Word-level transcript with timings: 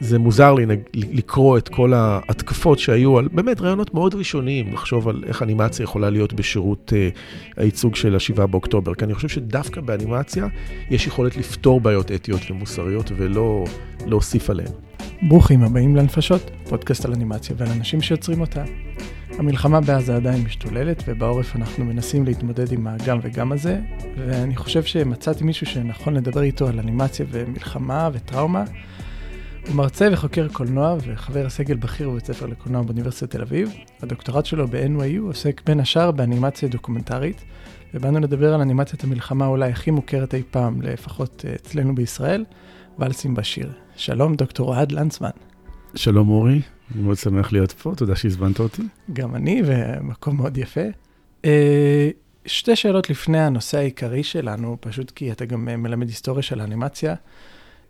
זה 0.00 0.18
מוזר 0.18 0.54
לי 0.54 0.66
לקרוא 0.94 1.58
את 1.58 1.68
כל 1.68 1.92
ההתקפות 1.94 2.78
שהיו 2.78 3.18
על 3.18 3.28
באמת 3.32 3.60
רעיונות 3.60 3.94
מאוד 3.94 4.14
ראשוניים, 4.14 4.72
לחשוב 4.72 5.08
על 5.08 5.24
איך 5.26 5.42
אנימציה 5.42 5.84
יכולה 5.84 6.10
להיות 6.10 6.32
בשירות 6.32 6.92
uh, 6.92 7.60
הייצוג 7.60 7.96
של 7.96 8.14
ה-7 8.14 8.46
באוקטובר. 8.46 8.94
כי 8.94 9.04
אני 9.04 9.14
חושב 9.14 9.28
שדווקא 9.28 9.80
באנימציה 9.80 10.46
יש 10.90 11.06
יכולת 11.06 11.36
לפתור 11.36 11.80
בעיות 11.80 12.12
אתיות 12.12 12.50
ומוסריות 12.50 13.12
ולא 13.16 13.64
להוסיף 14.06 14.50
עליהן. 14.50 14.72
ברוכים 15.22 15.62
הבאים 15.62 15.96
לנפשות, 15.96 16.50
פודקאסט 16.68 17.04
על 17.04 17.12
אנימציה 17.12 17.56
ועל 17.58 17.68
אנשים 17.68 18.00
שיוצרים 18.00 18.40
אותה. 18.40 18.64
המלחמה 19.38 19.80
בעזה 19.80 20.16
עדיין 20.16 20.44
משתוללת, 20.44 21.02
ובעורף 21.06 21.56
אנחנו 21.56 21.84
מנסים 21.84 22.24
להתמודד 22.24 22.72
עם 22.72 22.86
הגם 22.86 23.18
וגם 23.22 23.52
הזה, 23.52 23.80
ואני 24.16 24.56
חושב 24.56 24.82
שמצאתי 24.82 25.44
מישהו 25.44 25.66
שנכון 25.66 26.14
לדבר 26.14 26.42
איתו 26.42 26.68
על 26.68 26.78
אנימציה 26.78 27.26
ומלחמה 27.30 28.10
וטראומה. 28.12 28.64
הוא 29.70 29.76
מרצה 29.76 30.08
וחוקר 30.12 30.48
קולנוע 30.52 30.96
וחבר 31.06 31.46
הסגל 31.46 31.76
בכיר 31.76 32.10
בבית 32.10 32.26
ספר 32.26 32.46
לקולנוע 32.46 32.82
באוניברסיטת 32.82 33.30
תל 33.30 33.42
אביב. 33.42 33.72
הדוקטורט 34.02 34.46
שלו 34.46 34.68
ב-NYU 34.68 35.20
עוסק 35.22 35.62
בין 35.66 35.80
השאר 35.80 36.10
באנימציה 36.10 36.68
דוקומנטרית, 36.68 37.44
ובאנו 37.94 38.20
לדבר 38.20 38.54
על 38.54 38.60
אנימציית 38.60 39.04
המלחמה 39.04 39.46
אולי 39.46 39.70
הכי 39.70 39.90
מוכרת 39.90 40.34
אי 40.34 40.42
פעם, 40.50 40.82
לפחות 40.82 41.44
אה, 41.48 41.54
אצלנו 41.54 41.94
בישראל, 41.94 42.44
ואלסים 42.98 43.34
בשיר. 43.34 43.72
שלום, 43.96 44.34
דוקטור 44.34 44.68
אוהד 44.68 44.92
לנצמן. 44.92 45.30
שלום 45.94 46.28
אורי, 46.28 46.60
אני 46.94 47.02
מאוד 47.02 47.16
שמח 47.16 47.52
להיות 47.52 47.72
פה, 47.72 47.92
תודה 47.96 48.16
שהזמנת 48.16 48.60
אותי. 48.60 48.82
גם 49.12 49.34
אני, 49.34 49.62
ומקום 49.64 50.36
מאוד 50.36 50.58
יפה. 50.58 50.86
אה, 51.44 52.10
שתי 52.46 52.76
שאלות 52.76 53.10
לפני 53.10 53.40
הנושא 53.40 53.78
העיקרי 53.78 54.22
שלנו, 54.22 54.76
פשוט 54.80 55.10
כי 55.10 55.32
אתה 55.32 55.44
גם 55.44 55.64
מלמד 55.64 56.08
היסטוריה 56.08 56.42
של 56.42 56.60
האנימציה. 56.60 57.14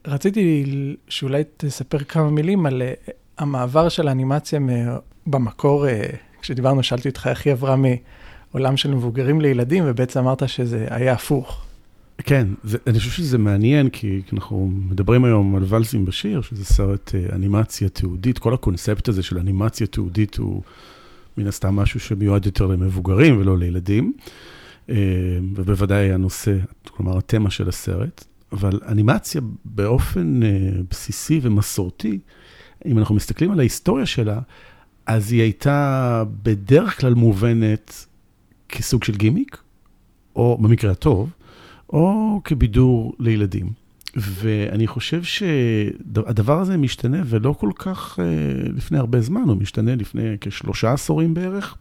רציתי 0.06 0.64
שאולי 1.08 1.42
תספר 1.56 1.98
כמה 1.98 2.30
מילים 2.30 2.66
על 2.66 2.82
אה, 2.82 2.92
המעבר 3.38 3.88
של 3.88 4.08
האנימציה 4.08 4.60
במקור, 5.26 5.88
אה, 5.88 6.06
כשדיברנו, 6.40 6.82
שאלתי 6.82 7.08
אותך 7.08 7.26
איך 7.26 7.46
היא 7.46 7.52
עברה 7.52 7.76
מעולם 7.76 8.76
של 8.76 8.90
מבוגרים 8.94 9.40
לילדים, 9.40 9.84
ובעצם 9.86 10.20
אמרת 10.20 10.48
שזה 10.48 10.86
היה 10.90 11.12
הפוך. 11.12 11.64
כן, 12.18 12.46
זה, 12.64 12.78
אני 12.86 12.98
חושב 12.98 13.10
שזה 13.10 13.38
מעניין, 13.38 13.88
כי 13.88 14.22
אנחנו 14.32 14.70
מדברים 14.90 15.24
היום 15.24 15.56
על 15.56 15.62
ולסים 15.68 16.04
בשיר, 16.04 16.40
שזה 16.40 16.64
סרט 16.64 17.14
אה, 17.14 17.34
אנימציה 17.34 17.88
תיעודית, 17.88 18.38
כל 18.38 18.54
הקונספט 18.54 19.08
הזה 19.08 19.22
של 19.22 19.38
אנימציה 19.38 19.86
תיעודית 19.86 20.36
הוא 20.36 20.62
מן 21.36 21.46
הסתם 21.46 21.76
משהו 21.76 22.00
שמיועד 22.00 22.46
יותר 22.46 22.66
למבוגרים 22.66 23.40
ולא 23.40 23.58
לילדים, 23.58 24.12
ובוודאי 25.54 26.12
הנושא, 26.12 26.56
כלומר 26.88 27.18
התמה 27.18 27.50
של 27.50 27.68
הסרט. 27.68 28.24
אבל 28.52 28.80
אנימציה 28.88 29.40
באופן 29.64 30.40
uh, 30.42 30.46
בסיסי 30.90 31.40
ומסורתי, 31.42 32.18
אם 32.86 32.98
אנחנו 32.98 33.14
מסתכלים 33.14 33.50
על 33.50 33.60
ההיסטוריה 33.60 34.06
שלה, 34.06 34.40
אז 35.06 35.32
היא 35.32 35.42
הייתה 35.42 36.24
בדרך 36.42 37.00
כלל 37.00 37.14
מובנת 37.14 38.06
כסוג 38.68 39.04
של 39.04 39.16
גימיק, 39.16 39.56
או 40.36 40.58
במקרה 40.60 40.90
הטוב, 40.90 41.30
או 41.88 42.40
כבידור 42.44 43.14
לילדים. 43.18 43.72
ואני 44.16 44.86
חושב 44.86 45.22
שהדבר 45.22 46.60
הזה 46.60 46.76
משתנה, 46.76 47.22
ולא 47.26 47.52
כל 47.52 47.70
כך 47.74 48.18
uh, 48.18 48.22
לפני 48.72 48.98
הרבה 48.98 49.20
זמן, 49.20 49.42
הוא 49.42 49.56
משתנה 49.56 49.94
לפני 49.94 50.36
כשלושה 50.40 50.92
עשורים 50.92 51.34
בערך. 51.34 51.76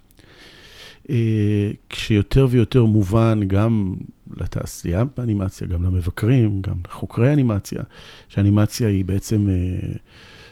אה, 1.09 1.71
כשיותר 1.89 2.47
ויותר 2.49 2.85
מובן 2.85 3.39
גם 3.47 3.95
לתעשייה 4.37 5.03
באנימציה, 5.17 5.67
גם 5.67 5.83
למבקרים, 5.83 6.61
גם 6.61 6.75
לחוקרי 6.87 7.33
אנימציה, 7.33 7.83
שאנימציה 8.27 8.87
היא 8.87 9.05
בעצם 9.05 9.49
אה, 9.49 9.89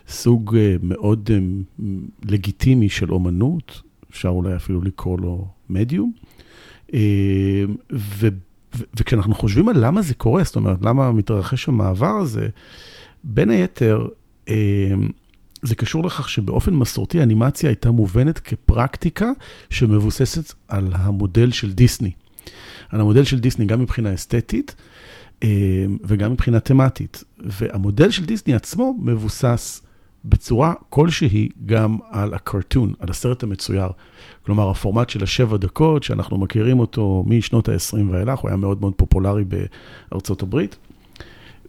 סוג 0.07 0.55
אה, 0.55 0.75
מאוד 0.81 1.29
לגיטימי 2.25 2.89
של 2.89 3.11
אומנות, 3.11 3.81
אפשר 4.11 4.29
אולי 4.29 4.55
אפילו 4.55 4.81
לקרוא 4.81 5.19
לו 5.19 5.47
מדיום. 5.69 6.11
ו, 7.93 8.27
וכשאנחנו 8.99 9.35
חושבים 9.35 9.69
על 9.69 9.85
למה 9.85 10.01
זה 10.01 10.13
קורה, 10.13 10.43
זאת 10.43 10.55
אומרת, 10.55 10.77
למה 10.81 11.11
מתרחש 11.11 11.67
המעבר 11.67 12.15
הזה, 12.17 12.49
בין 13.23 13.49
היתר, 13.49 14.07
זה 15.67 15.75
קשור 15.75 16.03
לכך 16.03 16.29
שבאופן 16.29 16.73
מסורתי 16.73 17.23
אנימציה 17.23 17.69
הייתה 17.69 17.91
מובנת 17.91 18.39
כפרקטיקה 18.39 19.31
שמבוססת 19.69 20.53
על 20.67 20.89
המודל 20.93 21.51
של 21.51 21.73
דיסני. 21.73 22.11
על 22.89 23.01
המודל 23.01 23.23
של 23.23 23.39
דיסני 23.39 23.65
גם 23.65 23.81
מבחינה 23.81 24.13
אסתטית 24.13 24.75
אה, 25.43 25.49
וגם 26.03 26.31
מבחינה 26.31 26.59
תמטית. 26.59 27.23
והמודל 27.39 28.11
של 28.11 28.25
דיסני 28.25 28.53
עצמו 28.55 28.95
מבוסס 29.01 29.81
בצורה 30.25 30.73
כלשהי 30.89 31.49
גם 31.65 31.97
על 32.09 32.33
הקרטון, 32.33 32.93
על 32.99 33.09
הסרט 33.09 33.43
המצויר. 33.43 33.87
כלומר, 34.45 34.69
הפורמט 34.69 35.09
של 35.09 35.23
השבע 35.23 35.57
דקות, 35.57 36.03
שאנחנו 36.03 36.37
מכירים 36.37 36.79
אותו 36.79 37.23
משנות 37.27 37.69
ה-20 37.69 38.11
ואילך, 38.11 38.39
הוא 38.39 38.49
היה 38.49 38.57
מאוד 38.57 38.81
מאוד 38.81 38.93
פופולרי 38.93 39.43
בארצות 40.11 40.41
הברית. 40.41 40.77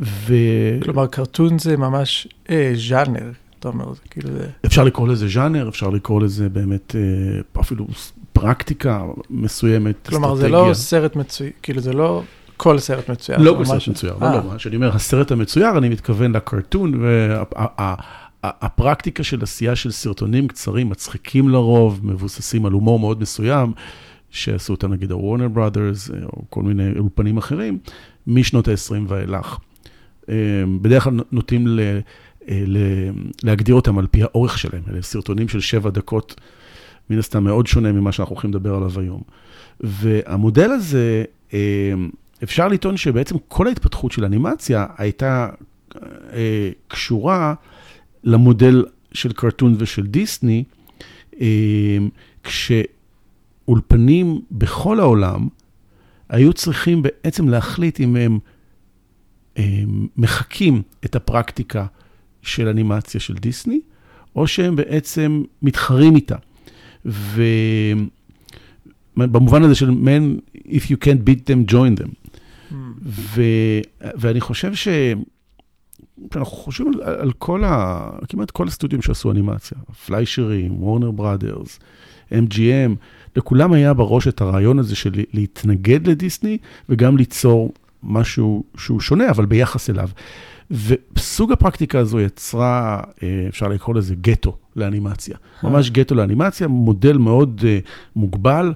ו... 0.01 0.35
כלומר, 0.83 1.07
קרטון 1.07 1.59
זה 1.59 1.77
ממש 1.77 2.29
אה, 2.51 2.73
ז'אנר, 2.89 3.31
אתה 3.59 3.69
אומר, 3.69 3.93
זה 3.95 4.01
כאילו 4.11 4.31
זה... 4.33 4.47
אפשר 4.67 4.85
לקרוא 4.85 5.09
לזה 5.09 5.29
ז'אנר, 5.29 5.69
אפשר 5.69 5.91
לקרוא 5.91 6.21
לזה 6.21 6.49
באמת 6.49 6.95
אה, 6.97 7.61
אפילו 7.61 7.87
פרקטיקה 8.33 9.05
מסוימת, 9.31 10.09
כלומר, 10.09 10.35
אסטרטגיה. 10.35 10.59
זה 10.63 10.69
לא 10.69 10.75
סרט 10.75 11.17
מצויר, 11.17 11.51
כאילו 11.63 11.81
זה 11.81 11.93
לא 11.93 12.23
כל 12.57 12.79
סרט 12.79 13.11
מצויר. 13.11 13.39
לא 13.39 13.55
כל 13.59 13.65
סרט 13.65 13.89
מצויר, 13.89 14.17
לא, 14.21 14.33
לא, 14.33 14.57
כשאני 14.57 14.77
אומר 14.77 14.97
הסרט 14.97 15.31
המצויר, 15.31 15.79
אני 15.79 15.89
מתכוון 15.89 16.33
לקרטון, 16.33 17.01
והפרקטיקה 18.43 19.23
של 19.23 19.43
עשייה 19.43 19.77
של 19.77 19.91
סרטונים 19.91 20.49
קצרים, 20.49 20.89
מצחיקים 20.89 21.49
לרוב, 21.49 22.01
מבוססים 22.03 22.67
על 22.67 22.73
הומור 22.73 22.99
מאוד 22.99 23.21
מסוים, 23.21 23.73
שעשו 24.31 24.73
אותם 24.73 24.93
נגיד 24.93 25.13
הוורנר 25.13 25.49
ברודרס, 25.49 26.11
או 26.11 26.43
כל 26.51 26.63
מיני 26.63 26.99
אולפנים 26.99 27.37
אחרים, 27.37 27.79
משנות 28.27 28.69
ה-20 28.69 28.95
ואילך. 29.09 29.59
אה, 30.29 30.35
בדרך 30.81 31.05
כלל 31.05 31.21
נוטים. 31.33 31.79
אה, 31.79 32.01
להגדיר 33.43 33.75
אותם 33.75 33.99
על 33.99 34.07
פי 34.07 34.23
האורך 34.23 34.59
שלהם. 34.59 34.83
אלה 34.91 35.03
סרטונים 35.03 35.49
של 35.49 35.61
שבע 35.61 35.91
דקות, 35.91 36.41
מן 37.11 37.19
הסתם 37.19 37.45
מאוד 37.45 37.67
שונה 37.67 37.93
ממה 37.93 38.13
שאנחנו 38.13 38.35
הולכים 38.35 38.51
לדבר 38.51 38.75
עליו 38.75 39.01
היום. 39.01 39.23
והמודל 39.81 40.71
הזה, 40.71 41.25
אה, 41.55 41.59
אפשר 42.43 42.69
לטעון 42.69 42.97
שבעצם 42.97 43.37
כל 43.49 43.67
ההתפתחות 43.67 44.13
של 44.13 44.25
אנימציה 44.25 44.87
הייתה 44.99 45.49
אה, 46.33 46.71
קשורה 46.89 47.55
למודל 48.25 48.85
של 49.13 49.33
קרטון 49.33 49.75
ושל 49.79 50.07
דיסני, 50.07 50.65
כשאולפנים 52.43 54.41
בכל 54.51 55.01
העולם 55.01 55.49
היו 56.29 56.53
צריכים 56.53 57.03
בעצם 57.03 57.49
להחליט 57.49 58.01
אם 58.01 58.17
הם 58.17 58.39
מחקים 60.17 60.83
את 61.05 61.17
הפרקטיקה 61.17 61.87
של 62.43 62.69
אנימציה 62.69 63.21
של 63.21 63.35
דיסני, 63.35 63.81
או 64.37 64.47
שהם 64.47 64.77
בעצם 64.77 65.43
מתחרים 65.63 66.17
איתה. 66.17 66.37
ובמובן 69.17 69.63
הזה 69.63 69.75
של 69.75 69.91
man, 69.91 70.41
if 70.57 70.83
you 70.83 70.97
can't 71.05 71.29
beat 71.29 71.45
them, 71.47 71.71
join 71.73 72.01
them. 72.01 72.09
Hmm. 72.71 72.75
ו... 73.03 73.43
ואני 74.01 74.41
חושב 74.41 74.75
ש... 74.75 74.89
אנחנו 76.37 76.57
חושבים 76.57 76.93
על, 76.95 77.03
על 77.03 77.33
כל 77.33 77.65
ה... 77.65 78.11
כמעט 78.29 78.51
כל 78.51 78.69
הסטודיו 78.69 79.03
שעשו 79.03 79.31
אנימציה, 79.31 79.79
פליישרים, 80.07 80.83
וורנר 80.83 81.11
בראדרס, 81.11 81.79
MGM, 82.33 82.95
לכולם 83.37 83.73
היה 83.73 83.95
בראש 83.95 84.29
את 84.29 84.41
הרעיון 84.41 84.79
הזה 84.79 84.97
של 84.97 85.11
להתנגד 85.33 86.09
לדיסני 86.09 86.59
וגם 86.89 87.17
ליצור 87.17 87.73
משהו 88.03 88.65
שהוא 88.77 89.01
שונה, 89.01 89.31
אבל 89.31 89.47
ביחס 89.47 89.91
אליו. 89.91 90.09
וסוג 90.71 91.53
הפרקטיקה 91.53 91.99
הזו 91.99 92.21
יצרה, 92.21 93.03
אה, 93.23 93.45
אפשר 93.49 93.69
לקרוא 93.69 93.95
לזה 93.95 94.15
גטו 94.15 94.57
לאנימציה. 94.77 95.37
ממש 95.63 95.91
גטו 95.91 96.15
לאנימציה, 96.15 96.69
מודל 96.69 97.19
מאוד 97.19 97.61
אה, 97.67 97.79
מוגבל, 98.17 98.75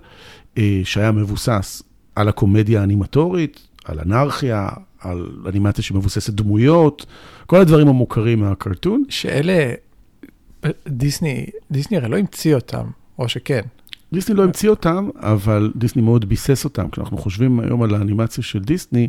אה, 0.59 0.81
שהיה 0.85 1.13
מבוסס 1.13 1.83
על 2.17 2.29
הקומדיה 2.29 2.81
האנימטורית, 2.81 3.69
על 3.85 3.99
אנרכיה, 4.01 4.69
על 5.01 5.29
אנימציה 5.49 5.85
שמבוססת 5.85 6.33
דמויות, 6.33 7.07
כל 7.47 7.61
הדברים 7.61 7.89
המוכרים 7.89 8.41
מהקרטון. 8.41 9.05
שאלה, 9.09 9.73
דיסני, 10.89 11.47
דיסני 11.71 11.97
הרי 11.97 12.09
לא 12.09 12.19
המציא 12.19 12.55
אותם, 12.55 12.85
או 13.19 13.29
שכן. 13.29 13.63
דיסני 14.13 14.35
לא 14.35 14.45
המציא 14.45 14.71
אותם, 14.71 15.09
אבל 15.17 15.73
דיסני 15.77 16.03
מאוד 16.03 16.25
ביסס 16.25 16.65
אותם. 16.65 16.89
כשאנחנו 16.91 17.19
חושבים 17.19 17.61
היום 17.61 17.83
על 17.83 17.95
האנימציה 17.95 18.45
של 18.45 18.59
דיסני, 18.59 19.09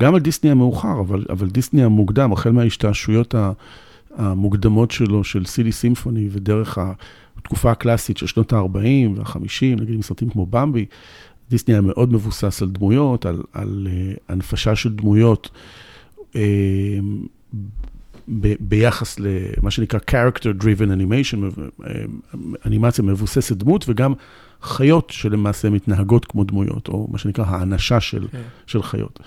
גם 0.00 0.14
על 0.14 0.20
דיסני 0.20 0.50
המאוחר, 0.50 1.00
אבל, 1.00 1.24
אבל 1.30 1.48
דיסני 1.48 1.84
המוקדם, 1.84 2.32
החל 2.32 2.50
מההשתעשויות 2.50 3.34
המוקדמות 4.16 4.90
שלו, 4.90 5.24
של 5.24 5.44
סילי 5.44 5.72
סימפוני, 5.72 6.28
ודרך 6.32 6.78
התקופה 7.38 7.70
הקלאסית 7.70 8.16
של 8.16 8.26
שנות 8.26 8.52
ה-40 8.52 9.16
וה-50, 9.16 9.80
נגיד 9.80 9.94
עם 9.94 10.02
סרטים 10.02 10.30
כמו 10.30 10.46
במבי, 10.46 10.86
דיסני 11.50 11.74
היה 11.74 11.80
מאוד 11.80 12.12
מבוסס 12.12 12.62
על 12.62 12.68
דמויות, 12.68 13.26
על, 13.26 13.42
על 13.52 13.88
uh, 13.90 14.20
הנפשה 14.28 14.76
של 14.76 14.92
דמויות. 14.92 15.50
ב, 18.28 18.54
ביחס 18.60 19.16
למה 19.20 19.70
שנקרא 19.70 20.00
character 20.10 20.62
driven 20.62 20.90
animation, 20.90 21.60
אנימציה 22.66 23.04
מבוססת 23.04 23.56
דמות, 23.56 23.84
וגם 23.88 24.14
חיות 24.62 25.10
שלמעשה 25.10 25.70
מתנהגות 25.70 26.24
כמו 26.24 26.44
דמויות, 26.44 26.88
או 26.88 27.08
מה 27.10 27.18
שנקרא 27.18 27.44
האנשה 27.44 28.00
של, 28.00 28.28
כן. 28.28 28.42
של 28.66 28.82
חיות. 28.82 29.20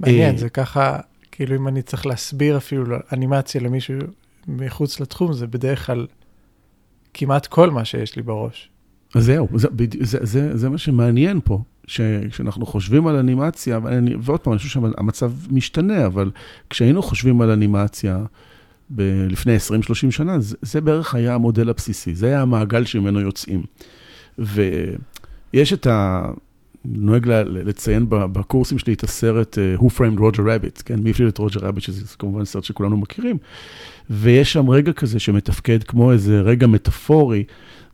מעניין, 0.00 0.36
זה 0.36 0.48
ככה, 0.48 0.98
כאילו 1.32 1.56
אם 1.56 1.68
אני 1.68 1.82
צריך 1.82 2.06
להסביר 2.06 2.56
אפילו 2.56 2.96
אנימציה 3.12 3.60
למישהו 3.60 3.94
מחוץ 4.48 5.00
לתחום, 5.00 5.32
זה 5.32 5.46
בדרך 5.46 5.86
כלל 5.86 6.06
כמעט 7.14 7.46
כל 7.46 7.70
מה 7.70 7.84
שיש 7.84 8.16
לי 8.16 8.22
בראש. 8.22 8.70
אז 9.14 9.24
זהו, 9.24 9.48
זה, 9.54 9.68
זה, 10.00 10.18
זה, 10.22 10.56
זה 10.56 10.68
מה 10.68 10.78
שמעניין 10.78 11.40
פה, 11.44 11.62
כשאנחנו 12.30 12.66
חושבים 12.66 13.06
על 13.06 13.16
אנימציה, 13.16 13.78
ואני, 13.82 14.14
ועוד 14.20 14.40
פעם, 14.40 14.52
אני 14.52 14.58
חושב 14.58 14.70
שהמצב 14.70 15.32
משתנה, 15.50 16.06
אבל 16.06 16.30
כשהיינו 16.70 17.02
חושבים 17.02 17.40
על 17.40 17.50
אנימציה 17.50 18.18
ב- 18.90 19.26
לפני 19.28 19.56
20-30 19.56 20.10
שנה, 20.10 20.40
זה, 20.40 20.56
זה 20.62 20.80
בערך 20.80 21.14
היה 21.14 21.34
המודל 21.34 21.68
הבסיסי, 21.68 22.14
זה 22.14 22.26
היה 22.26 22.42
המעגל 22.42 22.84
שממנו 22.84 23.20
יוצאים. 23.20 23.62
ויש 24.38 25.72
את 25.72 25.86
ה... 25.86 26.30
נוהג 26.84 27.28
לציין 27.28 28.06
בקורסים 28.08 28.78
שלי 28.78 28.92
את 28.92 29.04
הסרט 29.04 29.58
uh, 29.58 29.80
Who 29.80 29.86
Framed 29.86 30.18
Roger 30.18 30.38
Rabbit, 30.38 30.82
כן, 30.84 30.98
מי 30.98 31.10
הפליל 31.10 31.28
את 31.28 31.38
רוג'ר 31.38 31.60
רביט, 31.60 31.84
שזה 31.84 32.16
כמובן 32.18 32.44
סרט 32.44 32.64
שכולנו 32.64 32.96
מכירים, 32.96 33.36
ויש 34.10 34.52
שם 34.52 34.70
רגע 34.70 34.92
כזה 34.92 35.18
שמתפקד 35.20 35.82
כמו 35.82 36.12
איזה 36.12 36.40
רגע 36.40 36.66
מטאפורי, 36.66 37.44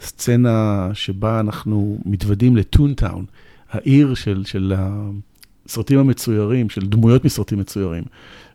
סצנה 0.00 0.88
שבה 0.92 1.40
אנחנו 1.40 1.99
מתוודים 2.04 2.56
לטונטאון, 2.56 3.25
העיר 3.70 4.14
של, 4.14 4.44
של 4.44 4.74
הסרטים 4.76 5.98
המצוירים, 5.98 6.70
של 6.70 6.86
דמויות 6.86 7.24
מסרטים 7.24 7.58
מצוירים, 7.58 8.04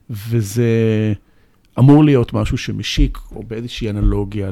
וזה 0.09 1.13
אמור 1.79 2.03
להיות 2.03 2.33
משהו 2.33 2.57
שמשיק, 2.57 3.17
או 3.31 3.43
באיזושהי 3.43 3.89
אנלוגיה 3.89 4.49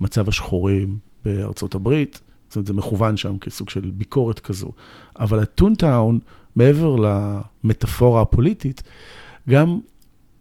למצב 0.00 0.28
השחורים 0.28 0.98
בארצות 1.24 1.74
הברית. 1.74 2.20
זאת 2.48 2.56
אומרת, 2.56 2.66
זה 2.66 2.72
מכוון 2.72 3.16
שם 3.16 3.38
כסוג 3.38 3.70
של 3.70 3.90
ביקורת 3.94 4.40
כזו. 4.40 4.72
אבל 5.18 5.38
הטונטאון, 5.38 6.18
מעבר 6.56 6.96
למטאפורה 6.96 8.22
הפוליטית, 8.22 8.82
גם 9.48 9.78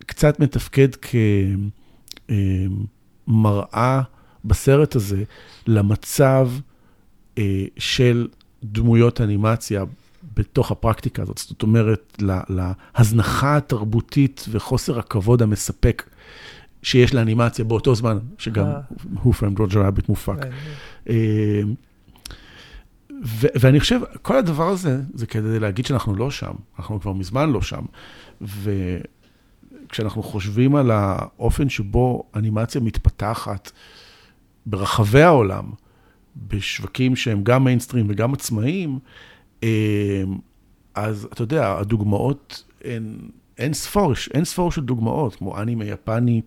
קצת 0.06 0.40
מתפקד 0.40 0.90
כמראה 3.28 4.02
בסרט 4.46 4.96
הזה 4.96 5.24
למצב 5.68 6.50
אה, 7.38 7.66
של 7.78 8.28
דמויות 8.64 9.22
אנימציה 9.22 9.84
בתוך 10.36 10.72
הפרקטיקה 10.72 11.22
הזאת. 11.22 11.38
זאת 11.38 11.62
אומרת, 11.62 12.24
להזנחה 12.50 13.58
התרבותית 13.58 14.46
וחוסר 14.52 15.00
הכבוד 15.00 15.42
המספק 15.42 16.04
שיש 16.84 17.14
לאנימציה 17.14 17.66
באותו 17.66 17.96
זמן, 17.96 18.18
שגם 18.38 18.66
הוא 19.24 19.34
פרם 19.34 19.54
רוג'ר 19.58 19.82
רביט 19.82 20.10
מופק. 20.10 20.38
ו- 23.26 23.48
ואני 23.60 23.80
חושב, 23.80 24.00
כל 24.22 24.38
הדבר 24.38 24.68
הזה, 24.70 25.02
זה 25.14 25.26
כדי 25.26 25.60
להגיד 25.60 25.86
שאנחנו 25.86 26.16
לא 26.16 26.32
שם, 26.32 26.52
אנחנו 26.80 27.02
כבר 27.02 27.14
מזמן 27.14 27.50
לא 27.50 27.62
שם. 27.62 27.86
וכשאנחנו 28.42 30.24
חושבים 30.24 30.76
על 30.76 30.92
האופן 30.92 31.70
שבו 31.70 32.24
אנימציה 32.36 32.82
מתפתחת 32.82 33.72
ברחבי 34.66 35.22
העולם, 35.22 35.64
בשווקים 36.48 37.16
שהם 37.16 37.44
גם 37.44 37.64
מיינסטרים 37.64 38.06
וגם 38.10 38.34
עצמאיים, 38.34 39.00
אה, 39.64 40.24
אז 40.96 41.28
אתה 41.34 41.42
יודע, 41.42 41.78
הדוגמאות 41.78 42.64
הן 42.84 43.18
אין 43.58 43.74
ספור, 43.74 44.14
אין 44.34 44.46
ספור 44.46 44.72
של 44.72 44.82
דוגמאות, 44.82 45.36
כמו 45.36 45.62
אנימה 45.62 45.86
יפני, 45.86 46.42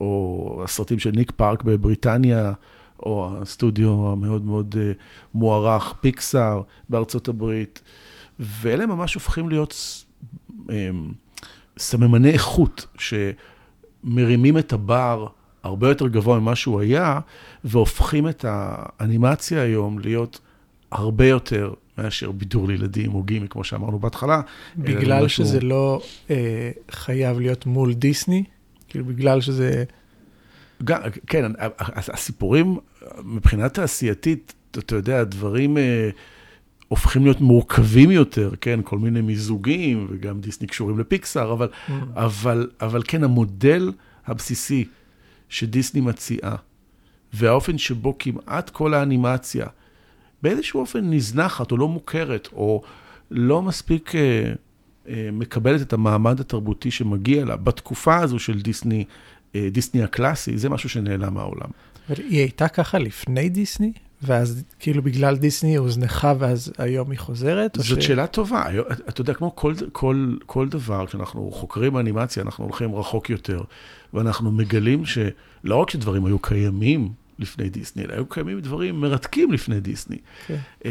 או 0.00 0.60
הסרטים 0.64 0.98
של 0.98 1.10
ניק 1.10 1.30
פארק 1.30 1.62
בבריטניה, 1.62 2.52
או 2.98 3.38
הסטודיו 3.42 4.12
המאוד 4.12 4.44
מאוד 4.44 4.76
אה, 4.78 4.92
מוערך, 5.34 5.94
פיקסאר 6.00 6.62
בארצות 6.88 7.28
הברית, 7.28 7.82
ואלה 8.38 8.86
ממש 8.86 9.14
הופכים 9.14 9.48
להיות 9.48 10.04
אה, 10.70 10.90
סממני 11.78 12.30
איכות 12.30 12.86
שמרימים 12.98 14.58
את 14.58 14.72
הבר 14.72 15.26
הרבה 15.62 15.88
יותר 15.88 16.08
גבוה 16.08 16.40
ממה 16.40 16.56
שהוא 16.56 16.80
היה, 16.80 17.20
והופכים 17.64 18.28
את 18.28 18.44
האנימציה 18.48 19.62
היום 19.62 19.98
להיות 19.98 20.40
הרבה 20.92 21.26
יותר 21.26 21.72
מאשר 21.98 22.32
בידור 22.32 22.68
לילדים 22.68 23.14
או 23.14 23.22
גימי, 23.22 23.48
כמו 23.48 23.64
שאמרנו 23.64 23.98
בהתחלה. 23.98 24.40
בגלל 24.76 25.28
שזה 25.28 25.58
שהוא... 25.58 25.68
לא 25.68 26.02
אה, 26.30 26.70
חייב 26.90 27.40
להיות 27.40 27.66
מול 27.66 27.94
דיסני? 27.94 28.44
כאילו, 28.88 29.04
בגלל 29.04 29.40
שזה... 29.40 29.84
גם, 30.84 31.00
כן, 31.26 31.52
הסיפורים 31.78 32.78
מבחינה 33.24 33.68
תעשייתית, 33.68 34.54
אתה 34.70 34.94
יודע, 34.94 35.20
הדברים 35.20 35.78
אה, 35.78 36.10
הופכים 36.88 37.22
להיות 37.22 37.40
מורכבים 37.40 38.10
יותר, 38.10 38.50
כן? 38.60 38.80
כל 38.84 38.98
מיני 38.98 39.20
מיזוגים, 39.20 40.06
וגם 40.10 40.40
דיסני 40.40 40.66
קשורים 40.66 40.98
לפיקסאר, 40.98 41.52
אבל, 41.52 41.68
mm. 41.68 41.92
אבל, 42.14 42.70
אבל 42.80 43.02
כן, 43.06 43.24
המודל 43.24 43.92
הבסיסי 44.26 44.84
שדיסני 45.50 46.00
מציעה, 46.00 46.56
והאופן 47.32 47.78
שבו 47.78 48.16
כמעט 48.18 48.70
כל 48.70 48.94
האנימציה 48.94 49.66
באיזשהו 50.42 50.80
אופן 50.80 51.10
נזנחת 51.10 51.72
או 51.72 51.76
לא 51.76 51.88
מוכרת, 51.88 52.48
או 52.52 52.82
לא 53.30 53.62
מספיק 53.62 54.14
אה, 54.14 54.52
אה, 55.08 55.28
מקבלת 55.32 55.82
את 55.82 55.92
המעמד 55.92 56.40
התרבותי 56.40 56.90
שמגיע 56.90 57.44
לה, 57.44 57.56
בתקופה 57.56 58.16
הזו 58.16 58.38
של 58.38 58.60
דיסני, 58.60 59.04
אה, 59.54 59.68
דיסני 59.72 60.02
הקלאסי, 60.02 60.58
זה 60.58 60.68
משהו 60.68 60.88
שנעלם 60.88 61.34
מהעולם. 61.34 61.70
היא 62.08 62.38
הייתה 62.38 62.68
ככה 62.68 62.98
לפני 62.98 63.48
דיסני? 63.48 63.92
ואז 64.22 64.64
כאילו 64.78 65.02
בגלל 65.02 65.36
דיסני 65.36 65.70
היא 65.70 65.78
הוזנחה 65.78 66.34
ואז 66.38 66.72
היום 66.78 67.10
היא 67.10 67.18
חוזרת? 67.18 67.78
זאת 67.80 68.02
ש... 68.02 68.06
שאלה 68.06 68.26
טובה. 68.26 68.64
אתה 69.08 69.20
יודע, 69.20 69.34
כמו 69.34 69.56
כל, 69.56 69.74
כל, 69.92 70.36
כל 70.46 70.68
דבר, 70.68 71.06
כשאנחנו 71.06 71.50
חוקרים 71.50 71.98
אנימציה, 71.98 72.42
אנחנו 72.42 72.64
הולכים 72.64 72.94
רחוק 72.94 73.30
יותר, 73.30 73.60
ואנחנו 74.14 74.52
מגלים 74.52 75.04
שלא 75.04 75.76
רק 75.76 75.90
שדברים 75.90 76.26
היו 76.26 76.38
קיימים 76.38 77.12
לפני 77.38 77.68
דיסני, 77.68 78.04
אלא 78.04 78.12
היו 78.12 78.26
קיימים 78.26 78.60
דברים 78.60 79.00
מרתקים 79.00 79.52
לפני 79.52 79.80
דיסני. 79.80 80.16
כן. 80.46 80.56
אמ, 80.84 80.90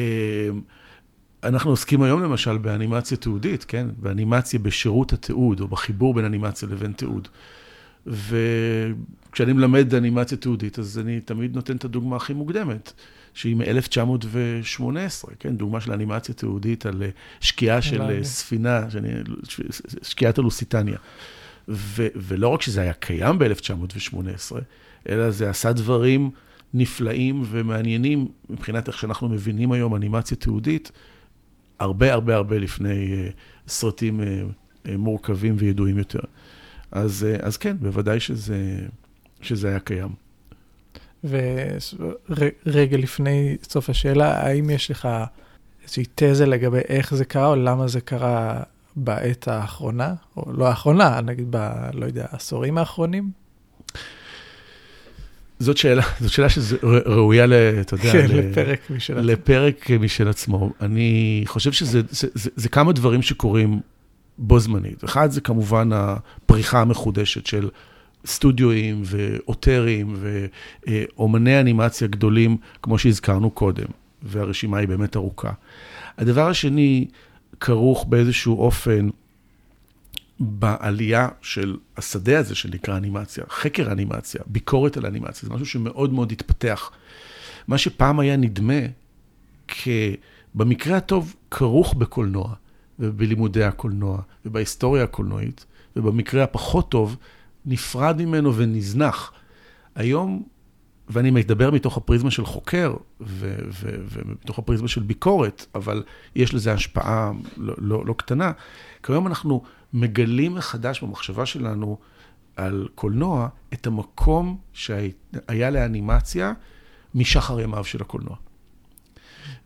אנחנו 1.43 1.69
עוסקים 1.69 2.01
היום 2.01 2.23
למשל 2.23 2.57
באנימציה 2.57 3.17
תיעודית, 3.17 3.63
כן? 3.63 3.87
באנימציה 3.97 4.59
בשירות 4.59 5.13
התיעוד, 5.13 5.59
או 5.59 5.67
בחיבור 5.67 6.13
בין 6.13 6.25
אנימציה 6.25 6.69
לבין 6.69 6.91
תיעוד. 6.91 7.27
וכשאני 8.07 9.53
מלמד 9.53 9.95
אנימציה 9.95 10.37
תיעודית, 10.37 10.79
אז 10.79 10.99
אני 10.99 11.21
תמיד 11.21 11.55
נותן 11.55 11.75
את 11.75 11.85
הדוגמה 11.85 12.15
הכי 12.15 12.33
מוקדמת, 12.33 12.93
שהיא 13.33 13.55
מ-1918, 13.55 15.29
כן? 15.39 15.55
דוגמה 15.57 15.81
של 15.81 15.91
אנימציה 15.91 16.35
תיעודית 16.35 16.85
על 16.85 17.03
אה, 17.03 17.09
שקיעה 17.39 17.81
של 17.81 18.01
אה, 18.01 18.23
ספינה, 18.23 18.89
שאני, 18.89 19.09
שקיעת 20.01 20.37
הלוסיטניה. 20.37 20.97
ו- 21.69 22.07
ולא 22.15 22.47
רק 22.47 22.61
שזה 22.61 22.81
היה 22.81 22.93
קיים 22.93 23.39
ב-1918, 23.39 24.55
אלא 25.09 25.31
זה 25.31 25.49
עשה 25.49 25.73
דברים 25.73 26.31
נפלאים 26.73 27.43
ומעניינים 27.45 28.27
מבחינת 28.49 28.87
איך 28.87 28.97
שאנחנו 28.97 29.29
מבינים 29.29 29.71
היום 29.71 29.95
אנימציה 29.95 30.37
תיעודית, 30.37 30.91
הרבה 31.79 32.13
הרבה 32.13 32.35
הרבה 32.35 32.57
לפני 32.57 33.13
uh, 33.13 33.31
סרטים 33.67 34.19
uh, 34.19 34.23
uh, 34.23 34.89
מורכבים 34.97 35.55
וידועים 35.57 35.97
יותר. 35.97 36.19
אז, 36.91 37.25
uh, 37.29 37.45
אז 37.45 37.57
כן, 37.57 37.77
בוודאי 37.79 38.19
שזה, 38.19 38.79
שזה 39.41 39.69
היה 39.69 39.79
קיים. 39.79 40.09
ורגע 41.23 42.97
לפני 42.97 43.57
סוף 43.63 43.89
השאלה, 43.89 44.45
האם 44.45 44.69
יש 44.69 44.91
לך 44.91 45.07
איזושהי 45.83 46.05
תזה 46.15 46.45
לגבי 46.45 46.79
איך 46.87 47.15
זה 47.15 47.25
קרה, 47.25 47.47
או 47.47 47.55
למה 47.55 47.87
זה 47.87 48.01
קרה 48.01 48.63
בעת 48.95 49.47
האחרונה, 49.47 50.13
או 50.37 50.53
לא 50.53 50.67
האחרונה, 50.67 51.21
נגיד 51.21 51.47
ב... 51.49 51.57
לא 51.93 52.05
יודע, 52.05 52.25
העשורים 52.31 52.77
האחרונים? 52.77 53.31
זאת 55.59 55.77
שאלה, 55.77 56.03
זאת 56.19 56.31
שאלה 56.31 56.49
שראויה, 56.49 57.45
אתה 57.81 57.93
יודע, 57.93 58.11
כן, 58.11 58.27
לפרק 58.29 58.79
משל 58.89 59.13
עצמו. 59.13 59.27
לפרק 59.31 59.89
משל 59.99 60.27
עצמו. 60.27 60.71
אני 60.81 61.43
חושב 61.45 61.71
שזה 61.71 62.01
זה, 62.09 62.27
זה, 62.33 62.49
זה 62.55 62.69
כמה 62.69 62.93
דברים 62.93 63.21
שקורים 63.21 63.79
בו 64.37 64.59
זמנית. 64.59 65.03
אחד 65.03 65.31
זה 65.31 65.41
כמובן 65.41 65.89
הפריחה 65.93 66.81
המחודשת 66.81 67.45
של 67.45 67.69
סטודיואים 68.25 69.01
ואוטרים 69.05 70.15
ואומני 70.87 71.59
אנימציה 71.59 72.07
גדולים, 72.07 72.57
כמו 72.81 72.97
שהזכרנו 72.97 73.49
קודם, 73.49 73.87
והרשימה 74.23 74.77
היא 74.77 74.87
באמת 74.87 75.15
ארוכה. 75.15 75.51
הדבר 76.17 76.47
השני 76.47 77.05
כרוך 77.59 78.05
באיזשהו 78.05 78.59
אופן 78.59 79.09
בעלייה 80.39 81.27
של 81.41 81.77
השדה 81.97 82.39
הזה 82.39 82.55
שנקרא 82.55 82.97
אנימציה, 82.97 83.43
חקר 83.49 83.91
אנימציה, 83.91 84.41
ביקורת 84.45 84.97
על 84.97 85.05
אנימציה, 85.05 85.49
זה 85.49 85.55
משהו 85.55 85.65
שמאוד 85.65 86.13
מאוד 86.13 86.31
התפתח. 86.31 86.91
מה 87.67 87.77
שפעם 87.77 88.19
היה 88.19 88.37
נדמה 88.37 88.79
כבמקרה 89.67 90.97
הטוב 90.97 91.35
כרוך 91.51 91.93
בקולנוע, 91.93 92.53
ובלימודי 92.99 93.63
הקולנוע, 93.63 94.21
ובהיסטוריה 94.45 95.03
הקולנועית, 95.03 95.65
ובמקרה 95.95 96.43
הפחות 96.43 96.91
טוב, 96.91 97.17
נפרד 97.65 98.21
ממנו 98.21 98.55
ונזנח. 98.55 99.31
היום, 99.95 100.43
ואני 101.09 101.31
מדבר 101.31 101.71
מתוך 101.71 101.97
הפריזמה 101.97 102.31
של 102.31 102.45
חוקר, 102.45 102.93
ומתוך 103.19 104.59
הפריזמה 104.59 104.87
של 104.87 105.01
ביקורת, 105.01 105.65
אבל 105.75 106.03
יש 106.35 106.53
לזה 106.53 106.73
השפעה 106.73 107.31
לא, 107.57 107.73
לא, 107.77 108.05
לא 108.05 108.13
קטנה. 108.13 108.51
כיום 109.03 109.27
אנחנו 109.27 109.63
מגלים 109.93 110.55
מחדש 110.55 111.03
במחשבה 111.03 111.45
שלנו 111.45 111.97
על 112.55 112.87
קולנוע 112.95 113.47
את 113.73 113.87
המקום 113.87 114.57
שהיה 114.73 115.69
לאנימציה 115.69 116.53
משחר 117.15 117.59
ימיו 117.59 117.83
של 117.83 118.01
הקולנוע. 118.01 118.35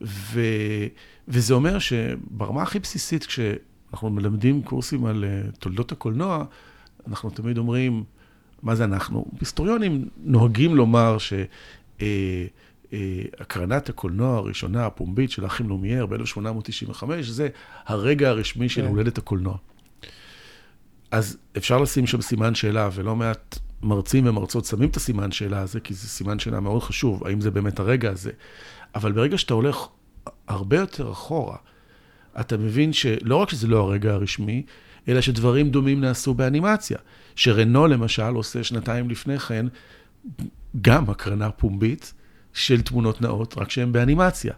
ו, 0.02 0.42
וזה 1.28 1.54
אומר 1.54 1.80
שברמה 1.80 2.62
הכי 2.62 2.80
בסיסית, 2.80 3.26
כשאנחנו 3.26 4.10
מלמדים 4.10 4.64
קורסים 4.64 5.06
על 5.06 5.24
אה, 5.24 5.52
תולדות 5.60 5.92
הקולנוע, 5.92 6.46
אנחנו 7.08 7.30
תמיד 7.30 7.58
אומרים, 7.58 8.04
מה 8.64 8.76
זה 8.76 8.84
אנחנו? 8.84 9.26
היסטוריונים 9.40 10.06
נוהגים 10.18 10.76
לומר 10.76 11.18
שהקרנת 11.18 12.52
אה, 13.72 13.88
אה, 13.88 13.90
הקולנוע 13.90 14.38
הראשונה, 14.38 14.86
הפומבית 14.86 15.32
של 15.32 15.44
האחים 15.44 15.70
לומייר 15.70 16.06
ב-1895, 16.06 17.04
זה 17.22 17.50
הרגע 17.86 18.30
הרשמי 18.30 18.70
של 18.70 18.82
כן. 18.82 18.88
הולדת 18.88 19.18
הקולנוע. 19.18 19.58
אז 21.12 21.38
אפשר 21.58 21.80
לשים 21.80 22.08
שם 22.08 22.22
סימן 22.22 22.56
שאלה, 22.56 22.90
ולא 22.94 23.16
מעט 23.16 23.60
מרצים 23.82 24.28
ומרצות 24.28 24.66
שמים 24.66 24.90
את 24.90 24.96
הסימן 24.96 25.32
שאלה 25.32 25.60
הזה, 25.60 25.80
כי 25.80 25.94
זה 25.94 26.08
סימן 26.08 26.40
שאלה 26.40 26.60
מאוד 26.60 26.84
חשוב, 26.84 27.28
האם 27.28 27.42
זה 27.42 27.52
באמת 27.52 27.80
הרגע 27.80 28.10
הזה. 28.10 28.32
אבל 28.96 29.12
ברגע 29.12 29.38
שאתה 29.38 29.54
הולך 29.54 29.88
הרבה 30.48 30.78
יותר 30.78 31.12
אחורה, 31.12 31.58
אתה 32.40 32.58
מבין 32.58 32.94
שלא 32.94 33.36
רק 33.36 33.50
שזה 33.50 33.68
לא 33.68 33.80
הרגע 33.80 34.14
הרשמי, 34.14 34.64
אלא 35.08 35.22
שדברים 35.22 35.70
דומים 35.70 36.02
נעשו 36.02 36.34
באנימציה. 36.34 36.98
שרנו 37.36 37.88
למשל 37.88 38.34
עושה 38.34 38.64
שנתיים 38.64 39.10
לפני 39.10 39.40
כן 39.40 39.66
גם 40.82 41.10
הקרנה 41.10 41.52
פומבית 41.52 42.14
של 42.54 42.82
תמונות 42.82 43.22
נעות, 43.22 43.58
רק 43.58 43.70
שהן 43.70 43.92
באנימציה. 43.92 44.54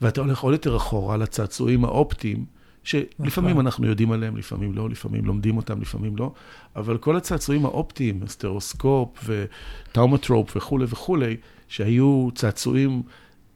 ואתה 0.00 0.20
הולך 0.20 0.40
עוד 0.40 0.52
יותר 0.52 0.76
אחורה 0.76 1.16
לצעצועים 1.16 1.84
האופטיים, 1.84 2.44
שלפעמים 2.84 3.50
נכון. 3.50 3.66
אנחנו 3.66 3.86
יודעים 3.86 4.12
עליהם, 4.12 4.36
לפעמים 4.36 4.74
לא, 4.74 4.90
לפעמים 4.90 5.24
לומדים 5.24 5.56
אותם, 5.56 5.80
לפעמים 5.80 6.16
לא, 6.16 6.32
אבל 6.76 6.98
כל 6.98 7.16
הצעצועים 7.16 7.64
האופטיים, 7.64 8.20
סטרובוסקופ 8.26 9.24
וטאומטרופ 9.24 10.56
וכולי 10.56 10.84
וכולי, 10.88 11.36
שהיו 11.68 12.28
צעצועים 12.34 13.02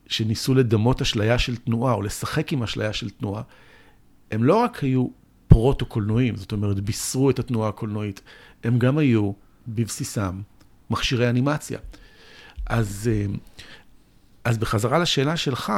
שניסו 0.06 0.54
לדמות 0.54 1.02
אשליה 1.02 1.38
של 1.38 1.56
תנועה, 1.56 1.94
או 1.94 2.02
לשחק 2.02 2.52
עם 2.52 2.62
אשליה 2.62 2.92
של 2.92 3.10
תנועה, 3.10 3.42
הם 4.30 4.44
לא 4.44 4.56
רק 4.56 4.84
היו 4.84 5.06
פרוטו-קולנועים, 5.48 6.36
זאת 6.36 6.52
אומרת, 6.52 6.80
בישרו 6.80 7.30
את 7.30 7.38
התנועה 7.38 7.68
הקולנועית, 7.68 8.20
הם 8.64 8.78
גם 8.78 8.98
היו 8.98 9.32
בבסיסם 9.68 10.40
מכשירי 10.90 11.30
אנימציה. 11.30 11.78
אז, 12.66 13.10
אה, 13.12 13.26
אז 14.44 14.58
בחזרה 14.58 14.98
לשאלה 14.98 15.36
שלך, 15.36 15.72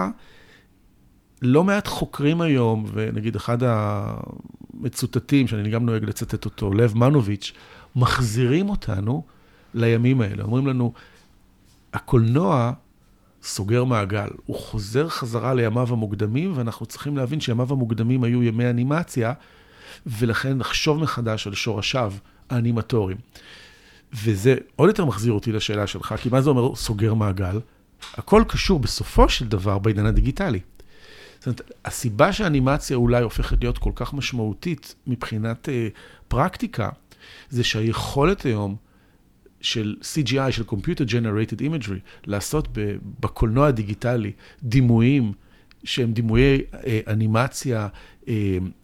לא 1.43 1.65
מעט 1.65 1.87
חוקרים 1.87 2.41
היום, 2.41 2.85
ונגיד 2.93 3.37
אחד 3.37 3.59
המצוטטים, 3.63 5.47
שאני 5.49 5.71
גם 5.71 5.87
נוהג 5.87 6.05
לצטט 6.05 6.45
אותו, 6.45 6.73
לב 6.73 6.97
מנוביץ', 6.97 7.53
מחזירים 7.97 8.69
אותנו 8.69 9.25
לימים 9.75 10.21
האלה. 10.21 10.43
אומרים 10.43 10.67
לנו, 10.67 10.93
הקולנוע 11.93 12.73
סוגר 13.43 13.85
מעגל, 13.85 14.29
הוא 14.47 14.57
חוזר 14.57 15.09
חזרה 15.09 15.55
לימיו 15.55 15.93
המוקדמים, 15.93 16.53
ואנחנו 16.57 16.87
צריכים 16.87 17.17
להבין 17.17 17.41
שימיו 17.41 17.73
המוקדמים 17.73 18.25
היו 18.25 18.43
ימי 18.43 18.71
אנימציה, 18.71 19.33
ולכן 20.07 20.59
לחשוב 20.59 20.99
מחדש 20.99 21.47
על 21.47 21.55
שורשיו 21.55 22.13
האנימטוריים. 22.51 23.19
וזה 24.13 24.57
עוד 24.77 24.89
יותר 24.89 25.05
מחזיר 25.05 25.33
אותי 25.33 25.53
לשאלה 25.53 25.87
שלך, 25.87 26.15
כי 26.23 26.29
מה 26.29 26.41
זה 26.41 26.51
אומר 26.51 26.75
סוגר 26.75 27.15
מעגל? 27.15 27.61
הכל 28.15 28.45
קשור 28.49 28.79
בסופו 28.79 29.29
של 29.29 29.49
דבר 29.49 29.79
בעידן 29.79 30.07
הדיגיטלי. 30.07 30.61
זאת 31.39 31.47
אומרת, 31.47 31.71
הסיבה 31.85 32.33
שהאנימציה 32.33 32.97
אולי 32.97 33.23
הופכת 33.23 33.57
להיות 33.61 33.79
כל 33.79 33.93
כך 33.95 34.15
משמעותית 34.15 34.95
מבחינת 35.07 35.69
uh, 35.69 35.99
פרקטיקה, 36.29 36.89
זה 37.51 37.65
שהיכולת 37.65 38.43
היום 38.43 38.77
של 39.61 39.97
CGI, 40.01 40.51
של 40.51 40.63
Computer 40.69 41.11
Generated 41.11 41.61
Imagery, 41.61 42.01
לעשות 42.27 42.69
בקולנוע 43.21 43.67
הדיגיטלי 43.67 44.33
דימויים 44.63 45.33
שהם 45.85 46.13
דימויי 46.13 46.61
uh, 46.73 46.77
אנימציה 47.09 47.89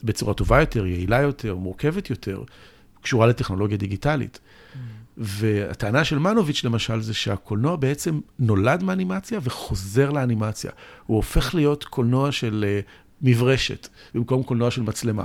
בצורה 0.04 0.34
טובה 0.34 0.60
יותר, 0.60 0.86
יעילה 0.86 1.20
יותר, 1.20 1.56
מורכבת 1.56 2.10
יותר, 2.10 2.42
קשורה 3.02 3.26
לטכנולוגיה 3.26 3.76
דיגיטלית. 3.76 4.38
Mm. 4.38 4.76
והטענה 5.16 6.04
של 6.04 6.18
מנוביץ', 6.18 6.64
למשל, 6.64 7.00
זה 7.00 7.14
שהקולנוע 7.14 7.76
בעצם 7.76 8.20
נולד 8.38 8.82
מאנימציה 8.82 9.40
וחוזר 9.42 10.10
לאנימציה. 10.10 10.70
הוא 11.06 11.16
הופך 11.16 11.54
להיות 11.54 11.84
קולנוע 11.84 12.32
של 12.32 12.64
uh, 12.82 12.90
מברשת, 13.22 13.88
במקום 14.14 14.42
קולנוע 14.42 14.70
של 14.70 14.82
מצלמה. 14.82 15.24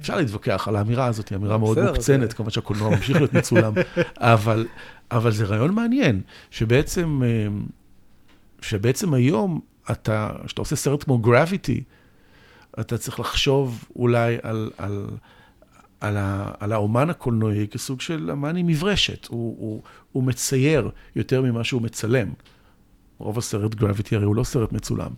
אפשר 0.00 0.16
להתווכח 0.16 0.68
על 0.68 0.76
האמירה 0.76 1.06
הזאת, 1.06 1.28
היא 1.28 1.36
אמירה 1.38 1.58
מאוד 1.58 1.78
מוקצנת, 1.82 2.32
כמובן 2.32 2.50
שהקולנוע 2.50 2.90
ממשיך 2.90 3.16
להיות 3.16 3.32
מצולם, 3.32 3.72
אבל, 4.18 4.66
אבל 5.10 5.32
זה 5.32 5.44
רעיון 5.44 5.74
מעניין, 5.74 6.20
שבעצם, 6.50 7.22
אה, 7.24 7.48
שבעצם 8.60 9.14
היום, 9.14 9.60
אתה, 9.90 10.30
כשאתה 10.46 10.60
עושה 10.60 10.76
סרט 10.76 11.04
כמו 11.04 11.18
גרביטי, 11.18 11.82
אתה 12.80 12.98
צריך 12.98 13.20
לחשוב 13.20 13.84
אולי 13.96 14.36
על, 14.42 14.70
על, 14.78 15.06
על, 16.00 16.16
ה, 16.16 16.50
על 16.60 16.72
האומן 16.72 17.10
הקולנועי 17.10 17.68
כסוג 17.68 18.00
של 18.00 18.30
אמן 18.30 18.56
עם 18.56 18.66
מברשת. 18.66 19.26
הוא, 19.26 19.56
הוא, 19.58 19.82
הוא 20.12 20.24
מצייר 20.24 20.90
יותר 21.16 21.42
ממה 21.42 21.64
שהוא 21.64 21.82
מצלם. 21.82 22.28
רוב 23.18 23.38
הסרט 23.38 23.74
גרביטי 23.74 24.16
הרי 24.16 24.24
הוא 24.24 24.36
לא 24.36 24.44
סרט 24.44 24.72
מצולם. 24.72 25.10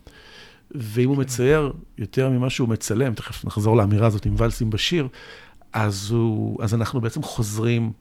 ואם 0.71 1.09
הוא 1.09 1.17
מצייר 1.17 1.73
יותר 1.99 2.31
ממה 2.31 2.51
שהוא 2.51 2.69
מצלם, 2.69 3.15
תכף 3.15 3.45
נחזור 3.45 3.77
לאמירה 3.77 4.07
הזאת 4.07 4.27
עם 4.27 4.35
ולסים 4.39 4.71
בשיר, 4.71 5.09
אז, 5.73 6.11
הוא, 6.11 6.63
אז 6.63 6.75
אנחנו 6.75 7.01
בעצם 7.01 7.23
חוזרים 7.23 7.93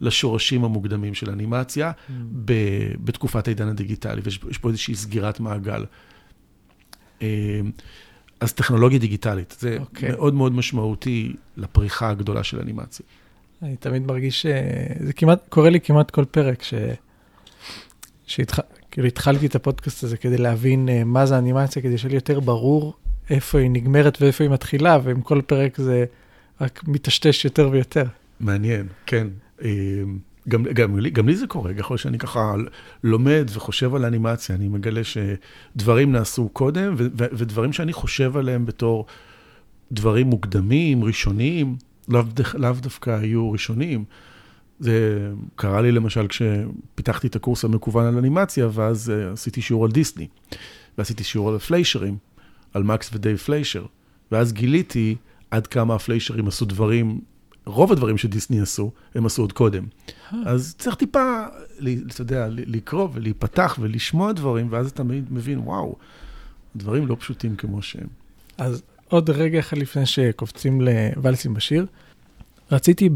לשורשים 0.00 0.64
המוקדמים 0.64 1.14
של 1.14 1.30
אנימציה 1.30 1.90
mm. 1.90 2.12
ב, 2.44 2.52
בתקופת 3.04 3.46
העידן 3.48 3.68
הדיגיטלי, 3.68 4.20
ויש 4.24 4.58
פה 4.58 4.68
איזושהי 4.68 4.94
סגירת 4.94 5.40
מעגל. 5.40 5.84
אה, 8.42 8.46
אז 8.46 8.52
טכנולוגיה 8.52 8.98
דיגיטלית, 8.98 9.56
זה 9.58 9.76
okay. 9.76 9.80
אוקיי. 9.80 10.10
מאוד 10.10 10.34
מאוד 10.34 10.52
משמעותי 10.52 11.32
לפריחה 11.56 12.10
הגדולה 12.10 12.42
של 12.44 12.60
אנימציה. 12.60 13.06
אני 13.62 13.76
תמיד 13.76 14.06
מרגיש 14.06 14.42
שזה 14.42 15.12
כמעט, 15.12 15.48
קורה 15.48 15.70
לי 15.70 15.80
כמעט 15.80 16.10
כל 16.10 16.24
פרק, 16.24 16.62
ש... 16.62 16.74
שהתח... 18.26 18.58
כאילו 18.90 19.06
התחלתי 19.06 19.46
את 19.46 19.54
הפודקאסט 19.54 20.04
הזה 20.04 20.16
כדי 20.16 20.38
להבין 20.38 20.88
uh, 20.88 21.04
מה 21.04 21.26
זה 21.26 21.38
אנימציה, 21.38 21.82
כדי 21.82 21.98
שיהיה 21.98 22.10
לי 22.10 22.14
יותר 22.14 22.40
ברור 22.40 22.94
איפה 23.30 23.58
היא 23.58 23.70
נגמרת 23.70 24.22
ואיפה 24.22 24.44
היא 24.44 24.50
מתחילה, 24.50 24.98
ועם 25.02 25.20
כל 25.20 25.40
פרק 25.46 25.78
זה 25.78 26.04
רק 26.60 26.82
מטשטש 26.86 27.44
יותר 27.44 27.68
ויותר. 27.72 28.04
מעניין, 28.40 28.86
כן. 29.06 29.26
אה, 30.46 30.50
גם, 30.50 30.62
גם, 30.62 30.98
גם 31.12 31.28
לי 31.28 31.36
זה 31.36 31.46
קורה, 31.46 31.74
ככל 31.74 31.96
שאני 31.96 32.18
ככה 32.18 32.54
לומד 33.04 33.50
וחושב 33.54 33.94
על 33.94 34.04
אנימציה, 34.04 34.56
אני 34.56 34.68
מגלה 34.68 35.00
שדברים 35.04 36.12
נעשו 36.12 36.48
קודם, 36.48 36.94
ו, 36.98 37.06
ו, 37.18 37.24
ודברים 37.32 37.72
שאני 37.72 37.92
חושב 37.92 38.36
עליהם 38.36 38.66
בתור 38.66 39.06
דברים 39.92 40.26
מוקדמים, 40.26 41.04
ראשוניים, 41.04 41.76
לאו, 42.08 42.22
לאו 42.54 42.72
דווקא 42.72 43.10
היו 43.10 43.52
ראשוניים. 43.52 44.04
זה 44.80 45.28
קרה 45.56 45.82
לי 45.82 45.92
למשל 45.92 46.26
כשפיתחתי 46.28 47.26
את 47.26 47.36
הקורס 47.36 47.64
המקוון 47.64 48.06
על 48.06 48.18
אנימציה, 48.18 48.68
ואז 48.72 49.12
uh, 49.12 49.32
עשיתי 49.32 49.62
שיעור 49.62 49.84
על 49.84 49.90
דיסני, 49.90 50.28
ועשיתי 50.98 51.24
שיעור 51.24 51.48
על 51.48 51.56
הפליישרים, 51.56 52.16
על 52.74 52.82
מקס 52.82 53.10
ודייב 53.12 53.36
פליישר, 53.36 53.86
ואז 54.32 54.52
גיליתי 54.52 55.16
עד 55.50 55.66
כמה 55.66 55.94
הפליישרים 55.94 56.48
עשו 56.48 56.64
דברים 56.64 57.20
רוב 57.66 57.92
הדברים 57.92 58.18
שדיסני 58.18 58.60
עשו, 58.60 58.90
הם 59.14 59.26
עשו 59.26 59.42
עוד 59.42 59.52
קודם. 59.52 59.84
אז 60.46 60.74
צריך 60.78 60.96
טיפה, 60.96 61.44
אתה 62.06 62.20
יודע, 62.20 62.46
לקרוא 62.50 63.08
ולהיפתח 63.12 63.78
ולשמוע 63.80 64.32
דברים, 64.32 64.66
ואז 64.70 64.90
אתה 64.90 65.02
מבין, 65.04 65.58
וואו, 65.58 65.96
דברים 66.76 67.06
לא 67.06 67.16
פשוטים 67.20 67.56
כמו 67.56 67.82
שהם. 67.82 68.06
אז 68.58 68.82
עוד 69.08 69.30
רגע 69.30 69.58
אחד 69.58 69.78
לפני 69.78 70.06
שקופצים 70.06 70.80
לוואלסים 70.80 71.54
בשיר, 71.54 71.86
רציתי 72.72 73.08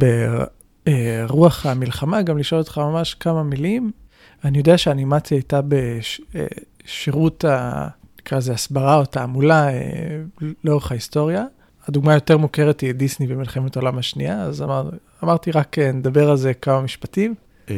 ברוח 1.27 1.67
המלחמה 1.67 2.23
גם 2.23 2.39
לשאול 2.39 2.61
אותך 2.61 2.79
ממש 2.79 3.15
כמה 3.15 3.43
מילים. 3.43 3.91
אני 4.45 4.59
יודע 4.59 4.79
שהאנימציה 4.79 5.37
הייתה 5.37 5.61
בשירות, 6.85 7.45
נקרא 8.21 8.39
לזה 8.39 8.53
הסברה 8.53 8.97
או 8.97 9.05
תעמולה 9.05 9.69
אה, 9.69 10.21
לאורך 10.65 10.91
ההיסטוריה. 10.91 11.45
הדוגמה 11.89 12.13
היותר 12.13 12.39
מוכרת 12.39 12.81
היא 12.81 12.93
דיסני 12.93 13.27
במלחמת 13.27 13.77
העולם 13.77 13.99
השנייה, 13.99 14.43
אז 14.43 14.63
אמר, 14.63 14.91
אמרתי 15.25 15.51
רק 15.51 15.79
אה, 15.79 15.93
נדבר 15.93 16.31
על 16.31 16.37
זה 16.37 16.55
כמה 16.55 16.81
משפטים. 16.81 17.35
אה, 17.71 17.77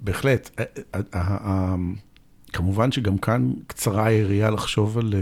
בהחלט. 0.00 0.60
אה, 1.14 1.74
כמובן 2.52 2.92
שגם 2.92 3.18
כאן 3.18 3.52
קצרה 3.66 4.06
היריעה 4.06 4.50
לחשוב 4.50 4.98
על 4.98 5.14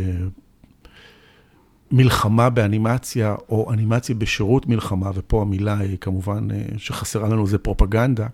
מלחמה 1.91 2.51
באנימציה, 2.51 3.35
או 3.49 3.73
אנימציה 3.73 4.15
בשירות 4.15 4.67
מלחמה, 4.67 5.11
ופה 5.15 5.43
המילה 5.43 5.79
היא 5.79 5.99
כמובן 6.01 6.49
שחסרה 6.77 7.29
לנו 7.29 7.47
זה 7.47 7.59
פרופגנדה. 7.59 8.27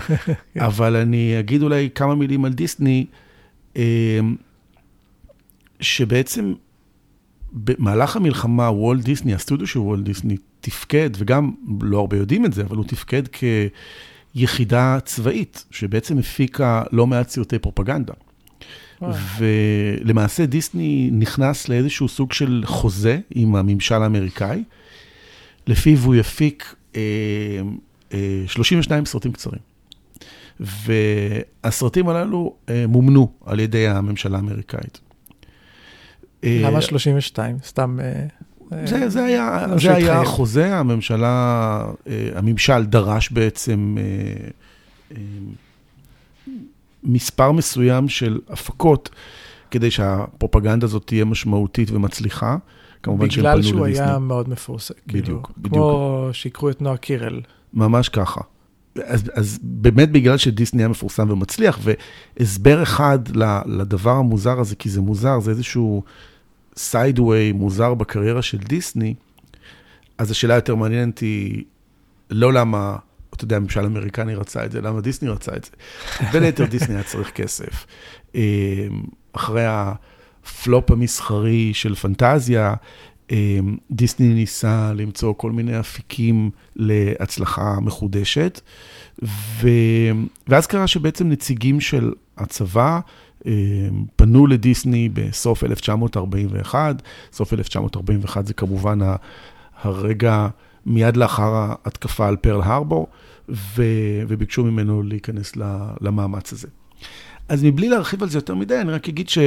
אבל 0.56 0.96
אני 0.96 1.38
אגיד 1.38 1.62
אולי 1.62 1.88
כמה 1.94 2.14
מילים 2.14 2.44
על 2.44 2.52
דיסני, 2.52 3.06
שבעצם 5.80 6.54
במהלך 7.52 8.16
המלחמה, 8.16 8.70
וולט 8.70 9.04
דיסני, 9.04 9.34
הסטודיו 9.34 9.66
של 9.66 9.78
וולט 9.78 10.04
דיסני, 10.04 10.36
תפקד, 10.60 11.10
וגם 11.18 11.52
לא 11.80 11.98
הרבה 11.98 12.16
יודעים 12.16 12.46
את 12.46 12.52
זה, 12.52 12.62
אבל 12.62 12.76
הוא 12.76 12.84
תפקד 12.84 13.22
כיחידה 14.34 14.98
צבאית, 15.04 15.64
שבעצם 15.70 16.18
הפיקה 16.18 16.82
לא 16.92 17.06
מעט 17.06 17.28
סרטי 17.28 17.58
פרופגנדה. 17.58 18.14
ולמעשה 19.38 20.46
דיסני 20.46 21.10
נכנס 21.12 21.68
לאיזשהו 21.68 22.08
סוג 22.08 22.32
של 22.32 22.62
חוזה 22.66 23.18
עם 23.34 23.56
הממשל 23.56 24.02
האמריקאי, 24.02 24.64
לפיו 25.66 25.98
הוא 25.98 26.14
יפיק 26.14 26.74
אה, 26.96 27.00
אה, 28.12 28.44
32 28.46 29.04
סרטים 29.04 29.32
קצרים. 29.32 29.60
והסרטים 30.60 32.08
הללו 32.08 32.54
אה, 32.68 32.84
מומנו 32.88 33.32
על 33.44 33.60
ידי 33.60 33.88
הממשלה 33.88 34.36
האמריקאית. 34.36 35.00
למה 36.42 36.80
32? 36.80 37.54
אה, 37.54 37.60
סתם... 37.64 37.98
אה, 38.02 38.86
זה, 38.86 39.08
זה 39.08 39.24
היה, 39.24 39.66
לא 39.70 39.78
זה 39.78 39.94
היה 39.94 40.20
החוזה, 40.20 40.76
הממשלה, 40.76 41.84
אה, 42.08 42.28
הממשל 42.34 42.84
דרש 42.84 43.30
בעצם 43.30 43.96
מספר 47.04 47.52
מסוים 47.52 48.08
של 48.08 48.40
הפקות, 48.48 49.10
כדי 49.70 49.90
שהפרופגנדה 49.90 50.86
הזאת 50.86 51.06
תהיה 51.06 51.24
משמעותית 51.24 51.90
ומצליחה. 51.90 52.56
כמובן 53.02 53.30
שהם 53.30 53.44
פנו 53.44 53.52
לדיסני. 53.54 53.72
בגלל 53.72 53.94
שהוא 53.94 54.04
היה 54.04 54.18
מאוד 54.18 54.48
מפורסם. 54.48 54.94
בדיוק, 55.06 55.26
כאילו, 55.26 55.42
בדיוק. 55.58 55.74
כמו 55.74 56.28
שיקרו 56.32 56.70
את 56.70 56.82
נועה 56.82 56.96
קירל. 56.96 57.40
ממש 57.74 58.08
ככה. 58.08 58.40
אז, 59.04 59.30
אז 59.34 59.58
באמת 59.62 60.12
בגלל 60.12 60.36
שדיסני 60.36 60.82
היה 60.82 60.88
מפורסם 60.88 61.30
ומצליח, 61.30 61.78
והסבר 61.82 62.82
אחד 62.82 63.18
לדבר 63.66 64.10
המוזר 64.10 64.60
הזה, 64.60 64.76
כי 64.76 64.88
זה 64.88 65.00
מוזר, 65.00 65.40
זה 65.40 65.50
איזשהו 65.50 66.02
סיידווי 66.76 67.52
מוזר 67.52 67.94
בקריירה 67.94 68.42
של 68.42 68.58
דיסני, 68.58 69.14
אז 70.18 70.30
השאלה 70.30 70.54
היותר 70.54 70.74
מעניינת 70.74 71.18
היא 71.18 71.64
לא 72.30 72.52
למה 72.52 72.96
אתה 73.34 73.44
יודע, 73.44 73.56
הממשל 73.56 73.80
האמריקני 73.80 74.34
רצה 74.34 74.64
את 74.64 74.72
זה, 74.72 74.80
למה 74.80 75.00
דיסני 75.00 75.28
רצה 75.28 75.52
את 75.56 75.64
זה? 75.64 75.70
בין 76.32 76.42
היתר 76.42 76.64
דיסני 76.64 76.94
היה 76.94 77.04
צריך 77.04 77.30
כסף. 77.30 77.86
אמ, 78.34 78.40
אחרי 79.32 79.64
הפלופ 79.66 80.90
המסחרי 80.90 81.74
של 81.74 81.94
פנטזיה, 81.94 82.74
אמ, 83.30 83.76
דיסני 83.90 84.34
ניסה 84.34 84.92
למצוא 84.92 85.34
כל 85.36 85.52
מיני 85.52 85.80
אפיקים 85.80 86.50
להצלחה 86.76 87.80
מחודשת, 87.80 88.60
ו... 89.22 89.68
ואז 90.48 90.66
קרה 90.66 90.86
שבעצם 90.86 91.28
נציגים 91.28 91.80
של 91.80 92.12
הצבא 92.38 93.00
אמ, 93.46 93.52
פנו 94.16 94.46
לדיסני 94.46 95.08
בסוף 95.08 95.64
1941, 95.64 97.02
סוף 97.32 97.52
1941 97.52 98.46
זה 98.46 98.54
כמובן 98.54 98.98
הרגע 99.82 100.48
מיד 100.86 101.16
לאחר 101.16 101.52
ההתקפה 101.54 102.28
על 102.28 102.36
פרל 102.36 102.60
הרבור, 102.62 103.06
וביקשו 104.28 104.64
ממנו 104.64 105.02
להיכנס 105.02 105.52
למאמץ 106.00 106.52
הזה. 106.52 106.68
אז 107.48 107.64
מבלי 107.64 107.88
להרחיב 107.88 108.22
על 108.22 108.28
זה 108.28 108.38
יותר 108.38 108.54
מדי, 108.54 108.80
אני 108.80 108.92
רק 108.92 109.08
אגיד 109.08 109.28
ש, 109.28 109.38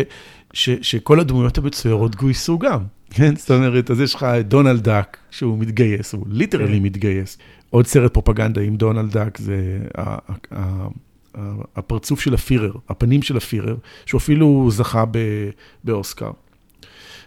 ש, 0.53 0.69
שכל 0.81 1.19
הדמויות 1.19 1.57
המצוירות 1.57 2.15
גויסו 2.15 2.59
גם, 2.59 2.79
כן? 3.09 3.35
זאת 3.35 3.51
אומרת, 3.51 3.91
אז 3.91 3.99
יש 3.99 4.15
לך 4.15 4.23
את 4.23 4.47
דונלד 4.47 4.83
דאק, 4.83 5.17
שהוא 5.31 5.57
מתגייס, 5.57 6.13
הוא 6.13 6.25
literally 6.29 6.77
כן. 6.77 6.83
מתגייס. 6.83 7.37
עוד 7.69 7.87
סרט 7.87 8.13
פרופגנדה 8.13 8.61
עם 8.61 8.75
דונלד 8.75 9.11
דאק, 9.11 9.37
זה 9.37 9.79
הפרצוף 11.75 12.19
של 12.19 12.33
הפירר, 12.33 12.71
הפנים 12.89 13.21
של 13.21 13.37
הפירר, 13.37 13.75
שהוא 14.05 14.19
אפילו 14.19 14.67
זכה 14.71 15.03
באוסקר. 15.83 16.31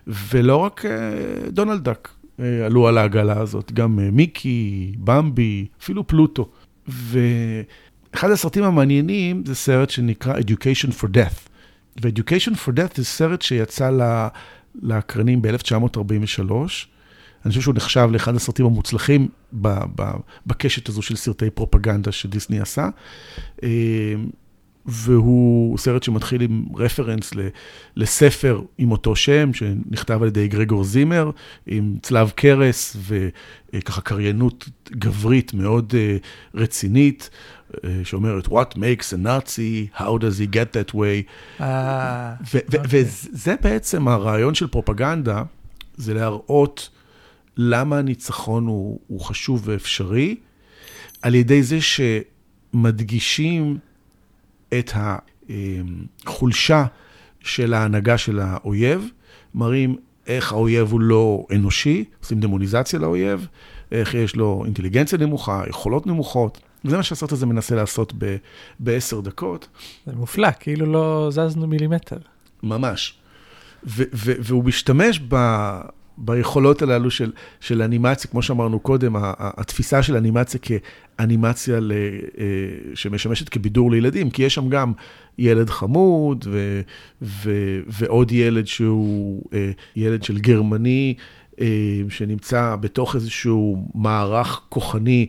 ולא 0.07 0.57
רק 0.57 0.85
אה, 0.87 1.51
דונלד 1.51 1.85
דאק, 1.85 2.15
אה, 2.41 2.67
עלו 2.67 2.89
על 2.89 2.99
העגלה 2.99 3.41
הזאת, 3.41 3.73
גם 3.73 4.01
אה, 4.01 4.11
מיקי, 4.11 4.93
במבי, 4.99 5.67
אפילו 5.83 6.07
פלוטו. 6.07 6.49
ואחד 6.89 8.31
הסרטים 8.31 8.65
המעניינים 8.65 9.43
זה 9.47 9.55
סרט 9.55 9.91
שנקרא 9.91 10.35
Education 10.39 10.91
for 11.01 11.07
Death. 11.07 11.49
ו-Education 12.03 12.55
for 12.55 12.71
Death 12.71 12.95
זה 12.95 13.05
סרט 13.05 13.43
שיצא 13.43 13.91
לאקרנים 14.83 15.43
ב-1943. 15.43 16.53
אני 17.45 17.51
חושב 17.51 17.61
שהוא 17.61 17.75
נחשב 17.75 18.09
לאחד 18.13 18.37
הסרטים 18.37 18.67
המוצלחים 18.67 19.29
בקשת 20.47 20.89
הזו 20.89 21.03
של 21.03 21.17
סרטי 21.17 21.51
פרופגנדה 21.51 22.13
שדיסני 22.13 22.61
עשה. 22.61 22.89
אה, 23.63 23.69
והוא 24.91 25.79
סרט 25.79 26.03
שמתחיל 26.03 26.43
עם 26.43 26.65
רפרנס 26.77 27.33
לספר 27.97 28.61
עם 28.79 28.91
אותו 28.91 29.17
שם, 29.17 29.55
שנכתב 29.55 30.23
על 30.23 30.29
ידי 30.29 30.49
גרגור 30.49 30.85
זימר, 30.85 31.31
עם 31.67 31.97
צלב 32.03 32.31
קרס 32.31 32.97
וככה 33.73 34.01
קריינות 34.01 34.69
גברית 34.91 35.55
מאוד 35.55 35.95
אה, 35.97 36.17
רצינית, 36.55 37.31
אה, 37.85 38.01
שאומרת, 38.05 38.47
What 38.47 38.75
makes 38.75 39.13
a 39.13 39.27
Nazi? 39.27 39.99
How 40.01 40.19
does 40.19 40.41
he 40.41 40.55
get 40.55 40.77
that 40.77 40.95
way? 40.95 41.23
אוקיי. 41.61 42.89
וזה 42.89 43.55
בעצם 43.63 44.09
הרעיון 44.09 44.55
של 44.55 44.67
פרופגנדה, 44.67 45.43
זה 45.97 46.15
להראות 46.15 46.89
למה 47.59 47.99
הניצחון 47.99 48.67
הוא, 48.67 49.01
הוא 49.07 49.21
חשוב 49.21 49.63
ואפשרי, 49.65 50.37
על 51.23 51.35
ידי 51.35 51.63
זה 51.63 51.79
שמדגישים 51.81 53.79
את 54.79 54.93
החולשה 56.27 56.85
של 57.41 57.75
ההנהגה 57.75 58.19
של 58.19 58.41
האויב, 58.41 59.09
מראים 59.55 59.97
איך 60.27 60.53
האויב 60.53 60.93
הוא 60.93 61.01
לא 61.01 61.47
אנושי, 61.55 62.05
עושים 62.21 62.41
דמוניזציה 62.41 62.99
לאויב, 62.99 63.47
איך 63.93 64.15
יש 64.15 64.37
לו 64.37 64.63
אינטליגנציה 64.65 65.19
נמוכה, 65.19 65.63
יכולות 65.69 66.07
נמוכות. 66.07 66.61
זה 66.85 66.97
מה 66.97 67.03
שהסרט 67.03 67.33
הזה 67.33 67.47
מנסה 67.47 67.75
לעשות 67.75 68.13
בעשר 68.79 69.21
דקות. 69.21 69.69
זה 70.07 70.13
מופלא, 70.17 70.49
כאילו 70.61 70.87
לא 70.87 71.29
זזנו 71.31 71.67
מילימטר. 71.67 72.19
ממש. 72.63 73.19
והוא 74.17 74.65
משתמש 74.65 75.21
ב, 75.29 75.37
ביכולות 76.21 76.83
הללו 76.83 77.11
של, 77.11 77.33
של 77.61 77.83
אנימציה, 77.83 78.31
כמו 78.31 78.43
שאמרנו 78.43 78.81
קודם, 78.81 79.13
התפיסה 79.39 80.03
של 80.03 80.17
אנימציה 80.17 80.61
כאנימציה 80.61 81.81
ל, 81.81 81.93
אה, 82.39 82.45
שמשמשת 82.95 83.49
כבידור 83.49 83.91
לילדים, 83.91 84.31
כי 84.31 84.43
יש 84.43 84.55
שם 84.55 84.69
גם 84.69 84.93
ילד 85.39 85.71
חמוד 85.71 86.47
ו, 86.51 86.81
ו, 87.23 87.53
ועוד 87.87 88.33
ילד 88.33 88.67
שהוא 88.67 89.43
אה, 89.53 89.71
ילד 89.97 90.23
של 90.23 90.39
גרמני, 90.39 91.15
אה, 91.61 91.67
שנמצא 92.09 92.77
בתוך 92.81 93.15
איזשהו 93.15 93.89
מערך 93.95 94.61
כוחני. 94.69 95.27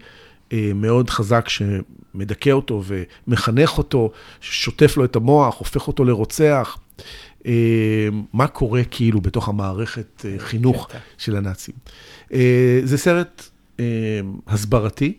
מאוד 0.76 1.10
חזק 1.10 1.50
שמדכא 1.50 2.50
אותו 2.50 2.84
ומחנך 2.86 3.78
אותו, 3.78 4.12
ששוטף 4.42 4.98
לו 4.98 5.06
את 5.06 5.16
המוח, 5.16 5.60
הופך 5.60 5.88
אותו 5.88 6.04
לרוצח. 6.04 6.78
אה, 7.46 8.10
מה 8.34 8.48
קורה 8.48 8.84
כאילו 8.84 9.22
בתוך 9.22 9.50
המערכת 9.50 10.26
אה, 10.26 10.36
חינוך 10.38 10.90
של 11.18 11.36
הנאצים. 11.36 11.76
אה, 12.34 12.82
זה 12.84 12.98
סרט 12.98 13.50
הסברתי, 14.48 15.18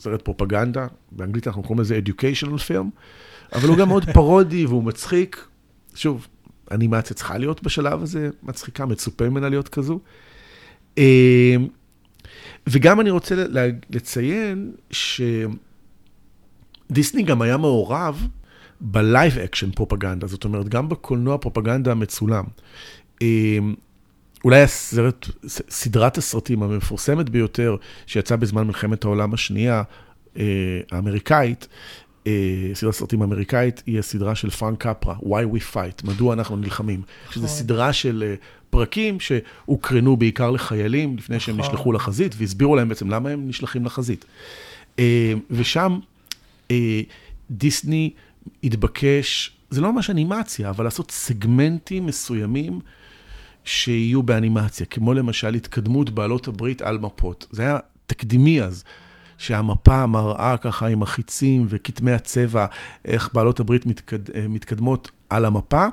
סרט 0.00 0.22
פרופגנדה, 0.22 0.86
באנגלית 1.12 1.46
אנחנו 1.46 1.62
קוראים 1.62 1.80
לזה 1.80 2.00
educational 2.06 2.68
film, 2.68 2.86
אבל 3.52 3.68
הוא 3.68 3.76
גם 3.76 3.88
מאוד 3.88 4.04
פרודי 4.14 4.66
והוא 4.66 4.84
מצחיק. 4.84 5.46
שוב, 5.94 6.26
אנימציה 6.70 7.16
צריכה 7.16 7.38
להיות 7.38 7.62
בשלב 7.62 8.02
הזה 8.02 8.30
מצחיקה, 8.42 8.86
מצופה 8.86 9.28
ממנה 9.28 9.48
להיות 9.48 9.68
כזו. 9.68 9.98
וגם 12.66 13.00
אני 13.00 13.10
רוצה 13.10 13.34
לציין 13.90 14.72
שדיסני 16.90 17.22
גם 17.22 17.42
היה 17.42 17.56
מעורב 17.56 18.28
ב 18.84 18.95
live 18.95 19.38
action 19.38 19.70
פרופגנדה, 19.70 20.26
זאת 20.26 20.44
אומרת, 20.44 20.68
גם 20.68 20.88
בקולנוע 20.88 21.38
פרופגנדה 21.38 21.92
המצולם. 21.92 22.44
אמ, 23.22 23.74
אולי 24.44 24.62
הסרט, 24.62 25.26
סדרת 25.46 26.18
הסרטים 26.18 26.62
המפורסמת 26.62 27.30
ביותר 27.30 27.76
שיצאה 28.06 28.36
בזמן 28.36 28.66
מלחמת 28.66 29.04
העולם 29.04 29.34
השנייה, 29.34 29.82
אה, 30.38 30.44
האמריקאית, 30.90 31.68
אה, 32.26 32.32
סדרת 32.74 32.94
הסרטים 32.94 33.22
האמריקאית, 33.22 33.82
היא 33.86 33.98
הסדרה 33.98 34.34
של 34.34 34.50
פרנק 34.50 34.86
קפרה, 34.86 35.14
Why 35.20 35.56
We 35.56 35.74
Fight, 35.74 36.06
מדוע 36.06 36.34
אנחנו 36.34 36.56
נלחמים. 36.56 37.02
שזו 37.30 37.44
נכון. 37.44 37.56
סדרה 37.56 37.92
של 37.92 38.24
אה, 38.26 38.34
פרקים 38.70 39.20
שהוקרנו 39.20 40.16
בעיקר 40.16 40.50
לחיילים 40.50 41.16
לפני 41.16 41.40
שהם 41.40 41.56
נכון. 41.56 41.70
נשלחו 41.70 41.92
לחזית, 41.92 42.34
והסבירו 42.38 42.76
להם 42.76 42.88
בעצם 42.88 43.10
למה 43.10 43.30
הם 43.30 43.48
נשלחים 43.48 43.84
לחזית. 43.84 44.24
ושם 45.50 45.98
דיסני 47.50 48.10
התבקש, 48.64 49.56
זה 49.70 49.80
לא 49.80 49.92
ממש 49.92 50.10
אנימציה, 50.10 50.70
אבל 50.70 50.84
לעשות 50.84 51.10
סגמנטים 51.10 52.06
מסוימים 52.06 52.80
שיהיו 53.64 54.22
באנימציה, 54.22 54.86
כמו 54.86 55.14
למשל 55.14 55.54
התקדמות 55.54 56.10
בעלות 56.10 56.48
הברית 56.48 56.82
על 56.82 56.98
מפות. 56.98 57.46
זה 57.50 57.62
היה 57.62 57.78
תקדימי 58.06 58.62
אז, 58.62 58.84
שהמפה 59.38 60.06
מראה 60.06 60.56
ככה 60.56 60.86
עם 60.86 61.02
החיצים 61.02 61.66
וכתמי 61.68 62.12
הצבע, 62.12 62.66
איך 63.04 63.30
בעלות 63.34 63.60
הברית 63.60 63.86
מתקד, 63.86 64.30
אה, 64.30 64.48
מתקדמות 64.48 65.10
על 65.30 65.44
המפה. 65.44 65.86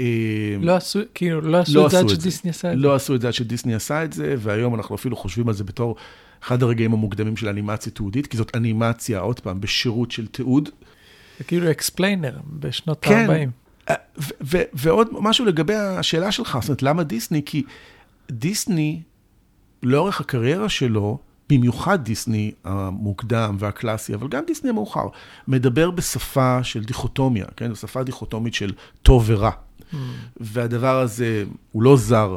אה, 0.00 0.56
לא 0.60 0.76
עשו, 0.76 1.00
כאילו, 1.14 1.40
לא 1.40 1.56
עשו 1.56 1.74
לא 1.74 1.86
את 1.86 1.90
זה 1.90 1.98
עד 1.98 2.08
שדיסני 2.08 2.50
עשה 2.50 2.72
את 2.72 2.78
זה. 2.78 2.82
לא 2.82 2.94
עשו 2.94 3.14
את 3.14 3.20
זה 3.20 3.26
עד 3.26 3.34
שדיסני 3.34 3.74
עשה 3.74 4.04
את 4.04 4.12
זה, 4.12 4.34
והיום 4.38 4.74
אנחנו 4.74 4.94
אפילו 4.94 5.16
חושבים 5.16 5.48
על 5.48 5.54
זה 5.54 5.64
בתור 5.64 5.96
אחד 6.42 6.62
הרגעים 6.62 6.92
המוקדמים 6.92 7.36
של 7.36 7.48
אנימציה 7.48 7.92
תיעודית, 7.92 8.26
כי 8.26 8.36
זאת 8.36 8.56
אנימציה, 8.56 9.18
עוד 9.18 9.40
פעם, 9.40 9.60
בשירות 9.60 10.10
של 10.10 10.26
תיעוד. 10.26 10.68
זה 11.38 11.44
כאילו 11.44 11.70
explainer 11.70 12.38
בשנות 12.46 13.06
ה-40. 13.06 13.10
כן, 13.10 13.50
אה, 13.90 13.94
ועוד 14.72 15.08
משהו 15.12 15.44
לגבי 15.44 15.74
השאלה 15.74 16.32
שלך, 16.32 16.58
זאת 16.60 16.68
אומרת, 16.68 16.82
למה 16.82 17.02
דיסני? 17.02 17.42
כי 17.46 17.62
דיסני, 18.30 19.02
לאורך 19.82 20.20
הקריירה 20.20 20.68
שלו, 20.68 21.18
במיוחד 21.50 22.04
דיסני 22.04 22.52
המוקדם 22.64 23.56
והקלאסי, 23.58 24.14
אבל 24.14 24.28
גם 24.28 24.42
דיסני 24.46 24.70
המאוחר, 24.70 25.06
מדבר 25.48 25.90
בשפה 25.90 26.64
של 26.64 26.84
דיכוטומיה, 26.84 27.46
כן? 27.56 27.72
בשפה 27.72 28.02
דיכוטומית 28.02 28.54
של 28.54 28.72
טוב 29.02 29.24
ורע. 29.26 29.50
אמ. 29.50 29.96
והדבר 30.36 30.98
הזה, 31.00 31.44
הוא 31.72 31.82
לא 31.82 31.96
זר 31.96 32.36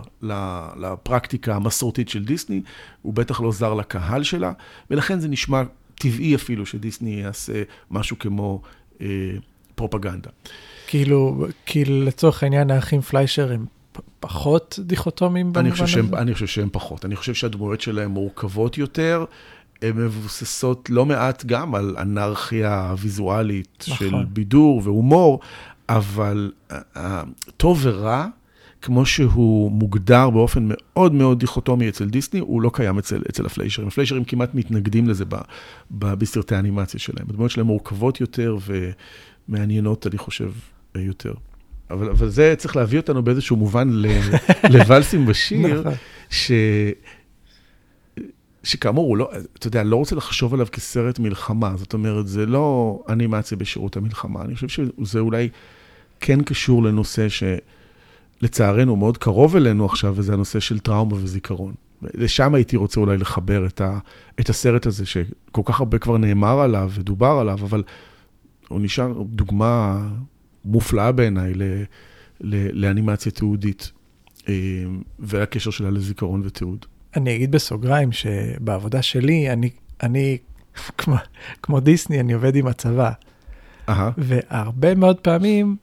לפרקטיקה 0.77 1.55
המסורתית 1.55 2.09
של 2.09 2.25
דיסני, 2.25 2.61
הוא 3.01 3.13
בטח 3.13 3.41
לא 3.41 3.51
זר 3.51 3.73
לקהל 3.73 4.23
שלה, 4.23 4.51
ולכן 4.89 5.19
זה 5.19 5.27
נשמע 5.27 5.63
טבעי 5.95 6.35
אפילו 6.35 6.65
שדיסני 6.65 7.21
יעשה 7.21 7.63
משהו 7.91 8.19
כמו 8.19 8.61
פרופגנדה. 9.75 10.29
כאילו, 10.87 11.47
כאילו 11.65 12.05
לצורך 12.05 12.43
העניין 12.43 12.71
האחים 12.71 13.01
פליישר 13.01 13.51
הם 13.51 13.65
פחות 14.19 14.79
דיכוטומיים 14.81 15.53
במובן 15.53 15.71
הזה? 15.71 15.87
שהם, 15.87 16.15
אני 16.15 16.33
חושב 16.33 16.47
שהם 16.47 16.69
פחות. 16.71 17.05
אני 17.05 17.15
חושב 17.15 17.33
שהדמויות 17.33 17.81
שלהם 17.81 18.11
מורכבות 18.11 18.77
יותר. 18.77 19.25
הן 19.81 19.97
מבוססות 19.97 20.89
לא 20.89 21.05
מעט 21.05 21.45
גם 21.45 21.75
על 21.75 21.95
אנרכיה 21.97 22.95
ויזואלית 22.97 23.85
נכון. 23.87 24.09
של 24.09 24.25
בידור 24.29 24.81
והומור, 24.83 25.39
אבל 25.89 26.51
uh, 26.71 26.75
טוב 27.57 27.79
ורע, 27.81 28.27
כמו 28.81 29.05
שהוא 29.05 29.71
מוגדר 29.71 30.29
באופן 30.29 30.67
מאוד 30.67 31.13
מאוד 31.13 31.39
דיכוטומי 31.39 31.89
אצל 31.89 32.09
דיסני, 32.09 32.39
הוא 32.39 32.61
לא 32.61 32.71
קיים 32.73 32.97
אצל, 32.97 33.21
אצל 33.29 33.45
הפליישרים. 33.45 33.87
הפליישרים 33.87 34.23
כמעט 34.23 34.55
מתנגדים 34.55 35.09
לזה 35.09 35.25
ב, 35.25 35.35
ב, 35.91 36.13
בסרטי 36.13 36.55
האנימציה 36.55 36.99
שלהם. 36.99 37.25
הדמויות 37.29 37.51
שלהם 37.51 37.67
מורכבות 37.67 38.21
יותר 38.21 38.57
ומעניינות, 39.47 40.07
אני 40.07 40.17
חושב, 40.17 40.51
יותר. 40.95 41.33
אבל, 41.89 42.09
אבל 42.09 42.29
זה 42.29 42.53
צריך 42.57 42.75
להביא 42.75 42.99
אותנו 42.99 43.23
באיזשהו 43.23 43.55
מובן 43.55 43.89
לוואלסים 44.73 45.25
בשיר, 45.25 45.79
נכון. 45.79 45.93
ש... 46.29 46.51
שכאמור, 48.63 49.07
הוא 49.07 49.17
לא, 49.17 49.31
אתה 49.57 49.67
יודע, 49.67 49.83
לא 49.83 49.95
רוצה 49.95 50.15
לחשוב 50.15 50.53
עליו 50.53 50.67
כסרט 50.71 51.19
מלחמה. 51.19 51.73
זאת 51.77 51.93
אומרת, 51.93 52.27
זה 52.27 52.45
לא 52.45 52.99
אנימציה 53.09 53.57
בשירות 53.57 53.97
המלחמה. 53.97 54.41
אני 54.41 54.55
חושב 54.55 54.67
שזה 54.67 55.19
אולי 55.19 55.49
כן 56.19 56.43
קשור 56.43 56.83
לנושא 56.83 57.29
שלצערנו 58.41 58.95
מאוד 58.95 59.17
קרוב 59.17 59.55
אלינו 59.55 59.85
עכשיו, 59.85 60.13
וזה 60.17 60.33
הנושא 60.33 60.59
של 60.59 60.79
טראומה 60.79 61.15
וזיכרון. 61.15 61.73
לשם 62.01 62.55
הייתי 62.55 62.77
רוצה 62.77 62.99
אולי 62.99 63.17
לחבר 63.17 63.65
את, 63.65 63.81
ה, 63.81 63.99
את 64.39 64.49
הסרט 64.49 64.85
הזה, 64.85 65.05
שכל 65.05 65.61
כך 65.65 65.79
הרבה 65.79 65.97
כבר 65.97 66.17
נאמר 66.17 66.59
עליו 66.59 66.91
ודובר 66.93 67.37
עליו, 67.41 67.57
אבל 67.61 67.83
הוא 68.67 68.81
נשאר 68.81 69.21
דוגמה 69.25 70.07
מופלאה 70.65 71.11
בעיניי 71.11 71.53
לאנימציה 72.73 73.31
תיעודית, 73.31 73.91
אה, 74.49 74.53
והקשר 75.19 75.71
שלה 75.71 75.89
לזיכרון 75.89 76.41
ותיעוד. 76.45 76.85
אני 77.15 77.35
אגיד 77.35 77.51
בסוגריים 77.51 78.11
שבעבודה 78.11 79.01
שלי, 79.01 79.51
אני, 79.51 79.69
אני 80.03 80.37
כמו, 80.97 81.15
כמו 81.63 81.79
דיסני, 81.79 82.19
אני 82.19 82.33
עובד 82.33 82.55
עם 82.55 82.67
הצבא. 82.67 83.11
Aha. 83.87 83.91
והרבה 84.17 84.95
מאוד 84.95 85.19
פעמים, 85.19 85.75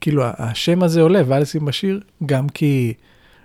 כאילו, 0.00 0.24
השם 0.24 0.82
הזה 0.82 1.00
עולה, 1.00 1.22
ואלסים 1.26 1.64
בשיר, 1.64 2.00
גם 2.26 2.48
כי 2.48 2.94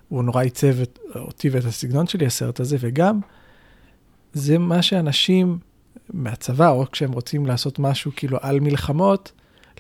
הוא 0.09 0.23
נורא 0.23 0.43
עיצב 0.43 0.75
אותי 1.15 1.49
ואת 1.49 1.65
הסגנון 1.65 2.07
שלי, 2.07 2.25
הסרט 2.25 2.59
הזה, 2.59 2.77
וגם 2.79 3.19
זה 4.33 4.57
מה 4.57 4.81
שאנשים 4.81 5.57
מהצבא, 6.13 6.69
או 6.69 6.86
כשהם 6.91 7.12
רוצים 7.12 7.45
לעשות 7.45 7.79
משהו 7.79 8.12
כאילו 8.15 8.38
על 8.41 8.59
מלחמות, 8.59 9.31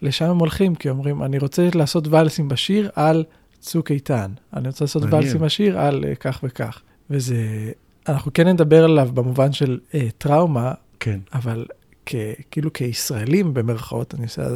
לשם 0.01 0.25
הם 0.25 0.39
הולכים, 0.39 0.75
כי 0.75 0.89
אומרים, 0.89 1.23
אני 1.23 1.37
רוצה 1.37 1.69
לעשות 1.75 2.07
ואלסים 2.07 2.47
בשיר 2.47 2.89
על 2.95 3.23
צוק 3.59 3.91
איתן, 3.91 4.31
אני 4.53 4.67
רוצה 4.67 4.83
לעשות 4.83 5.03
ואלסים 5.09 5.41
בשיר 5.41 5.79
על 5.79 6.03
uh, 6.03 6.15
כך 6.15 6.39
וכך. 6.43 6.81
וזה, 7.09 7.71
אנחנו 8.07 8.33
כן 8.33 8.47
נדבר 8.47 8.83
עליו 8.83 9.09
במובן 9.13 9.53
של 9.53 9.79
uh, 9.91 9.95
טראומה, 10.17 10.71
כן. 10.99 11.19
אבל 11.33 11.65
כ, 12.05 12.15
כאילו 12.51 12.73
כישראלים 12.73 13.53
במרכאות, 13.53 14.15
אני 14.15 14.23
עושה, 14.23 14.47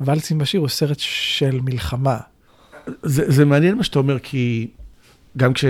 ואלסים 0.00 0.38
בשיר 0.38 0.60
הוא 0.60 0.68
סרט 0.68 0.98
של 0.98 1.60
מלחמה. 1.62 2.18
זה, 3.02 3.24
זה 3.30 3.44
מעניין 3.44 3.74
מה 3.74 3.84
שאתה 3.84 3.98
אומר, 3.98 4.18
כי 4.18 4.70
גם 5.36 5.52
כש... 5.52 5.64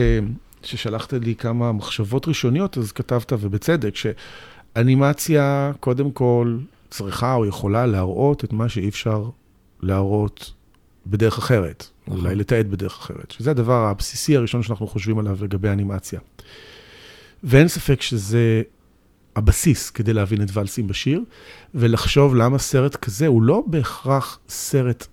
כששלחת 0.63 1.13
לי 1.13 1.35
כמה 1.35 1.73
מחשבות 1.73 2.29
ראשוניות, 2.29 2.79
אז 2.79 2.93
כתבת, 2.93 3.33
ובצדק, 3.33 3.95
שאנימציה, 3.97 5.73
קודם 5.81 6.11
כל, 6.11 6.59
צריכה 6.91 7.35
או 7.35 7.47
יכולה 7.47 7.87
להראות 7.87 8.45
את 8.45 8.53
מה 8.53 8.69
שאי 8.69 8.89
אפשר 8.89 9.25
להראות 9.83 10.53
בדרך 11.07 11.39
אחרת, 11.39 11.87
נכון. 12.07 12.21
אולי 12.21 12.35
לתעד 12.35 12.71
בדרך 12.71 12.99
אחרת, 12.99 13.31
שזה 13.31 13.51
הדבר 13.51 13.87
הבסיסי 13.87 14.37
הראשון 14.37 14.63
שאנחנו 14.63 14.87
חושבים 14.87 15.19
עליו 15.19 15.39
לגבי 15.43 15.69
אנימציה. 15.69 16.21
ואין 17.45 17.69
ספק 17.69 18.03
שזה 18.03 18.63
הבסיס 19.37 19.91
כדי 19.91 20.13
להבין 20.13 20.43
את 20.43 20.49
ואלסים 20.53 20.87
בשיר, 20.87 21.25
ולחשוב 21.75 22.35
למה 22.35 22.59
סרט 22.59 22.97
כזה 22.97 23.27
הוא 23.27 23.43
לא 23.43 23.65
בהכרח 23.67 24.39
סרט, 24.49 25.07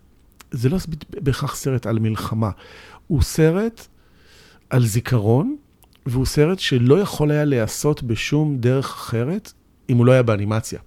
זה 0.52 0.70
לא 0.70 0.78
בהכרח 1.10 1.56
סרט 1.56 1.86
על 1.86 2.00
מלחמה, 2.00 2.50
הוא 3.08 3.22
סרט 3.22 3.88
על 4.70 4.86
זיכרון, 4.86 5.56
והוא 6.06 6.26
סרט 6.26 6.60
שלא 6.60 7.00
יכול 7.00 7.32
היה 7.32 7.46
להיעשות 7.46 8.04
בשום 8.04 8.58
דרך 8.58 8.86
אחרת 8.86 9.54
אם 9.90 9.98
הוא 9.98 10.06
לא 10.06 10.12
היה 10.12 10.24
באנימציה. 10.24 10.80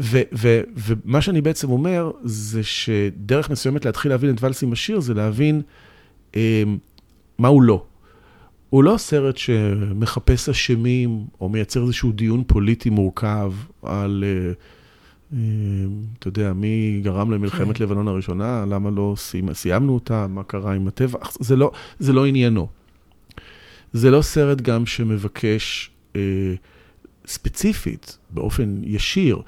ו- 0.00 0.22
ו- 0.32 0.60
ומה 0.76 1.20
שאני 1.20 1.40
בעצם 1.40 1.70
אומר, 1.70 2.10
זה 2.24 2.62
שדרך 2.62 3.50
מסוימת 3.50 3.84
להתחיל 3.84 4.10
להבין 4.10 4.34
את 4.34 4.42
ואלסים 4.42 4.70
בשיר, 4.70 5.00
זה 5.00 5.14
להבין 5.14 5.62
אה, 6.36 6.62
מה 7.38 7.48
הוא 7.48 7.62
לא. 7.62 7.84
הוא 8.70 8.84
לא 8.84 8.94
סרט 8.98 9.36
שמחפש 9.36 10.48
אשמים, 10.48 11.24
או 11.40 11.48
מייצר 11.48 11.82
איזשהו 11.82 12.12
דיון 12.12 12.44
פוליטי 12.46 12.90
מורכב 12.90 13.52
על, 13.82 14.24
אה, 14.26 14.52
אה, 15.32 15.38
אתה 16.18 16.28
יודע, 16.28 16.52
מי 16.52 17.00
גרם 17.04 17.30
למלחמת 17.30 17.76
כן. 17.76 17.84
לבנון 17.84 18.08
הראשונה, 18.08 18.64
למה 18.68 18.90
לא 18.90 19.14
סיימ, 19.16 19.54
סיימנו 19.54 19.94
אותה, 19.94 20.26
מה 20.26 20.42
קרה 20.44 20.72
עם 20.74 20.88
הטבח, 20.88 21.36
זה 21.40 21.56
לא, 21.56 21.70
זה 21.98 22.12
לא 22.12 22.26
עניינו. 22.26 22.68
זה 23.92 24.10
לא 24.10 24.22
סרט 24.22 24.60
גם 24.60 24.86
שמבקש 24.86 25.90
אה, 26.16 26.20
ספציפית, 27.26 28.18
באופן 28.30 28.80
ישיר, 28.84 29.42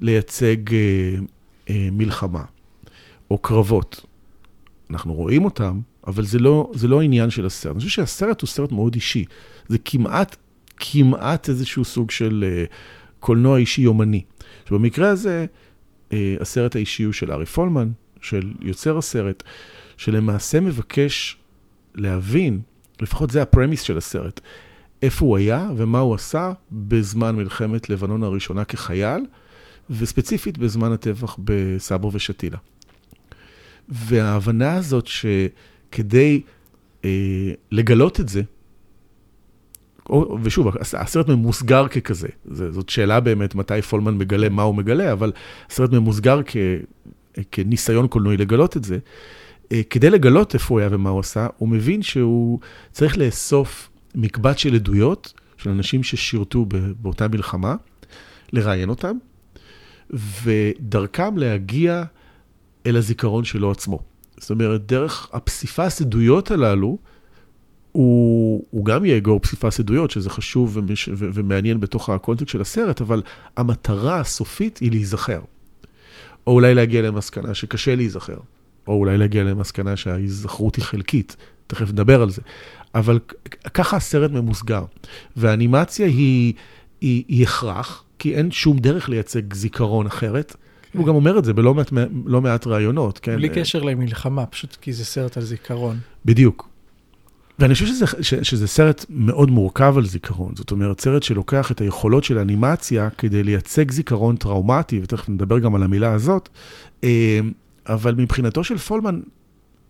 לייצג 0.00 0.74
אה, 0.74 1.14
אה, 1.70 1.88
מלחמה 1.92 2.44
או 3.30 3.38
קרבות. 3.38 4.06
אנחנו 4.90 5.14
רואים 5.14 5.44
אותם, 5.44 5.80
אבל 6.06 6.24
זה 6.24 6.38
לא, 6.38 6.70
זה 6.74 6.88
לא 6.88 7.00
העניין 7.00 7.30
של 7.30 7.46
הסרט. 7.46 7.72
אני 7.72 7.78
חושב 7.78 7.90
שהסרט 7.90 8.40
הוא 8.40 8.48
סרט 8.48 8.72
מאוד 8.72 8.94
אישי. 8.94 9.24
זה 9.68 9.78
כמעט, 9.78 10.36
כמעט 10.76 11.48
איזשהו 11.48 11.84
סוג 11.84 12.10
של 12.10 12.44
אה, 12.46 12.64
קולנוע 13.20 13.58
אישי 13.58 13.82
יומני. 13.82 14.22
שבמקרה 14.68 15.08
הזה, 15.08 15.46
אה, 16.12 16.36
הסרט 16.40 16.76
האישי 16.76 17.02
הוא 17.02 17.12
של 17.12 17.32
ארי 17.32 17.46
פולמן, 17.46 17.90
של 18.20 18.52
יוצר 18.60 18.98
הסרט, 18.98 19.42
שלמעשה 19.96 20.60
מבקש 20.60 21.36
להבין, 21.94 22.60
לפחות 23.00 23.30
זה 23.30 23.42
הפרמיס 23.42 23.82
של 23.82 23.98
הסרט, 23.98 24.40
איפה 25.02 25.24
הוא 25.24 25.36
היה 25.36 25.70
ומה 25.76 25.98
הוא 25.98 26.14
עשה 26.14 26.52
בזמן 26.72 27.36
מלחמת 27.36 27.90
לבנון 27.90 28.22
הראשונה 28.22 28.64
כחייל, 28.64 29.26
וספציפית 29.90 30.58
בזמן 30.58 30.92
הטבח 30.92 31.36
בסברו 31.44 32.12
ושתילה. 32.12 32.58
וההבנה 33.88 34.74
הזאת 34.74 35.06
שכדי 35.92 36.40
אה, 37.04 37.10
לגלות 37.70 38.20
את 38.20 38.28
זה, 38.28 38.42
או, 40.10 40.38
ושוב, 40.42 40.68
הסרט 40.92 41.28
ממוסגר 41.28 41.88
ככזה, 41.88 42.28
זאת 42.44 42.88
שאלה 42.88 43.20
באמת 43.20 43.54
מתי 43.54 43.82
פולמן 43.82 44.18
מגלה 44.18 44.48
מה 44.48 44.62
הוא 44.62 44.74
מגלה, 44.74 45.12
אבל 45.12 45.32
הסרט 45.70 45.92
ממוסגר 45.92 46.40
כ, 46.46 46.56
כניסיון 47.52 48.08
קולנועי 48.08 48.36
לגלות 48.36 48.76
את 48.76 48.84
זה. 48.84 48.98
אה, 49.72 49.80
כדי 49.90 50.10
לגלות 50.10 50.54
איפה 50.54 50.74
הוא 50.74 50.80
היה 50.80 50.88
ומה 50.92 51.10
הוא 51.10 51.20
עשה, 51.20 51.46
הוא 51.56 51.68
מבין 51.68 52.02
שהוא 52.02 52.58
צריך 52.92 53.18
לאסוף 53.18 53.90
מקבץ 54.14 54.56
של 54.56 54.74
עדויות 54.74 55.32
של 55.56 55.70
אנשים 55.70 56.02
ששירתו 56.02 56.66
באותה 57.00 57.28
מלחמה, 57.28 57.76
לראיין 58.52 58.88
אותם, 58.88 59.16
ודרכם 60.42 61.36
להגיע 61.38 62.02
אל 62.86 62.96
הזיכרון 62.96 63.44
שלו 63.44 63.70
עצמו. 63.70 64.11
זאת 64.42 64.50
אומרת, 64.50 64.86
דרך 64.86 65.28
הפסיפס 65.32 66.00
עדויות 66.00 66.50
הללו, 66.50 66.98
הוא, 67.92 68.64
הוא 68.70 68.84
גם 68.84 69.04
יאגור 69.04 69.40
פסיפס 69.40 69.80
עדויות, 69.80 70.10
שזה 70.10 70.30
חשוב 70.30 70.76
ומש, 70.76 71.08
ו, 71.08 71.28
ומעניין 71.34 71.80
בתוך 71.80 72.10
הקונטקסט 72.10 72.48
של 72.48 72.60
הסרט, 72.60 73.00
אבל 73.00 73.22
המטרה 73.56 74.20
הסופית 74.20 74.78
היא 74.78 74.90
להיזכר. 74.90 75.40
או 76.46 76.52
אולי 76.52 76.74
להגיע 76.74 77.02
למסקנה 77.02 77.54
שקשה 77.54 77.94
להיזכר, 77.94 78.38
או 78.86 78.92
אולי 78.92 79.18
להגיע 79.18 79.44
למסקנה 79.44 79.96
שההיזכרות 79.96 80.76
היא 80.76 80.84
חלקית, 80.84 81.36
תכף 81.66 81.90
נדבר 81.90 82.22
על 82.22 82.30
זה. 82.30 82.42
אבל 82.94 83.18
ככה 83.74 83.96
הסרט 83.96 84.30
ממוסגר. 84.30 84.84
והאנימציה 85.36 86.06
היא, 86.06 86.52
היא, 87.00 87.24
היא 87.28 87.42
הכרח, 87.42 88.04
כי 88.18 88.34
אין 88.34 88.50
שום 88.50 88.78
דרך 88.78 89.08
לייצג 89.08 89.54
זיכרון 89.54 90.06
אחרת. 90.06 90.56
כן. 90.92 90.98
הוא 90.98 91.06
גם 91.06 91.14
אומר 91.14 91.38
את 91.38 91.44
זה 91.44 91.52
בלא 91.52 91.74
מעט, 91.74 91.92
לא 92.26 92.40
מעט 92.40 92.66
ראיונות, 92.66 93.18
כן? 93.18 93.36
בלי 93.36 93.48
קשר 93.48 93.82
למלחמה, 93.82 94.46
פשוט 94.46 94.76
כי 94.80 94.92
זה 94.92 95.04
סרט 95.04 95.36
על 95.36 95.42
זיכרון. 95.42 95.98
בדיוק. 96.24 96.68
ואני 97.58 97.74
חושב 97.74 97.86
שזה, 97.86 98.06
ש, 98.20 98.34
שזה 98.34 98.66
סרט 98.66 99.04
מאוד 99.08 99.50
מורכב 99.50 99.94
על 99.96 100.06
זיכרון. 100.06 100.52
זאת 100.56 100.70
אומרת, 100.70 101.00
סרט 101.00 101.22
שלוקח 101.22 101.70
את 101.70 101.80
היכולות 101.80 102.24
של 102.24 102.38
האנימציה 102.38 103.10
כדי 103.10 103.42
לייצג 103.42 103.90
זיכרון 103.90 104.36
טראומטי, 104.36 105.00
ותכף 105.02 105.28
נדבר 105.28 105.58
גם 105.58 105.74
על 105.74 105.82
המילה 105.82 106.12
הזאת, 106.12 106.48
אה, 107.04 107.40
אבל 107.86 108.14
מבחינתו 108.14 108.64
של 108.64 108.78
פולמן 108.78 109.20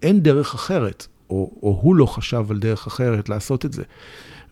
אין 0.03 0.21
דרך 0.21 0.55
אחרת, 0.55 1.07
או, 1.31 1.51
או 1.63 1.79
הוא 1.83 1.97
לא 1.97 2.07
חשב 2.07 2.45
על 2.51 2.59
דרך 2.59 2.87
אחרת 2.87 3.29
לעשות 3.29 3.65
את 3.65 3.73
זה. 3.73 3.83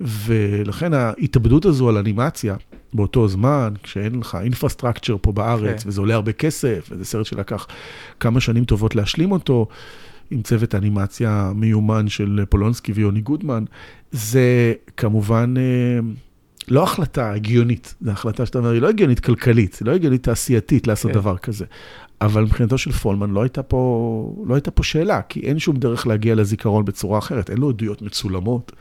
ולכן 0.00 0.92
ההתאבדות 0.92 1.64
הזו 1.64 1.88
על 1.88 1.96
אנימציה, 1.96 2.56
באותו 2.94 3.28
זמן, 3.28 3.74
כשאין 3.82 4.14
לך 4.20 4.38
infrastructure 4.42 5.16
פה 5.20 5.32
בארץ, 5.32 5.80
okay. 5.80 5.82
כן. 5.82 5.88
וזה 5.88 6.00
עולה 6.00 6.14
הרבה 6.14 6.32
כסף, 6.32 6.88
וזה 6.90 7.04
סרט 7.04 7.26
שלקח 7.26 7.66
כמה 8.20 8.40
שנים 8.40 8.64
טובות 8.64 8.94
להשלים 8.94 9.32
אותו, 9.32 9.66
עם 10.30 10.42
צוות 10.42 10.74
אנימציה 10.74 11.52
מיומן 11.54 12.08
של 12.08 12.44
פולונסקי 12.48 12.92
ויוני 12.92 13.20
גודמן, 13.20 13.64
זה 14.12 14.72
כמובן 14.96 15.54
אה, 15.58 16.00
לא 16.68 16.82
החלטה 16.82 17.32
הגיונית, 17.32 17.94
זו 18.00 18.10
החלטה 18.10 18.46
שאתה 18.46 18.58
אומר, 18.58 18.70
היא 18.70 18.82
לא 18.82 18.88
הגיונית 18.88 19.20
כלכלית, 19.20 19.76
היא 19.80 19.86
לא 19.86 19.92
הגיונית 19.92 20.22
תעשייתית 20.22 20.86
לעשות 20.86 21.10
okay. 21.10 21.14
כן. 21.14 21.20
דבר 21.20 21.36
כזה. 21.36 21.64
אבל 22.20 22.42
מבחינתו 22.42 22.78
של 22.78 22.92
פולמן 22.92 23.30
לא 23.30 23.42
הייתה, 23.42 23.62
פה, 23.62 24.44
לא 24.46 24.54
הייתה 24.54 24.70
פה 24.70 24.82
שאלה, 24.82 25.22
כי 25.22 25.40
אין 25.40 25.58
שום 25.58 25.76
דרך 25.76 26.06
להגיע 26.06 26.34
לזיכרון 26.34 26.84
בצורה 26.84 27.18
אחרת, 27.18 27.50
אין 27.50 27.58
לו 27.58 27.68
עדויות 27.68 28.02
מצולמות. 28.02 28.72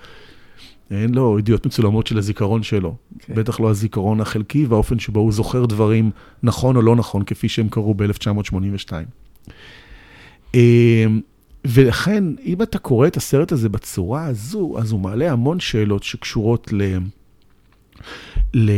אין 0.92 1.16
לו 1.16 1.38
עדויות 1.38 1.66
מצולמות 1.66 2.08
של 2.08 2.18
הזיכרון 2.18 2.64
שלו. 2.64 2.96
Okay. 2.96 3.26
כן. 3.26 3.36
בטח 3.36 3.60
לא 3.60 3.70
הזיכרון 3.70 4.22
החלקי 4.22 4.66
והאופן 4.66 5.00
שבו 5.00 5.20
הוא 5.20 5.32
זוכר 5.32 5.66
דברים 5.66 6.12
נכון 6.44 6.76
או 6.76 6.82
לא 6.82 6.96
נכון, 6.96 7.24
כפי 7.24 7.50
שהם 7.50 7.70
קרו 7.70 7.94
ב-1982. 7.94 8.92
אמ, 10.54 11.22
ולכן, 11.66 12.24
אם 12.46 12.62
אתה 12.62 12.80
קורא 12.80 13.08
את 13.08 13.18
הסרט 13.18 13.52
הזה 13.52 13.70
בצורה 13.70 14.26
הזו, 14.26 14.76
אז 14.80 14.92
הוא 14.92 15.00
מעלה 15.00 15.32
המון 15.32 15.60
שאלות 15.60 16.04
שקשורות 16.04 16.74
ל... 16.74 16.98
ל... 18.54 18.72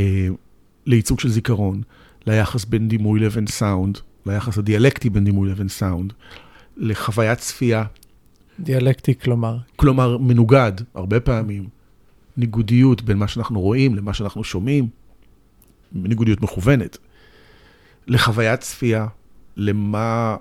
לייצוג 0.86 1.20
של 1.20 1.30
זיכרון, 1.30 1.82
ליחס 2.28 2.66
בין 2.66 2.88
דימוי 2.88 3.20
לבין 3.20 3.48
סאונד, 3.48 3.98
ליחס 4.26 4.58
הדיאלקטי 4.58 5.10
בין 5.10 5.24
דימוי 5.24 5.50
לבין 5.50 5.68
סאונד, 5.68 6.14
לחוויית 6.78 7.40
צפייה. 7.40 7.84
דיאלקטי, 8.60 9.20
כלומר? 9.20 9.58
כלומר, 9.76 10.18
מנוגד, 10.18 10.72
הרבה 10.96 11.20
פעמים. 11.20 11.81
ניגודיות 12.38 13.02
בין 13.02 13.18
מה 13.18 13.28
שאנחנו 13.28 13.62
רואים 13.62 13.96
למה 13.96 14.14
שאנחנו 14.14 14.44
שומעים, 14.44 14.88
ניגודיות 15.92 16.42
מכוונת. 16.42 16.98
לחוויית 18.08 18.60
צפייה, 18.60 19.08
למה 19.58 20.38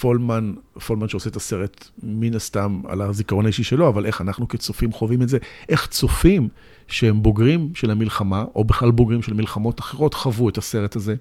פולמן, 0.00 0.54
פולמן 0.86 1.08
שעושה 1.08 1.30
את 1.30 1.36
הסרט, 1.36 1.88
מן 2.02 2.34
הסתם 2.34 2.80
על 2.88 3.02
הזיכרון 3.02 3.44
האישי 3.44 3.64
שלו, 3.64 3.88
אבל 3.88 4.06
איך 4.06 4.20
אנחנו 4.20 4.48
כצופים 4.48 4.92
חווים 4.92 5.22
את 5.22 5.28
זה, 5.28 5.38
איך 5.68 5.86
צופים 5.86 6.48
שהם 6.88 7.22
בוגרים 7.22 7.70
של 7.74 7.90
המלחמה, 7.90 8.44
או 8.54 8.64
בכלל 8.64 8.90
בוגרים 8.90 9.22
של 9.22 9.34
מלחמות 9.34 9.80
אחרות, 9.80 10.14
חוו 10.14 10.48
את 10.48 10.58
הסרט 10.58 10.96
הזה. 10.96 11.14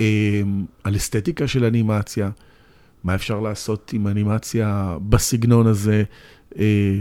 אמ, 0.00 0.64
על 0.84 0.96
אסתטיקה 0.96 1.48
של 1.48 1.64
אנימציה, 1.64 2.30
מה 3.04 3.14
אפשר 3.14 3.40
לעשות 3.40 3.90
עם 3.94 4.06
אנימציה 4.06 4.96
בסגנון 5.08 5.66
הזה, 5.66 6.04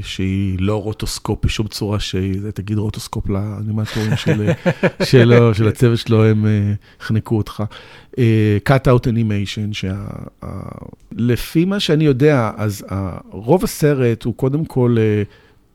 שהיא 0.02 0.58
לא 0.60 0.82
רוטוסקופ 0.84 1.46
בשום 1.46 1.68
צורה 1.68 2.00
שהיא, 2.00 2.39
תגיד 2.54 2.78
רוטוסקופ 2.78 3.30
לאנימטורים 3.30 4.16
של, 4.16 4.50
שלו, 5.10 5.54
של 5.54 5.68
הצוות 5.68 6.00
שלו, 6.00 6.26
הם 6.26 6.46
אה, 6.46 6.74
אותך. 7.32 7.63
אה, 8.18 8.58
cut 8.70 8.88
out 8.88 9.08
animation, 9.08 9.88
שלפי 11.18 11.66
מה 11.66 11.80
שאני 11.80 12.06
יודע, 12.06 12.52
אז 12.58 12.86
רוב 13.32 13.63
הסרט 13.63 14.24
הוא 14.24 14.36
קודם 14.36 14.66
כל, 14.66 14.98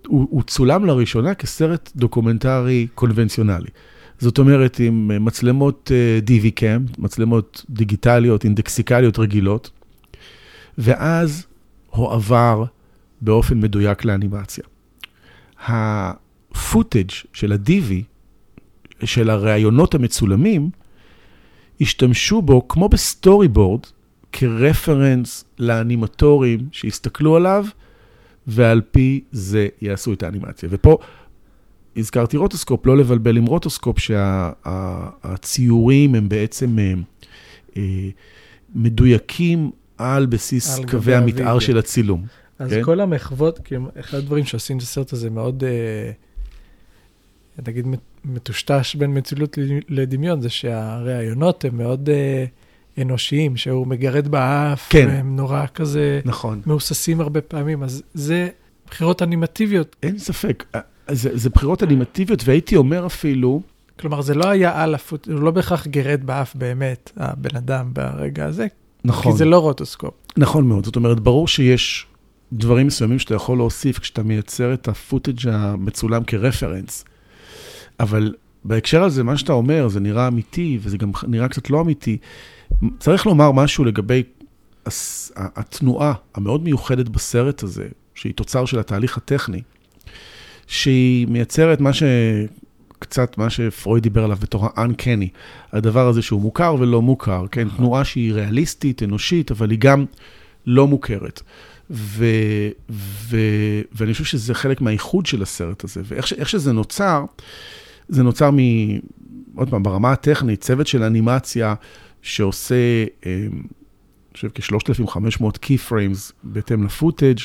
הוא, 0.07 0.27
הוא 0.31 0.43
צולם 0.43 0.85
לראשונה 0.85 1.35
כסרט 1.35 1.91
דוקומנטרי 1.97 2.87
קונבנציונלי. 2.95 3.71
זאת 4.19 4.39
אומרת, 4.39 4.81
עם 4.81 5.25
מצלמות 5.25 5.91
DV-Cam, 6.27 6.95
מצלמות 6.99 7.65
דיגיטליות, 7.71 8.45
אינדקסיקליות 8.45 9.19
רגילות, 9.19 9.71
ואז 10.79 11.47
הועבר 11.91 12.65
באופן 13.21 13.61
מדויק 13.61 14.05
לאנימציה. 14.05 14.65
ה 15.67 15.85
footage 15.85 17.11
של 17.33 17.53
ה-DV, 17.53 17.93
של 19.05 19.31
הראיונות 19.31 19.95
המצולמים, 19.95 20.71
השתמשו 21.81 22.43
בו 22.43 22.69
כמו 22.69 22.89
בstoryboard, 22.89 23.81
כ 24.33 24.53
reference 24.53 25.45
לאנימטורים 25.59 26.69
שיסתכלו 26.73 27.37
עליו, 27.37 27.67
ועל 28.47 28.81
פי 28.91 29.21
זה 29.33 29.69
יעשו 29.83 30.13
את 30.13 30.23
האנימציה. 30.23 30.69
ופה 30.73 30.99
הזכרתי 31.97 32.37
רוטוסקופ, 32.37 32.87
לא 32.87 32.97
לבלבל 32.97 33.37
עם 33.37 33.47
רוטוסקופ, 33.47 33.99
שהציורים 34.65 36.15
הם 36.15 36.29
בעצם 36.29 36.79
אה, 36.79 36.93
אה, 37.77 38.09
מדויקים 38.75 39.71
על 39.99 40.27
בסיס 40.27 40.79
על 40.79 40.91
קווי 40.91 41.15
המתאר 41.15 41.59
של 41.59 41.79
הצילום. 41.79 42.25
אז 42.59 42.71
כן? 42.71 42.83
כל 42.83 43.01
המחוות, 43.01 43.59
כי 43.59 43.75
אחד 44.01 44.19
הדברים 44.19 44.45
שעושים 44.45 44.77
את 44.77 44.83
הסרט 44.83 45.13
הזה 45.13 45.31
מאוד, 45.31 45.65
אה, 45.65 46.11
נגיד, 47.67 47.87
מטושטש 48.25 48.95
בין 48.95 49.19
מציאות 49.19 49.59
לדמיון, 49.89 50.41
זה 50.41 50.49
שהראיונות 50.49 51.65
הם 51.65 51.79
מאוד 51.79 52.09
אה, 52.09 52.45
אנושיים, 53.03 53.57
שהוא 53.57 53.87
מגרד 53.87 54.29
באף, 54.29 54.87
כן. 54.91 55.09
והם 55.09 55.37
נורא 55.37 55.65
כזה, 55.75 56.21
נכון. 56.25 56.61
מהוססים 56.67 57.21
הרבה 57.21 57.41
פעמים, 57.41 57.83
אז 57.83 58.03
זה 58.15 58.49
בחירות 58.87 59.23
אנימטיביות. 59.23 59.97
אין 60.03 60.19
ספק, 60.19 60.65
אה, 60.75 60.81
זה, 61.09 61.31
זה 61.37 61.51
בחירות 61.51 61.83
אנימטיביות, 61.83 62.43
והייתי 62.45 62.77
אומר 62.77 63.07
אפילו... 63.07 63.63
כלומר, 64.01 64.21
זה 64.21 64.35
לא 64.35 64.49
היה 64.49 64.83
על 64.83 64.95
ה 64.95 64.99
foot... 64.99 65.29
הוא 65.29 65.41
לא 65.41 65.51
בהכרח 65.51 65.87
גרד 65.87 66.25
באף 66.25 66.55
באמת, 66.55 67.13
הבן 67.17 67.57
אדם 67.57 67.91
ברגע 67.93 68.45
הזה. 68.45 68.67
נכון. 69.05 69.33
כי 69.33 69.39
זה 69.39 69.45
לא 69.45 69.59
רוטוסקופ. 69.59 70.15
נכון 70.37 70.69
מאוד, 70.69 70.85
זאת 70.85 70.97
אומרת, 70.97 71.21
ברור 71.21 71.49
שיש 71.49 72.07
דברים 72.53 72.87
מסוימים 72.87 73.19
שאתה 73.19 73.35
יכול 73.35 73.59
להוסיף 73.59 73.99
כשאתה 73.99 74.23
מייצר 74.23 74.75
את 74.75 74.89
ה 74.89 74.96
footage 74.96 75.49
המצולם 75.49 76.25
כ 76.25 76.38
reference. 76.38 77.05
אבל 78.01 78.35
בהקשר 78.65 79.03
הזה, 79.03 79.25
מה 79.25 79.37
שאתה 79.37 79.53
אומר, 79.53 79.89
זה 79.89 80.01
נראה 80.01 80.29
אמיתי, 80.29 80.79
וזה 80.83 80.97
גם 80.97 81.11
נראה 81.27 81.49
קצת 81.49 81.71
לא 81.71 81.81
אמיתי. 81.81 82.19
צריך 82.99 83.27
לומר 83.27 83.53
משהו 83.53 83.85
לגבי 83.85 84.23
התנועה 85.37 86.13
המאוד 86.35 86.65
מיוחדת 86.65 87.09
בסרט 87.09 87.63
הזה, 87.63 87.89
שהיא 88.15 88.35
תוצר 88.35 88.65
של 88.65 88.79
התהליך 88.79 89.17
הטכני, 89.17 89.63
שהיא 90.67 91.27
מייצרת 91.27 91.81
מה 91.81 91.93
ש... 91.93 92.03
קצת 92.99 93.39
מה 93.39 93.51
שפרויד 93.51 94.03
דיבר 94.03 94.25
עליו 94.25 94.37
בתור 94.41 94.67
ה-uncanny, 94.67 95.29
הדבר 95.73 96.09
הזה 96.09 96.23
שהוא 96.23 96.41
מוכר 96.41 96.77
ולא 96.79 97.03
מוכר, 97.03 97.45
כן. 97.51 97.69
תנועה 97.77 98.05
שהיא 98.05 98.33
ריאליסטית, 98.33 99.03
אנושית, 99.03 99.51
אבל 99.51 99.71
היא 99.71 99.79
גם 99.79 100.05
לא 100.67 100.87
מוכרת. 100.87 101.43
ו, 101.91 102.25
ו, 102.91 103.37
ואני 103.93 104.13
חושב 104.13 104.25
שזה 104.25 104.55
חלק 104.55 104.81
מהאיחוד 104.81 105.27
של 105.27 105.43
הסרט 105.43 105.85
הזה, 105.85 106.01
ואיך 106.05 106.49
שזה 106.49 106.73
נוצר, 106.73 107.25
זה 108.09 108.23
נוצר 108.23 108.51
מ... 108.51 108.59
עוד 109.55 109.71
פעם, 109.71 109.83
ברמה 109.83 110.13
הטכנית, 110.13 110.61
צוות 110.61 110.87
של 110.87 111.03
אנימציה 111.03 111.75
שעושה, 112.23 113.05
אה, 113.27 113.47
אני 113.51 114.35
חושב, 114.35 114.49
כ-3,500 114.55 115.43
key 115.65 115.91
frames 115.91 116.33
בהתאם 116.43 116.85
לפוטאג', 116.85 117.39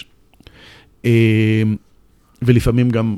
אה, 1.06 1.64
ולפעמים 2.42 2.90
גם 2.90 3.18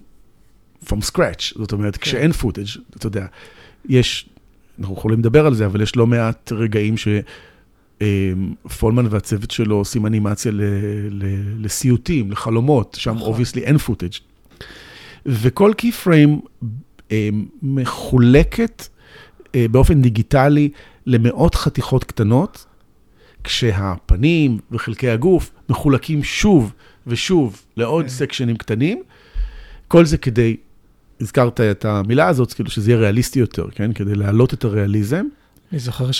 from 0.85 1.11
scratch, 1.11 1.57
זאת 1.57 1.71
אומרת, 1.71 1.97
כן. 1.97 2.01
כשאין 2.01 2.31
פוטאג', 2.31 2.67
אתה 2.97 3.07
יודע, 3.07 3.25
יש, 3.89 4.29
אנחנו 4.79 4.95
יכולים 4.95 5.19
לדבר 5.19 5.45
על 5.45 5.53
זה, 5.53 5.65
אבל 5.65 5.81
יש 5.81 5.95
לא 5.95 6.07
מעט 6.07 6.51
רגעים 6.51 6.97
ש... 6.97 7.07
אמ, 8.01 8.53
פולמן 8.79 9.05
והצוות 9.09 9.51
שלו 9.51 9.75
עושים 9.75 10.05
אנימציה 10.05 10.51
לסיוטים, 11.59 12.31
לחלומות, 12.31 12.97
שם 12.99 13.17
obviously 13.17 13.61
נכון. 13.61 13.69
אין 13.69 13.77
footage. 13.77 14.13
וכל 15.25 15.73
key 15.77 15.91
frame 15.91 16.41
אמ, 17.11 17.45
מחולקת 17.63 18.87
אה, 19.55 19.65
באופן 19.71 20.01
דיגיטלי 20.01 20.69
למאות 21.05 21.55
חתיכות 21.55 22.03
קטנות, 22.03 22.65
כשהפנים 23.43 24.59
וחלקי 24.71 25.09
הגוף 25.09 25.51
מחולקים 25.69 26.23
שוב 26.23 26.73
ושוב 27.07 27.61
לעוד 27.77 28.03
כן. 28.03 28.09
סקשנים 28.09 28.57
קטנים. 28.57 29.03
כל 29.87 30.05
זה 30.05 30.17
כדי, 30.17 30.57
הזכרת 31.21 31.61
את 31.61 31.85
המילה 31.85 32.27
הזאת, 32.27 32.53
כאילו 32.53 32.69
שזה 32.69 32.91
יהיה 32.91 32.99
ריאליסטי 32.99 33.39
יותר, 33.39 33.67
כן? 33.71 33.93
כדי 33.93 34.15
להעלות 34.15 34.53
את 34.53 34.63
הריאליזם. 34.63 35.25
אני 35.71 35.79
זוכר 35.79 36.11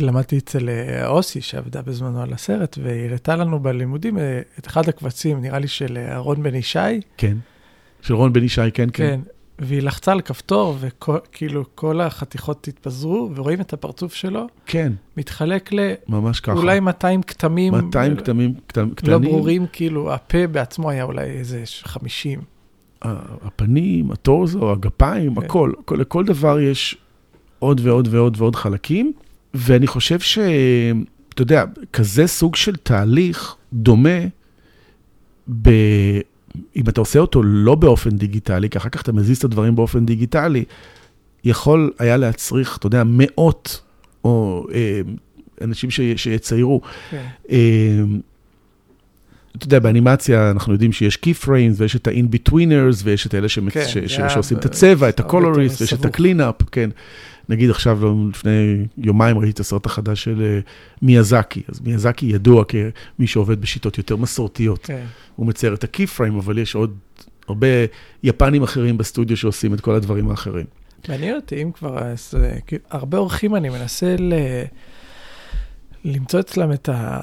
שלמדתי 0.00 0.38
אצל 0.38 0.68
אה, 0.68 1.06
אוסי, 1.06 1.40
שעבדה 1.40 1.82
בזמנו 1.82 2.22
על 2.22 2.32
הסרט, 2.32 2.78
והיא 2.82 3.08
הראתה 3.08 3.36
לנו 3.36 3.60
בלימודים 3.60 4.18
אה, 4.18 4.40
את 4.58 4.66
אחד 4.66 4.88
הקבצים, 4.88 5.40
נראה 5.40 5.58
לי 5.58 5.68
של 5.68 5.96
אה, 5.96 6.12
אהרון 6.12 6.42
בן 6.42 6.54
ישי. 6.54 6.78
כן. 7.16 7.36
של 8.02 8.14
רון 8.14 8.32
בן 8.32 8.44
ישי, 8.44 8.60
כן, 8.60 8.70
כן. 8.74 8.90
כן. 8.92 9.20
והיא 9.58 9.82
לחצה 9.82 10.12
על 10.12 10.20
כפתור, 10.20 10.76
וכאילו 10.80 11.64
כל 11.74 12.00
החתיכות 12.00 12.68
התפזרו, 12.68 13.30
ורואים 13.34 13.60
את 13.60 13.72
הפרצוף 13.72 14.14
שלו, 14.14 14.46
כן, 14.66 14.92
מתחלק 15.16 15.70
ממש 16.08 16.40
ככה. 16.40 16.54
לאולי 16.54 16.80
200 16.80 17.22
כתמים. 17.22 17.74
200 17.74 18.12
לא- 18.12 18.20
כתמים 18.20 18.54
קטנים. 18.66 18.94
לא 19.06 19.18
ברורים, 19.18 19.66
כאילו, 19.72 20.12
הפה 20.14 20.46
בעצמו 20.46 20.90
היה 20.90 21.04
אולי 21.04 21.24
איזה 21.24 21.62
50. 21.82 22.40
הפנים, 23.02 24.10
הטורזו, 24.10 24.72
הגפיים, 24.72 25.34
כן. 25.34 25.44
הכל, 25.44 25.72
כל, 25.84 25.96
לכל 26.00 26.24
דבר 26.24 26.60
יש 26.60 26.96
עוד 27.58 27.80
ועוד 27.84 28.08
ועוד 28.10 28.36
ועוד 28.38 28.56
חלקים, 28.56 29.12
ואני 29.54 29.86
חושב 29.86 30.20
ש... 30.20 30.38
אתה 31.34 31.42
יודע, 31.42 31.64
כזה 31.92 32.26
סוג 32.26 32.56
של 32.56 32.76
תהליך 32.76 33.56
דומה, 33.72 34.18
ב... 35.62 35.70
אם 36.76 36.88
אתה 36.88 37.00
עושה 37.00 37.18
אותו 37.18 37.42
לא 37.42 37.74
באופן 37.74 38.10
דיגיטלי, 38.10 38.70
כי 38.70 38.78
אחר 38.78 38.88
כך 38.88 39.02
אתה 39.02 39.12
מזיז 39.12 39.38
את 39.38 39.44
הדברים 39.44 39.76
באופן 39.76 40.06
דיגיטלי, 40.06 40.64
יכול 41.44 41.92
היה 41.98 42.16
להצריך, 42.16 42.76
אתה 42.76 42.86
יודע, 42.86 43.02
מאות 43.06 43.80
או 44.24 44.66
אה, 44.74 45.00
אנשים 45.60 45.90
ש... 45.90 46.00
שיציירו. 46.16 46.80
כן. 47.10 47.26
אה, 47.50 48.02
אתה 49.56 49.66
יודע, 49.66 49.78
באנימציה 49.78 50.50
אנחנו 50.50 50.72
יודעים 50.72 50.92
שיש 50.92 51.18
key 51.26 51.44
frames 51.44 51.74
ויש 51.76 51.96
את 51.96 52.08
ה-in-betweeners 52.08 53.00
ויש 53.04 53.26
את 53.26 53.34
אלה 53.34 53.48
שמצ... 53.48 53.72
כן, 53.72 53.88
ש... 53.88 53.96
זה 53.96 54.28
שעושים 54.28 54.58
את 54.58 54.64
היה 54.64 54.70
הצבע, 54.70 55.08
את 55.08 55.20
ה-colorist 55.20 55.80
ויש 55.80 55.92
את. 55.92 56.04
ה-clean-up, 56.04 56.64
כן. 56.72 56.90
נגיד 57.48 57.70
עכשיו, 57.70 57.98
לא, 58.02 58.14
לפני 58.30 58.86
יומיים 58.98 59.38
ראיתי 59.38 59.52
את 59.52 59.60
הסרט 59.60 59.86
החדש 59.86 60.24
של 60.24 60.42
אה, 60.42 60.60
מיאזקי. 61.02 61.62
אז 61.68 61.80
מיאזקי 61.80 62.26
ידוע 62.26 62.64
כמי 62.64 63.26
שעובד 63.26 63.60
בשיטות 63.60 63.98
יותר 63.98 64.16
מסורתיות. 64.16 64.80
כן. 64.82 65.04
הוא 65.36 65.46
מצייר 65.46 65.74
את 65.74 65.84
ה-key 65.84 66.18
frame, 66.18 66.38
אבל 66.38 66.58
יש 66.58 66.74
עוד 66.74 66.96
הרבה 67.48 67.66
יפנים 68.22 68.62
אחרים 68.62 68.98
בסטודיו 68.98 69.36
שעושים 69.36 69.74
את 69.74 69.80
כל 69.80 69.94
הדברים 69.94 70.30
האחרים. 70.30 70.66
מעניין 71.08 71.36
אותי, 71.36 71.62
אם 71.62 71.72
כבר, 71.72 71.98
אז 71.98 72.34
אה, 72.42 72.58
הרבה 72.90 73.18
אורחים 73.18 73.56
אני 73.56 73.68
מנסה 73.68 74.16
ל... 74.18 74.32
למצוא 76.04 76.40
אצלם 76.40 76.72
את 76.72 76.88
ה- 76.88 77.22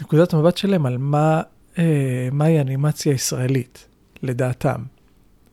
נקודת 0.00 0.34
המבט 0.34 0.56
שלהם 0.56 0.86
על 0.86 0.98
מה, 0.98 1.42
אה, 1.78 2.28
מהי 2.32 2.60
אנימציה 2.60 3.12
ישראלית, 3.12 3.86
לדעתם. 4.22 4.82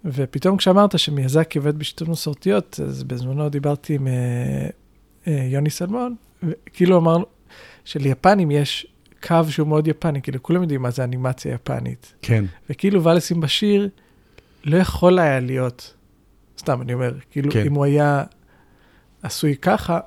ופתאום 0.06 0.58
כשאמרת 0.58 1.00
שמיאזקי 1.00 1.58
עובד 1.58 1.80
בשיטות 1.80 2.08
מסורתיות, 2.08 2.80
אז 2.88 3.04
בזמנו 3.04 3.50
דיברתי 3.50 3.96
עם 3.96 4.08
אה, 4.08 4.14
אה, 5.28 5.48
יוני 5.50 5.70
סלמון, 5.70 6.16
וכאילו 6.44 6.98
אמרנו 6.98 7.26
שליפנים 7.86 8.52
יש 8.52 8.88
קו 9.28 9.40
שהוא 9.50 9.68
מאוד 9.68 9.88
יפני, 9.88 10.22
כאילו 10.22 10.44
כולם 10.44 10.62
יודעים 10.62 10.82
מה 10.82 10.92
זה 10.92 11.04
אנימציה 11.04 11.54
יפנית. 11.54 12.14
כן. 12.22 12.46
וכאילו 12.70 13.04
ואלסים 13.04 13.42
בשיר 13.42 13.90
לא 14.64 14.78
יכול 14.78 15.20
היה 15.20 15.40
להיות, 15.40 15.94
סתם 16.60 16.82
אני 16.82 16.94
אומר, 16.94 17.14
כאילו 17.32 17.52
כן. 17.52 17.60
כן. 17.60 17.66
אם 17.66 17.74
הוא 17.74 17.86
היה 17.86 18.24
עשוי 19.24 19.56
ככה, 19.56 20.00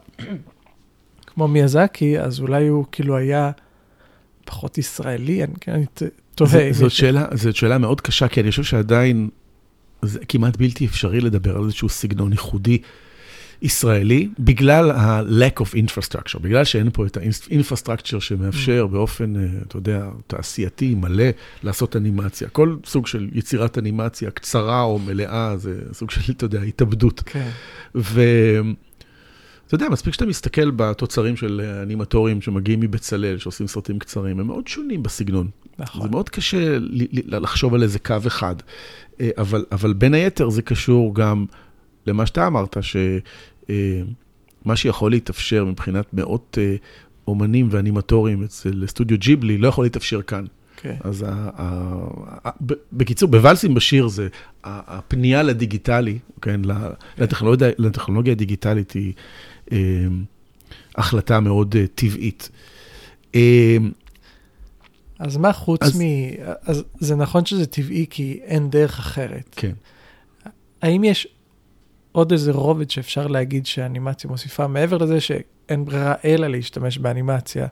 כמו 1.27 1.49
מיאזקי, 1.49 2.19
אז 2.21 2.41
אולי 2.41 2.69
הוא 2.69 2.85
כאילו 2.93 3.17
היה 3.17 3.51
פחות 4.47 4.79
ישראלי, 4.79 5.45
אני, 5.45 5.53
כן, 5.61 5.73
אני 5.73 5.85
תוהה. 6.35 6.73
זאת, 6.73 6.93
זאת 7.35 7.57
שאלה 7.57 7.79
מאוד 7.79 8.01
קשה, 8.01 8.29
כי 8.29 8.41
אני 8.41 8.51
חושב 8.51 8.63
שעדיין 8.63 9.29
זה 10.03 10.19
כמעט 10.29 10.57
בלתי 10.57 10.87
אפשרי 10.87 11.21
לדבר 11.21 11.57
על 11.57 11.65
איזשהו 11.65 11.89
סגנון 11.89 12.33
ייחודי 12.33 12.79
ישראלי, 13.63 14.29
בגלל 14.39 14.91
ה-lack 14.91 15.61
of 15.61 15.75
infrastructure, 15.75 16.39
בגלל 16.41 16.65
שאין 16.65 16.91
פה 16.93 17.07
את 17.07 17.17
ה-infrastructure 17.17 18.21
שמאפשר 18.21 18.87
באופן, 18.87 19.37
אה, 19.37 19.43
אתה 19.67 19.77
יודע, 19.77 20.09
תעשייתי 20.27 20.95
מלא 20.95 21.25
לעשות 21.63 21.97
אנימציה. 21.97 22.49
כל 22.49 22.77
סוג 22.85 23.07
של 23.07 23.29
יצירת 23.33 23.79
אנימציה, 23.79 24.31
קצרה 24.31 24.83
או 24.83 24.99
מלאה, 24.99 25.57
זה 25.57 25.81
סוג 25.93 26.11
של, 26.11 26.33
אתה 26.33 26.45
יודע, 26.45 26.63
התאבדות. 26.63 27.23
כן, 27.27 27.51
ואתה 29.67 29.75
יודע, 29.75 29.89
מספיק 29.89 30.15
שאתה 30.15 30.27
מסתכל 30.27 30.71
בתוצרים 30.71 31.37
של 31.37 31.61
אנימטורים 31.83 32.41
שמגיעים 32.41 32.81
מבצלאל, 32.81 33.39
שעושים 33.39 33.67
סרטים 33.67 33.99
קצרים, 33.99 34.41
הם 34.41 34.47
מאוד 34.47 34.69
שונים 34.69 35.03
בסגנון. 35.03 35.51
זה 35.79 35.85
נכון. 35.85 36.11
מאוד 36.11 36.29
קשה 36.29 36.77
לחשוב 37.27 37.75
על 37.75 37.83
איזה 37.83 37.99
קו 37.99 38.17
אחד, 38.27 38.55
אה, 39.21 39.31
אבל, 39.39 39.65
אבל 39.73 39.93
בין 39.93 40.15
היתר 40.15 40.51
זה 40.51 40.63
קשור 40.63 41.15
גם 41.15 41.47
למה 42.07 42.27
שאתה 42.27 42.47
אמרת, 42.47 42.77
שמה 42.81 44.77
שיכול 44.77 45.11
להתאפשר 45.11 45.65
מבחינת 45.65 46.07
מאות 46.15 46.59
אה, 46.61 46.77
אומנים 47.29 47.69
ואנימטורים 47.71 48.45
אצל 48.45 48.85
סטודיו 48.87 49.19
ג'יבלי, 49.19 49.59
לא 49.59 49.69
יכול 49.69 49.85
להתאפשר 49.85 50.23
כאן. 50.23 50.45
כן. 50.77 50.95
אז 51.01 51.23
ה, 51.23 51.27
ה, 51.33 51.95
ה, 52.45 52.51
ב- 52.67 52.73
בקיצור, 52.93 53.29
בוואלסים 53.29 53.75
בשיר 53.75 54.09
זה 54.09 54.29
הפנייה 54.65 55.43
לדיגיטלי, 55.43 56.19
כן, 56.43 56.61
ל- 56.65 56.91
לטכנולוגיה, 57.19 57.69
לטכנולוגיה 57.79 58.33
הדיגיטלית 58.33 58.93
היא 58.93 59.13
אה, 59.17 59.23
החלטה 60.97 61.41
מאוד 61.41 61.77
אה, 61.79 61.85
טבעית. 61.95 62.51
אה, 63.35 63.77
אז 65.19 65.37
מה 65.37 65.53
חוץ 65.53 65.83
אז- 65.83 66.01
מ... 66.01 66.05
אז 66.63 66.85
זה 67.01 67.17
נכון 67.17 67.45
שזה 67.47 67.67
טבעי 67.67 68.07
כי 68.11 68.39
אין 68.43 68.71
דרך 68.71 68.99
אחרת. 68.99 69.55
כן. 69.57 69.73
האם 70.83 71.05
יש 71.05 71.29
עוד 72.13 72.33
איזה 72.33 72.53
רובד 72.53 72.91
שאפשר 72.91 73.27
להגיד 73.27 73.67
שהאנימציה 73.67 74.31
מוסיפה, 74.31 74.67
מעבר 74.67 74.97
לזה 74.99 75.21
שאין 75.21 75.85
ברירה 75.85 76.15
אלא 76.25 76.47
להשתמש 76.47 76.99
באנימציה, 76.99 77.67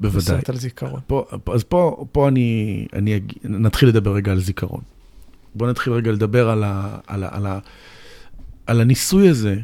בוודאי. 0.00 0.18
בסרט 0.18 0.48
על 0.48 0.56
זיכרון? 0.56 1.00
פה, 1.06 1.24
אז 1.54 1.64
פה, 1.64 2.04
פה 2.12 2.28
אני, 2.28 2.86
אני. 2.92 3.20
נתחיל 3.44 3.88
לדבר 3.88 4.14
רגע 4.14 4.32
על 4.32 4.40
זיכרון. 4.40 4.80
בואו 5.54 5.70
נתחיל 5.70 5.92
רגע 5.92 6.12
לדבר 6.12 6.50
על, 6.50 6.64
ה, 6.64 6.98
על, 7.06 7.24
ה, 7.24 7.28
על, 7.36 7.46
ה, 7.46 7.58
על 8.66 8.80
הניסוי 8.80 9.28
הזה 9.28 9.56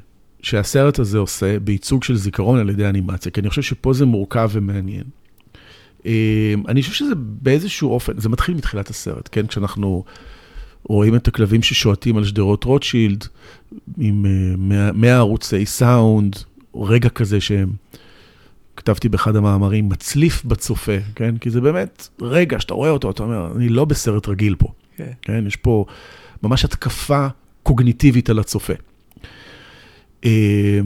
שהסרט 0.46 0.98
הזה 0.98 1.18
עושה 1.18 1.58
בייצוג 1.58 2.04
של 2.04 2.16
זיכרון 2.16 2.58
על 2.58 2.70
ידי 2.70 2.86
אנימציה, 2.86 3.32
כי 3.32 3.40
אני 3.40 3.48
חושב 3.48 3.62
שפה 3.62 3.92
זה 3.92 4.06
מורכב 4.06 4.50
ומעניין. 4.52 5.04
אה, 6.06 6.54
אני 6.68 6.82
חושב 6.82 6.94
שזה 6.94 7.14
באיזשהו 7.16 7.90
אופן, 7.90 8.20
זה 8.20 8.28
מתחיל 8.28 8.54
מתחילת 8.54 8.90
הסרט, 8.90 9.28
כן? 9.32 9.46
כשאנחנו 9.46 10.04
רואים 10.84 11.14
את 11.14 11.28
הכלבים 11.28 11.62
ששועטים 11.62 12.16
על 12.16 12.24
שדרות 12.24 12.64
רוטשילד, 12.64 13.24
עם 13.98 14.26
אה, 14.26 14.56
100 14.56 14.92
100 14.92 15.16
ערוצי 15.16 15.66
סאונד, 15.66 16.36
רגע 16.74 17.08
כזה 17.08 17.40
שהם... 17.40 17.70
כתבתי 18.76 19.08
באחד 19.08 19.36
המאמרים, 19.36 19.88
מצליף 19.88 20.44
בצופה, 20.44 20.96
כן? 21.14 21.36
כי 21.38 21.50
זה 21.50 21.60
באמת 21.60 22.08
רגע 22.20 22.60
שאתה 22.60 22.74
רואה 22.74 22.90
אותו, 22.90 23.10
אתה 23.10 23.22
אומר, 23.22 23.52
אני 23.56 23.68
לא 23.68 23.84
בסרט 23.84 24.28
רגיל 24.28 24.54
פה, 24.58 24.68
כן. 24.96 25.12
כן? 25.22 25.46
יש 25.46 25.56
פה 25.56 25.84
ממש 26.42 26.64
התקפה 26.64 27.26
קוגניטיבית 27.62 28.30
על 28.30 28.38
הצופה. 28.38 28.72
אה, 30.24 30.80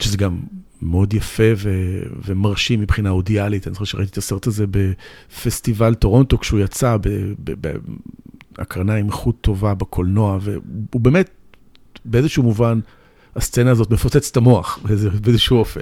שזה 0.00 0.16
גם 0.16 0.38
מאוד 0.82 1.14
יפה 1.14 1.42
ו- 1.56 2.02
ומרשים 2.26 2.80
מבחינה 2.80 3.10
אודיאלית. 3.10 3.66
אני 3.66 3.72
זוכר 3.74 3.84
שראיתי 3.84 4.10
את 4.12 4.18
הסרט 4.18 4.46
הזה 4.46 4.64
בפסטיבל 4.70 5.94
טורונטו 5.94 6.38
כשהוא 6.38 6.60
יצא, 6.60 6.96
בהקרנה 8.58 8.94
עם 8.94 9.06
איכות 9.06 9.36
טובה 9.40 9.74
בקולנוע, 9.74 10.38
והוא 10.40 11.00
באמת, 11.00 11.30
באיזשהו 12.04 12.42
מובן, 12.42 12.80
הסצנה 13.36 13.70
הזאת 13.70 13.90
מפוצץ 13.90 14.30
את 14.30 14.36
המוח 14.36 14.78
באיזשהו 15.22 15.56
אופן. 15.58 15.80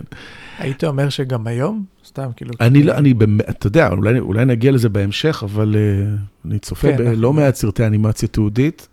היית 0.58 0.84
אומר 0.84 1.08
שגם 1.08 1.46
היום? 1.46 1.84
סתם, 2.06 2.28
כאילו... 2.36 2.52
אני, 2.60 2.82
לא- 2.82 2.92
אני 2.92 3.14
באמת, 3.14 3.50
אתה 3.50 3.66
יודע, 3.66 3.88
אולי, 3.88 4.18
אולי 4.18 4.44
נגיע 4.44 4.72
לזה 4.72 4.88
בהמשך, 4.88 5.42
אבל 5.44 5.74
uh, 5.74 6.46
אני 6.50 6.58
צופה 6.58 6.88
כן, 6.88 6.96
בלא 6.96 7.10
אנחנו- 7.10 7.32
מעט 7.32 7.54
סרטי 7.54 7.86
אנימציה 7.86 8.28
תיעודית, 8.28 8.88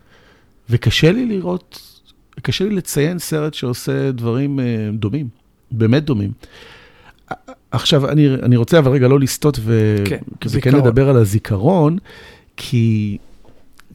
וקשה 0.70 1.12
לי 1.12 1.26
לראות, 1.26 1.93
קשה 2.44 2.64
לי 2.64 2.76
לציין 2.76 3.20
סרט 3.20 3.54
שעושה 3.54 4.12
דברים 4.12 4.60
uh, 4.60 4.64
דומים, 4.98 5.28
באמת 5.72 6.04
דומים. 6.04 6.32
עכשיו, 7.72 8.10
אני, 8.10 8.34
אני 8.34 8.56
רוצה 8.56 8.80
אבל 8.80 8.92
רגע 8.92 9.08
לא 9.08 9.20
לסטות, 9.20 9.60
ו... 9.62 9.96
כן, 10.06 10.20
כן. 10.62 10.76
לדבר 10.76 11.10
על 11.10 11.18
הזיכרון, 11.18 11.98
כי, 12.58 13.18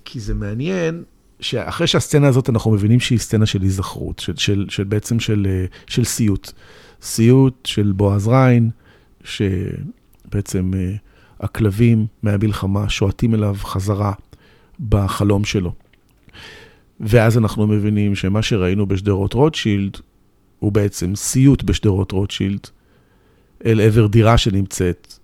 כי 0.05 0.20
זה 0.20 0.34
מעניין 0.34 1.03
שאחרי 1.40 1.86
שהסצנה 1.86 2.28
הזאת, 2.28 2.51
אנחנו 2.51 2.70
מבינים 2.70 3.01
שהיא 3.01 3.18
סצנה 3.18 3.46
של 3.46 3.62
היזכרות, 3.62 4.18
של, 4.18 4.36
של, 4.36 4.66
של 4.68 4.84
בעצם 4.84 5.20
של, 5.20 5.46
אה, 5.51 5.64
של 5.86 6.05
סיוט. 6.05 6.53
סיוט 7.03 7.66
של 7.66 7.92
בועז 7.92 8.28
ריין, 8.28 8.70
שבעצם 9.24 10.70
אה, 10.76 10.94
הכלבים 11.40 12.07
מהמלחמה 12.22 12.88
שועטים 12.88 13.34
אליו 13.34 13.57
חזרה 13.59 14.12
בחלום 14.88 15.44
שלו. 15.44 15.72
ואז 17.01 17.38
אנחנו 17.38 17.66
מבינים 17.66 18.14
שמה 18.14 18.42
שראינו 18.42 18.86
בשדרות 18.86 19.32
רוטשילד, 19.32 19.96
הוא 20.59 20.72
בעצם 20.72 21.14
סיוט 21.14 21.62
בשדרות 21.62 22.12
רוטשילד, 22.12 22.61
אל 23.66 23.80
עבר 23.80 24.07
דירה 24.07 24.38
שנמצאת 24.38 25.14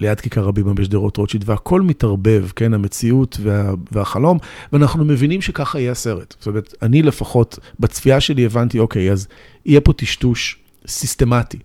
ליד 0.00 0.20
כיכר 0.20 0.44
רבימה 0.44 0.74
בשדרות 0.74 1.16
רוטשילד, 1.16 1.48
והכל 1.48 1.82
מתערבב, 1.82 2.48
כן, 2.56 2.74
המציאות 2.74 3.36
וה, 3.42 3.72
והחלום, 3.92 4.38
ואנחנו 4.72 5.04
מבינים 5.04 5.42
שככה 5.42 5.80
יהיה 5.80 5.92
הסרט. 5.92 6.34
זאת 6.38 6.46
אומרת, 6.46 6.74
אני 6.82 7.02
לפחות, 7.02 7.58
בצפייה 7.80 8.20
שלי 8.20 8.46
הבנתי, 8.46 8.78
אוקיי, 8.78 9.12
אז 9.12 9.28
יהיה 9.66 9.80
פה 9.80 9.92
טשטוש 9.92 10.56
סיסטמטי 10.86 11.58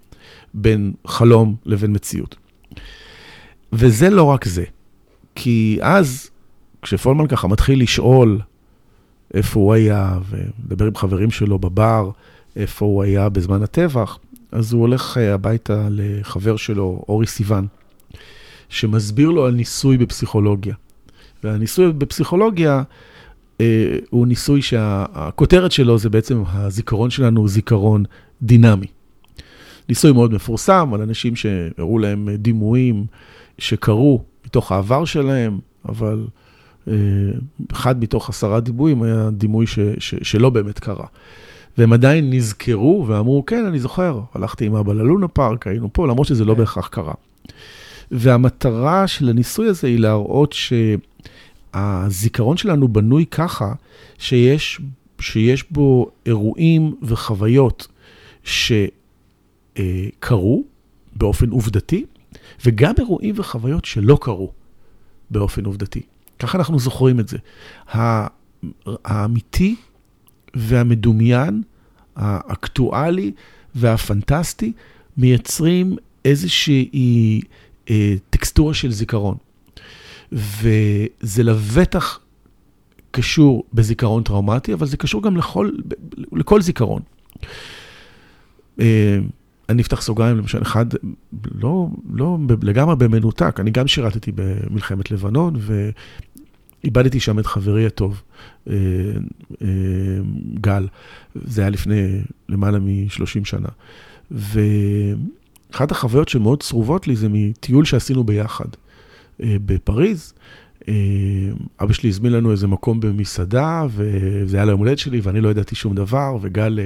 בין 0.53 0.93
חלום 1.07 1.55
לבין 1.65 1.95
מציאות. 1.95 2.35
וזה 3.73 4.09
לא 4.09 4.23
רק 4.23 4.45
זה, 4.45 4.63
כי 5.35 5.77
אז, 5.81 6.29
כשפולמן 6.81 7.27
ככה 7.27 7.47
מתחיל 7.47 7.81
לשאול 7.81 8.39
איפה 9.33 9.59
הוא 9.59 9.73
היה, 9.73 10.19
ומדבר 10.29 10.85
עם 10.85 10.95
חברים 10.95 11.31
שלו 11.31 11.59
בבר, 11.59 12.09
איפה 12.55 12.85
הוא 12.85 13.03
היה 13.03 13.29
בזמן 13.29 13.63
הטבח, 13.63 14.19
אז 14.51 14.73
הוא 14.73 14.81
הולך 14.81 15.17
אה, 15.17 15.33
הביתה 15.33 15.87
לחבר 15.91 16.55
שלו, 16.55 17.03
אורי 17.09 17.27
סיוון, 17.27 17.67
שמסביר 18.69 19.29
לו 19.29 19.45
על 19.45 19.53
ניסוי 19.53 19.97
בפסיכולוגיה. 19.97 20.75
והניסוי 21.43 21.91
בפסיכולוגיה 21.91 22.83
אה, 23.61 23.97
הוא 24.09 24.27
ניסוי 24.27 24.61
שהכותרת 24.61 25.71
שלו 25.71 25.97
זה 25.97 26.09
בעצם 26.09 26.43
הזיכרון 26.47 27.09
שלנו 27.09 27.39
הוא 27.39 27.49
זיכרון 27.49 28.03
דינמי. 28.41 28.87
ניסוי 29.89 30.11
מאוד 30.11 30.33
מפורסם 30.33 30.91
על 30.93 31.01
אנשים 31.01 31.35
שהראו 31.35 31.99
להם 31.99 32.29
דימויים 32.29 33.05
שקרו 33.57 34.23
מתוך 34.45 34.71
העבר 34.71 35.05
שלהם, 35.05 35.59
אבל 35.89 36.25
אחד 37.71 38.03
מתוך 38.03 38.29
עשרה 38.29 38.59
דימויים 38.59 39.03
היה 39.03 39.29
דימוי 39.31 39.67
ש, 39.67 39.79
ש, 39.99 40.15
שלא 40.21 40.49
באמת 40.49 40.79
קרה. 40.79 41.05
והם 41.77 41.93
עדיין 41.93 42.29
נזכרו 42.29 43.05
ואמרו, 43.07 43.45
כן, 43.45 43.65
אני 43.65 43.79
זוכר, 43.79 44.19
הלכתי 44.33 44.65
עם 44.65 44.75
אבא 44.75 44.93
ללונה 44.93 45.27
פארק, 45.27 45.67
היינו 45.67 45.89
פה, 45.93 46.07
למרות 46.07 46.27
שזה 46.27 46.45
לא 46.45 46.53
כן. 46.53 46.59
בהכרח 46.59 46.87
קרה. 46.87 47.13
והמטרה 48.11 49.07
של 49.07 49.29
הניסוי 49.29 49.67
הזה 49.67 49.87
היא 49.87 49.99
להראות 49.99 50.55
שהזיכרון 51.73 52.57
שלנו 52.57 52.87
בנוי 52.87 53.25
ככה, 53.25 53.73
שיש, 54.17 54.81
שיש 55.19 55.71
בו 55.71 56.11
אירועים 56.25 56.95
וחוויות 57.01 57.87
שקרו 59.73 60.63
באופן 61.15 61.49
עובדתי, 61.49 62.05
וגם 62.65 62.93
אירועים 62.99 63.35
וחוויות 63.37 63.85
שלא 63.85 64.17
קרו 64.21 64.51
באופן 65.29 65.65
עובדתי. 65.65 66.01
ככה 66.43 66.57
אנחנו 66.57 66.79
זוכרים 66.79 67.19
את 67.19 67.27
זה. 67.27 67.37
האמיתי 69.05 69.75
והמדומיין, 70.55 71.61
האקטואלי 72.15 73.31
והפנטסטי, 73.75 74.73
מייצרים 75.17 75.95
איזושהי 76.25 77.41
אה, 77.89 78.15
טקסטורה 78.29 78.73
של 78.73 78.91
זיכרון. 78.91 79.37
וזה 80.31 81.43
לבטח 81.43 82.19
קשור 83.11 83.63
בזיכרון 83.73 84.23
טראומטי, 84.23 84.73
אבל 84.73 84.87
זה 84.87 84.97
קשור 84.97 85.23
גם 85.23 85.37
לכל, 85.37 85.69
לכל 86.31 86.61
זיכרון. 86.61 87.01
אה, 88.79 89.17
אני 89.69 89.81
אפתח 89.81 90.01
סוגריים, 90.01 90.37
למשל, 90.37 90.61
אחד, 90.61 90.85
לא, 91.55 91.87
לא 92.13 92.37
לגמרי 92.61 92.95
במנותק, 92.95 93.59
אני 93.59 93.71
גם 93.71 93.87
שירתתי 93.87 94.31
במלחמת 94.35 95.11
לבנון, 95.11 95.55
ואיבדתי 96.83 97.19
שם 97.19 97.39
את 97.39 97.45
חברי 97.45 97.85
הטוב, 97.85 98.21
אה, 98.69 98.73
אה, 99.61 99.67
גל. 100.61 100.87
זה 101.35 101.61
היה 101.61 101.69
לפני 101.69 102.21
למעלה 102.49 102.79
מ-30 102.79 103.45
שנה. 103.45 103.69
ואחת 104.31 105.91
החוויות 105.91 106.29
שמאוד 106.29 106.63
צרובות 106.63 107.07
לי 107.07 107.15
זה 107.15 107.27
מטיול 107.29 107.85
שעשינו 107.85 108.23
ביחד 108.23 108.65
אה, 109.43 109.55
בפריז. 109.65 110.33
אבא 111.81 111.93
שלי 111.93 112.09
הזמין 112.09 112.33
לנו 112.33 112.51
איזה 112.51 112.67
מקום 112.67 112.99
במסעדה, 112.99 113.85
וזה 113.89 114.57
היה 114.57 114.65
ליום 114.65 114.79
הולדת 114.79 114.99
שלי, 114.99 115.19
ואני 115.23 115.41
לא 115.41 115.49
ידעתי 115.49 115.75
שום 115.75 115.95
דבר, 115.95 116.37
וגל 116.41 116.79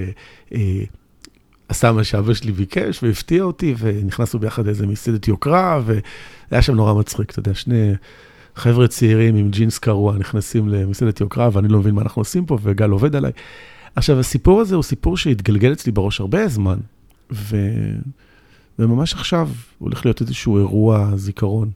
עשה 1.69 1.91
מה 1.91 2.03
שאבא 2.03 2.33
שלי 2.33 2.51
ביקש 2.51 3.03
והפתיע 3.03 3.43
אותי, 3.43 3.75
ונכנסנו 3.79 4.39
ביחד 4.39 4.65
לאיזה 4.65 4.87
מסעדת 4.87 5.27
יוקרה, 5.27 5.81
והיה 5.85 6.61
שם 6.61 6.75
נורא 6.75 6.93
מצחיק, 6.93 7.31
אתה 7.31 7.39
יודע, 7.39 7.53
שני 7.53 7.93
חבר'ה 8.57 8.87
צעירים 8.87 9.35
עם 9.35 9.49
ג'ינס 9.49 9.79
קרוע 9.79 10.17
נכנסים 10.17 10.69
למסעדת 10.69 11.21
יוקרה, 11.21 11.49
ואני 11.53 11.67
לא 11.67 11.79
מבין 11.79 11.95
מה 11.95 12.01
אנחנו 12.01 12.19
עושים 12.19 12.45
פה, 12.45 12.57
וגל 12.61 12.89
עובד 12.89 13.15
עליי. 13.15 13.31
עכשיו, 13.95 14.19
הסיפור 14.19 14.61
הזה 14.61 14.75
הוא 14.75 14.83
סיפור 14.83 15.17
שהתגלגל 15.17 15.73
אצלי 15.73 15.91
בראש 15.91 16.19
הרבה 16.19 16.47
זמן, 16.47 16.77
ו... 17.31 17.57
וממש 18.79 19.13
עכשיו 19.13 19.49
הולך 19.79 20.05
להיות 20.05 20.21
איזשהו 20.21 20.57
אירוע 20.57 21.11
זיכרון 21.15 21.71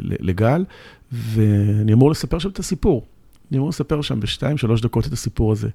לגל, 0.00 0.64
ואני 1.12 1.92
אמור 1.92 2.10
לספר 2.10 2.38
שם 2.38 2.48
את 2.48 2.58
הסיפור. 2.58 3.06
אני 3.50 3.58
אמור 3.58 3.68
לספר 3.68 4.02
שם 4.02 4.20
בשתיים, 4.20 4.58
שלוש 4.58 4.80
דקות 4.80 5.06
את 5.06 5.12
הסיפור 5.12 5.52
הזה. 5.52 5.68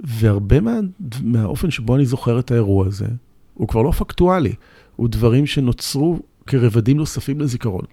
והרבה 0.00 0.60
מה, 0.60 0.72
מהאופן 1.22 1.70
שבו 1.70 1.96
אני 1.96 2.06
זוכר 2.06 2.38
את 2.38 2.50
האירוע 2.50 2.86
הזה, 2.86 3.06
הוא 3.54 3.68
כבר 3.68 3.82
לא 3.82 3.90
פקטואלי, 3.90 4.54
הוא 4.96 5.08
דברים 5.08 5.46
שנוצרו 5.46 6.18
כרבדים 6.50 6.96
נוספים 6.96 7.40
לזיכרון. 7.40 7.84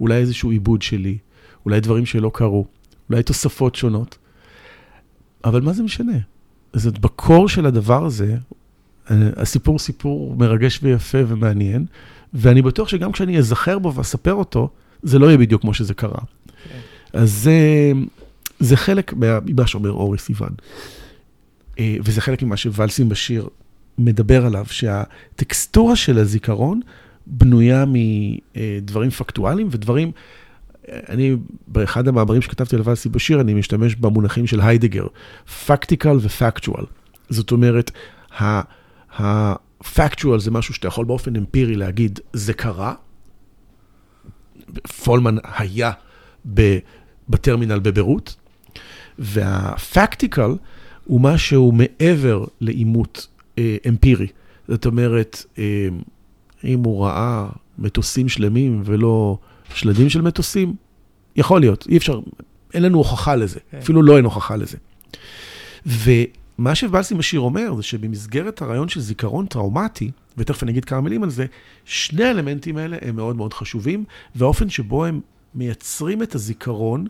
אולי 0.00 0.14
איזשהו 0.14 0.50
עיבוד 0.50 0.82
שלי, 0.82 1.18
אולי 1.64 1.80
דברים 1.80 2.06
שלא 2.06 2.30
קרו, 2.34 2.66
אולי 3.10 3.22
תוספות 3.22 3.74
שונות. 3.74 4.18
אבל 5.44 5.60
מה 5.60 5.72
זה 5.72 5.82
משנה? 5.82 6.18
אז 6.72 6.86
בקור 6.86 7.48
של 7.48 7.66
הדבר 7.66 8.04
הזה, 8.04 8.36
הסיפור 9.10 9.78
סיפור 9.78 10.36
מרגש 10.36 10.80
ויפה 10.82 11.18
ומעניין, 11.28 11.86
ואני 12.34 12.62
בטוח 12.62 12.88
שגם 12.88 13.12
כשאני 13.12 13.38
אזכר 13.38 13.78
בו 13.78 13.94
ואספר 13.94 14.34
אותו, 14.34 14.70
זה 15.02 15.18
לא 15.18 15.26
יהיה 15.26 15.38
בדיוק 15.38 15.62
כמו 15.62 15.74
שזה 15.74 15.94
קרה. 15.94 16.18
Okay. 16.18 16.52
אז 17.12 17.32
זה, 17.32 17.52
זה 18.60 18.76
חלק 18.76 19.14
ממה 19.46 19.66
שאומר 19.66 19.90
אורי 19.90 20.18
סיוון. 20.18 20.50
אה, 21.78 21.96
וזה 22.04 22.20
חלק 22.20 22.42
ממה 22.42 22.56
שוואלסים 22.56 23.08
בשיר 23.08 23.48
מדבר 23.98 24.46
עליו, 24.46 24.66
שהטקסטורה 24.70 25.96
של 25.96 26.18
הזיכרון 26.18 26.80
בנויה 27.30 27.84
מדברים 27.86 29.10
פקטואליים 29.10 29.68
ודברים, 29.70 30.12
אני, 30.88 31.36
באחד 31.66 32.08
המאמרים 32.08 32.42
שכתבתי 32.42 32.76
על 32.76 32.82
ואלסים 32.84 33.12
בשיר, 33.12 33.40
אני 33.40 33.54
משתמש 33.54 33.94
במונחים 33.94 34.46
של 34.46 34.60
היידגר, 34.60 35.06
פקטיקל 35.66 36.16
ופקטואל. 36.20 36.84
זאת 37.28 37.52
אומרת, 37.52 37.90
הפקטואל 39.18 40.40
זה 40.40 40.50
משהו 40.50 40.74
שאתה 40.74 40.88
יכול 40.88 41.04
באופן 41.04 41.36
אמפירי 41.36 41.76
להגיד, 41.76 42.20
זה 42.32 42.52
קרה. 42.52 42.94
פולמן 45.04 45.36
היה 45.58 45.92
בטרמינל 47.28 47.78
בביירות, 47.78 48.36
והפקטיקל, 49.18 50.50
הוא 51.04 51.20
משהו 51.20 51.72
מעבר 51.72 52.44
לעימות 52.60 53.26
אה, 53.58 53.76
אמפירי. 53.88 54.26
זאת 54.68 54.86
אומרת, 54.86 55.44
אה, 55.58 55.88
אם 56.64 56.84
הוא 56.84 57.04
ראה 57.04 57.48
מטוסים 57.78 58.28
שלמים 58.28 58.82
ולא 58.84 59.38
שלדים 59.74 60.08
של 60.08 60.20
מטוסים, 60.20 60.74
יכול 61.36 61.60
להיות, 61.60 61.86
אי 61.88 61.96
אפשר, 61.96 62.20
אין 62.74 62.82
לנו 62.82 62.98
הוכחה 62.98 63.36
לזה, 63.36 63.58
כן. 63.70 63.78
אפילו 63.78 64.02
לא 64.02 64.16
אין 64.16 64.24
הוכחה 64.24 64.56
לזה. 64.56 64.76
ומה 65.86 66.74
שבלסי 66.74 67.14
משיר 67.14 67.40
אומר, 67.40 67.74
זה 67.76 67.82
שבמסגרת 67.82 68.62
הרעיון 68.62 68.88
של 68.88 69.00
זיכרון 69.00 69.46
טראומטי, 69.46 70.10
ותכף 70.38 70.62
אני 70.62 70.72
אגיד 70.72 70.84
כמה 70.84 71.00
מילים 71.00 71.22
על 71.22 71.30
זה, 71.30 71.46
שני 71.84 72.24
האלמנטים 72.24 72.76
האלה 72.76 72.96
הם 73.02 73.16
מאוד 73.16 73.36
מאוד 73.36 73.54
חשובים, 73.54 74.04
והאופן 74.34 74.70
שבו 74.70 75.04
הם 75.04 75.20
מייצרים 75.54 76.22
את 76.22 76.34
הזיכרון 76.34 77.06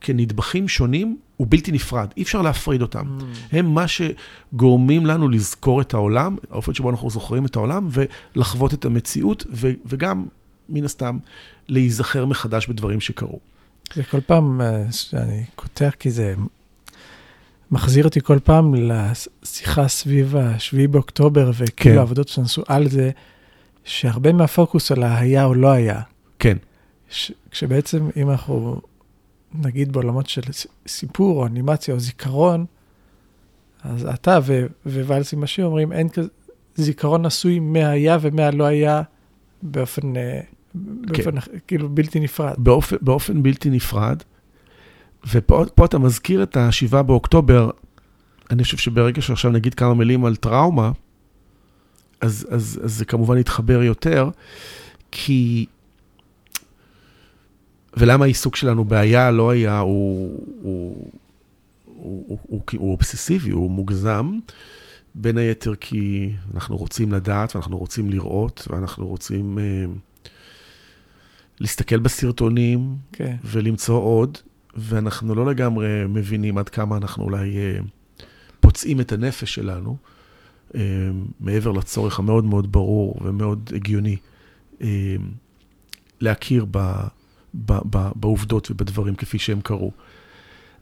כנדבכים 0.00 0.68
שונים 0.68 1.16
הוא 1.36 1.46
בלתי 1.50 1.72
נפרד, 1.72 2.08
אי 2.16 2.22
אפשר 2.22 2.42
להפריד 2.42 2.82
אותם. 2.82 3.18
Mm. 3.20 3.22
הם 3.52 3.74
מה 3.74 3.84
שגורמים 3.88 5.06
לנו 5.06 5.28
לזכור 5.28 5.80
את 5.80 5.94
העולם, 5.94 6.36
האופן 6.50 6.74
שבו 6.74 6.90
אנחנו 6.90 7.10
זוכרים 7.10 7.46
את 7.46 7.56
העולם, 7.56 7.88
ולחוות 7.90 8.74
את 8.74 8.84
המציאות, 8.84 9.46
ו- 9.52 9.72
וגם, 9.86 10.26
מן 10.68 10.84
הסתם, 10.84 11.18
להיזכר 11.68 12.26
מחדש 12.26 12.66
בדברים 12.66 13.00
שקרו. 13.00 13.38
זה 13.94 14.02
כל 14.02 14.20
פעם 14.20 14.60
אה, 14.60 14.92
שאני 14.92 15.44
קוטע, 15.54 15.90
כי 15.90 16.10
זה 16.10 16.34
מחזיר 17.70 18.04
אותי 18.04 18.20
כל 18.20 18.38
פעם 18.44 18.74
לשיחה 18.74 19.88
סביב 19.88 20.36
ה-7 20.36 20.88
באוקטובר, 20.90 21.50
וכאילו 21.54 21.94
כן. 21.94 21.98
העבודות 21.98 22.28
שנעשו 22.28 22.62
על 22.66 22.88
זה, 22.88 23.10
שהרבה 23.84 24.32
מהפוקוס 24.32 24.92
על 24.92 25.02
היה 25.02 25.44
או 25.44 25.54
לא 25.54 25.68
היה. 25.68 26.00
כן. 26.38 26.56
ש- 27.10 27.32
כשבעצם, 27.50 28.08
אם 28.16 28.30
אנחנו 28.30 28.80
נגיד 29.62 29.92
בעולמות 29.92 30.26
של 30.26 30.42
סיפור 30.86 31.40
או 31.40 31.46
אנימציה 31.46 31.94
או 31.94 32.00
זיכרון, 32.00 32.66
אז 33.82 34.06
אתה 34.06 34.38
וואלס 34.86 35.32
עם 35.32 35.42
השיר 35.42 35.66
אומרים, 35.66 35.92
אין 35.92 36.08
כזה, 36.08 36.28
זיכרון 36.74 37.26
עשוי 37.26 37.58
מההיה 37.58 38.18
ומהלא 38.20 38.64
היה 38.64 39.02
באופן, 39.62 40.16
אה, 40.16 40.40
באופן 40.74 41.40
כן. 41.40 41.58
כאילו 41.66 41.88
בלתי 41.88 42.20
נפרד. 42.20 42.54
באופן, 42.58 42.96
באופן 43.00 43.42
בלתי 43.42 43.70
נפרד, 43.70 44.22
ופה 45.32 45.84
אתה 45.84 45.98
מזכיר 45.98 46.42
את 46.42 46.56
השבעה 46.56 47.02
באוקטובר, 47.02 47.70
אני 48.50 48.64
חושב 48.64 48.76
שברגע 48.76 49.22
שעכשיו 49.22 49.50
נגיד 49.50 49.74
כמה 49.74 49.94
מילים 49.94 50.24
על 50.24 50.36
טראומה, 50.36 50.90
אז, 52.20 52.46
אז, 52.50 52.80
אז 52.84 52.94
זה 52.98 53.04
כמובן 53.04 53.38
התחבר 53.38 53.82
יותר, 53.82 54.30
כי... 55.10 55.66
ולמה 57.98 58.24
העיסוק 58.24 58.56
שלנו 58.56 58.84
בעיה 58.84 59.30
לא 59.30 59.50
היה, 59.50 59.78
הוא, 59.78 60.40
הוא, 60.62 61.10
הוא, 61.84 62.24
הוא, 62.26 62.38
הוא, 62.42 62.62
הוא 62.76 62.92
אובססיבי, 62.92 63.50
הוא 63.50 63.70
מוגזם, 63.70 64.38
בין 65.14 65.38
היתר 65.38 65.74
כי 65.74 66.32
אנחנו 66.54 66.76
רוצים 66.76 67.12
לדעת 67.12 67.54
ואנחנו 67.56 67.78
רוצים 67.78 68.10
לראות 68.10 68.68
ואנחנו 68.70 69.06
רוצים 69.06 69.58
uh, 69.58 70.28
להסתכל 71.60 71.98
בסרטונים 71.98 72.96
okay. 73.12 73.16
כן. 73.16 73.36
ולמצוא 73.44 73.98
עוד, 73.98 74.38
ואנחנו 74.76 75.34
לא 75.34 75.46
לגמרי 75.46 75.88
מבינים 76.08 76.58
עד 76.58 76.68
כמה 76.68 76.96
אנחנו 76.96 77.24
אולי 77.24 77.54
uh, 77.56 78.22
פוצעים 78.60 79.00
את 79.00 79.12
הנפש 79.12 79.54
שלנו. 79.54 79.96
אה, 80.74 80.80
מעבר 81.40 81.72
לצורך 81.72 82.18
המאוד 82.18 82.44
מאוד 82.44 82.72
ברור 82.72 83.16
ומאוד 83.24 83.70
הגיוני 83.74 84.16
אה, 84.82 85.16
להכיר 86.20 86.66
ב, 86.70 86.92
בעובדות 88.14 88.70
ובדברים 88.70 89.14
כפי 89.14 89.38
שהם 89.38 89.60
קרו. 89.60 89.92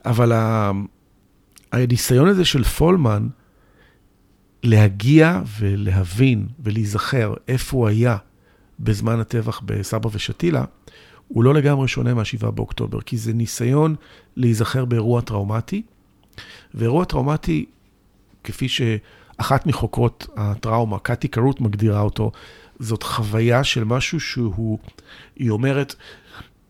אבל 0.05 0.33
הניסיון 1.73 2.29
הזה 2.29 2.45
של 2.45 2.65
פולמן 2.65 3.29
להגיע 4.63 5.43
ולהבין 5.59 6.47
ולהיזכר 6.61 7.35
איפה 7.49 7.77
הוא 7.77 7.89
היה 7.89 8.17
בזמן 8.81 9.21
הטבח 9.21 9.61
בסבא 9.65 10.09
ושתילה, 10.13 10.65
הוא 11.29 11.45
לא 11.45 11.55
לגמרי 11.55 11.89
שונה 11.89 12.15
מה-7 12.15 12.51
באוקטובר, 12.51 13.01
כי 13.01 13.17
זה 13.17 13.33
ניסיון 13.33 13.95
להיזכר 14.37 14.85
באירוע 14.85 15.21
טראומטי, 15.21 15.83
ואירוע 16.75 17.05
טראומטי, 17.05 17.67
כפי 18.45 18.69
ש... 18.69 18.81
אחת 19.37 19.67
מחוקרות 19.67 20.27
הטראומה, 20.37 20.99
קטי 20.99 21.29
קרוט 21.29 21.61
מגדירה 21.61 22.01
אותו, 22.01 22.33
זאת 22.79 23.03
חוויה 23.03 23.65
של 23.65 23.85
משהו 23.85 24.21
שהוא, 24.21 24.79
היא 25.37 25.51
אומרת, 25.51 25.95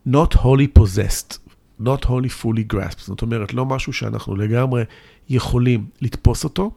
not 0.06 0.34
wholly 0.34 0.68
possessed, 0.78 1.38
not 1.80 2.04
wholly 2.04 2.30
fully 2.42 2.74
grasped. 2.74 3.00
זאת 3.06 3.22
אומרת, 3.22 3.54
לא 3.54 3.66
משהו 3.66 3.92
שאנחנו 3.92 4.36
לגמרי 4.36 4.84
יכולים 5.28 5.86
לתפוס 6.00 6.44
אותו, 6.44 6.70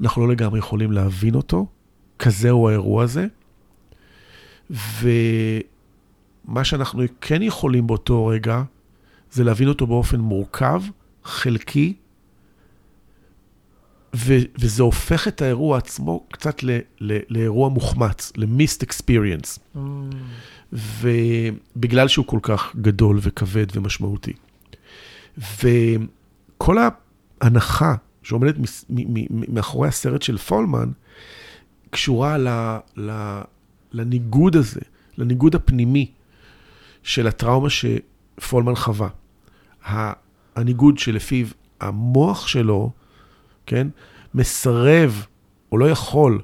אנחנו 0.00 0.26
לא 0.26 0.32
לגמרי 0.32 0.58
יכולים 0.58 0.92
להבין 0.92 1.34
אותו, 1.34 1.66
כזה 2.18 2.50
הוא 2.50 2.68
האירוע 2.68 3.04
הזה. 3.04 3.26
ומה 4.70 6.64
שאנחנו 6.64 7.02
כן 7.20 7.42
יכולים 7.42 7.86
באותו 7.86 8.26
רגע, 8.26 8.62
זה 9.32 9.44
להבין 9.44 9.68
אותו 9.68 9.86
באופן 9.86 10.20
מורכב, 10.20 10.82
חלקי, 11.24 11.94
ו- 14.16 14.46
וזה 14.58 14.82
הופך 14.82 15.28
את 15.28 15.42
האירוע 15.42 15.78
עצמו 15.78 16.26
קצת 16.32 16.62
ל- 16.62 16.78
ל- 17.00 17.18
לאירוע 17.28 17.68
מוחמץ, 17.68 18.32
למיסט 18.36 18.82
אקספיריאנס. 18.82 19.58
Mm. 19.58 19.78
ובגלל 20.72 22.08
שהוא 22.08 22.26
כל 22.26 22.38
כך 22.42 22.76
גדול 22.80 23.18
וכבד 23.22 23.66
ומשמעותי. 23.74 24.32
וכל 25.38 26.76
ההנחה 27.40 27.94
שעומדת 28.22 28.54
מאחורי 29.48 29.88
הסרט 29.88 30.22
של 30.22 30.38
פולמן, 30.38 30.90
קשורה 31.90 32.38
ל, 32.38 32.48
ל, 32.96 33.40
לניגוד 33.92 34.56
הזה, 34.56 34.80
לניגוד 35.18 35.54
הפנימי 35.54 36.10
של 37.02 37.26
הטראומה 37.26 37.68
שפולמן 37.70 38.74
חווה. 38.74 39.08
הניגוד 40.56 40.98
שלפיו 40.98 41.46
המוח 41.80 42.46
שלו, 42.46 42.90
כן? 43.66 43.88
מסרב, 44.34 45.26
או 45.72 45.78
לא 45.78 45.90
יכול, 45.90 46.40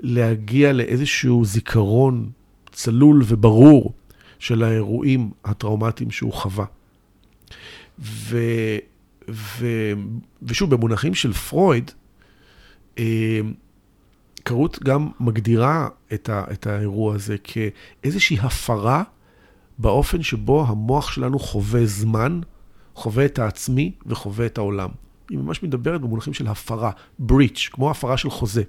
להגיע 0.00 0.72
לאיזשהו 0.72 1.44
זיכרון 1.44 2.30
צלול 2.72 3.22
וברור 3.26 3.92
של 4.38 4.62
האירועים 4.62 5.30
הטראומטיים 5.44 6.10
שהוא 6.10 6.32
חווה. 6.32 6.64
ו, 7.98 8.38
ו, 9.30 9.66
ושוב, 10.42 10.74
במונחים 10.74 11.14
של 11.14 11.32
פרויד, 11.32 11.90
אה, 12.98 13.40
קרות 14.42 14.78
גם 14.84 15.08
מגדירה 15.20 15.88
את, 16.12 16.28
ה, 16.28 16.44
את 16.52 16.66
האירוע 16.66 17.14
הזה 17.14 17.36
כאיזושהי 17.44 18.38
הפרה 18.40 19.02
באופן 19.78 20.22
שבו 20.22 20.66
המוח 20.68 21.12
שלנו 21.12 21.38
חווה 21.38 21.86
זמן, 21.86 22.40
חווה 22.94 23.24
את 23.24 23.38
העצמי 23.38 23.92
וחווה 24.06 24.46
את 24.46 24.58
העולם. 24.58 24.88
היא 25.30 25.38
ממש 25.38 25.62
מדברת 25.62 26.00
במונחים 26.00 26.34
של 26.34 26.46
הפרה, 26.46 26.90
breach, 27.28 27.70
כמו 27.72 27.90
הפרה 27.90 28.16
של 28.16 28.30
חוזה. 28.30 28.62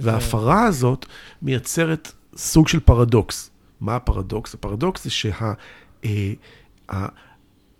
וההפרה 0.00 0.64
הזאת 0.64 1.06
מייצרת 1.42 2.12
סוג 2.36 2.68
של 2.68 2.80
פרדוקס. 2.80 3.50
מה 3.80 3.96
הפרדוקס? 3.96 4.54
הפרדוקס 4.54 5.04
זה 5.04 5.10
שה... 5.10 5.52
אה, 6.04 6.32
ה, 6.88 7.06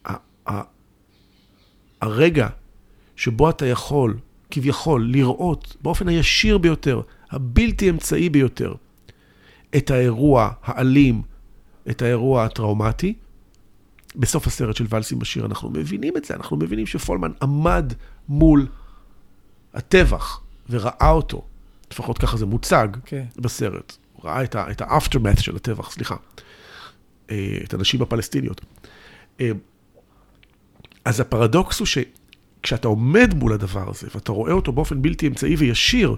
ה, 0.07 0.15
ה, 0.49 0.63
הרגע 2.01 2.49
שבו 3.17 3.51
אתה 3.51 3.67
יכול, 3.67 4.17
כביכול, 4.51 5.07
לראות 5.13 5.77
באופן 5.83 6.09
הישיר 6.09 6.59
ביותר, 6.59 7.01
הבלתי 7.31 7.91
אמצעי 7.91 8.29
ביותר, 8.29 8.75
את 9.77 9.91
האירוע 9.91 10.51
האלים, 10.63 11.23
את 11.91 12.03
האירוע 12.03 12.45
הטראומטי, 12.45 13.15
בסוף 14.17 14.47
הסרט 14.47 14.77
של 14.77 14.87
ולסים 14.91 15.19
בשיר 15.19 15.47
אנחנו 15.47 15.71
מבינים 15.71 16.17
את 16.17 16.25
זה, 16.25 16.35
אנחנו 16.35 16.57
מבינים 16.57 16.87
שפולמן 16.87 17.33
עמד 17.43 17.93
מול 18.29 18.67
הטבח 19.75 20.41
וראה 20.71 21.11
אותו, 21.11 21.45
לפחות 21.91 22.19
ככה 22.19 22.37
זה 22.37 22.47
מוצג 22.47 22.89
okay. 22.95 23.01
כן. 23.07 23.25
בסרט. 23.37 23.97
הוא 24.13 24.25
ראה 24.25 24.43
את 24.45 24.81
ה-aftermath 24.81 25.41
של 25.41 25.57
הטבח, 25.57 25.91
סליחה, 25.91 26.17
אה, 27.31 27.59
את 27.65 27.75
הנשים 27.75 28.03
הפלסטיניות. 28.03 28.61
אה, 29.41 29.51
אז 31.05 31.21
הפרדוקס 31.21 31.79
הוא 31.79 31.87
שכשאתה 31.87 32.89
עומד 32.89 33.35
מול 33.35 33.53
הדבר 33.53 33.91
הזה 33.91 34.09
ואתה 34.15 34.33
רואה 34.33 34.53
אותו 34.53 34.73
באופן 34.73 35.03
בלתי 35.03 35.27
אמצעי 35.27 35.55
וישיר, 35.55 36.17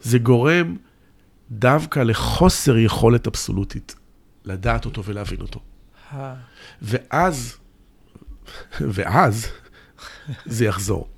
זה 0.00 0.18
גורם 0.18 0.76
דווקא 1.50 2.00
לחוסר 2.00 2.78
יכולת 2.78 3.26
אבסולוטית 3.26 3.94
לדעת 4.44 4.84
אותו 4.84 5.04
ולהבין 5.04 5.40
אותו. 5.40 5.60
ואז, 6.82 7.56
ואז 8.80 9.46
זה 10.46 10.64
יחזור, 10.64 11.08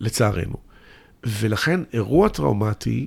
לצערנו. 0.00 0.56
ולכן 1.24 1.80
אירוע 1.92 2.28
טראומטי 2.28 3.06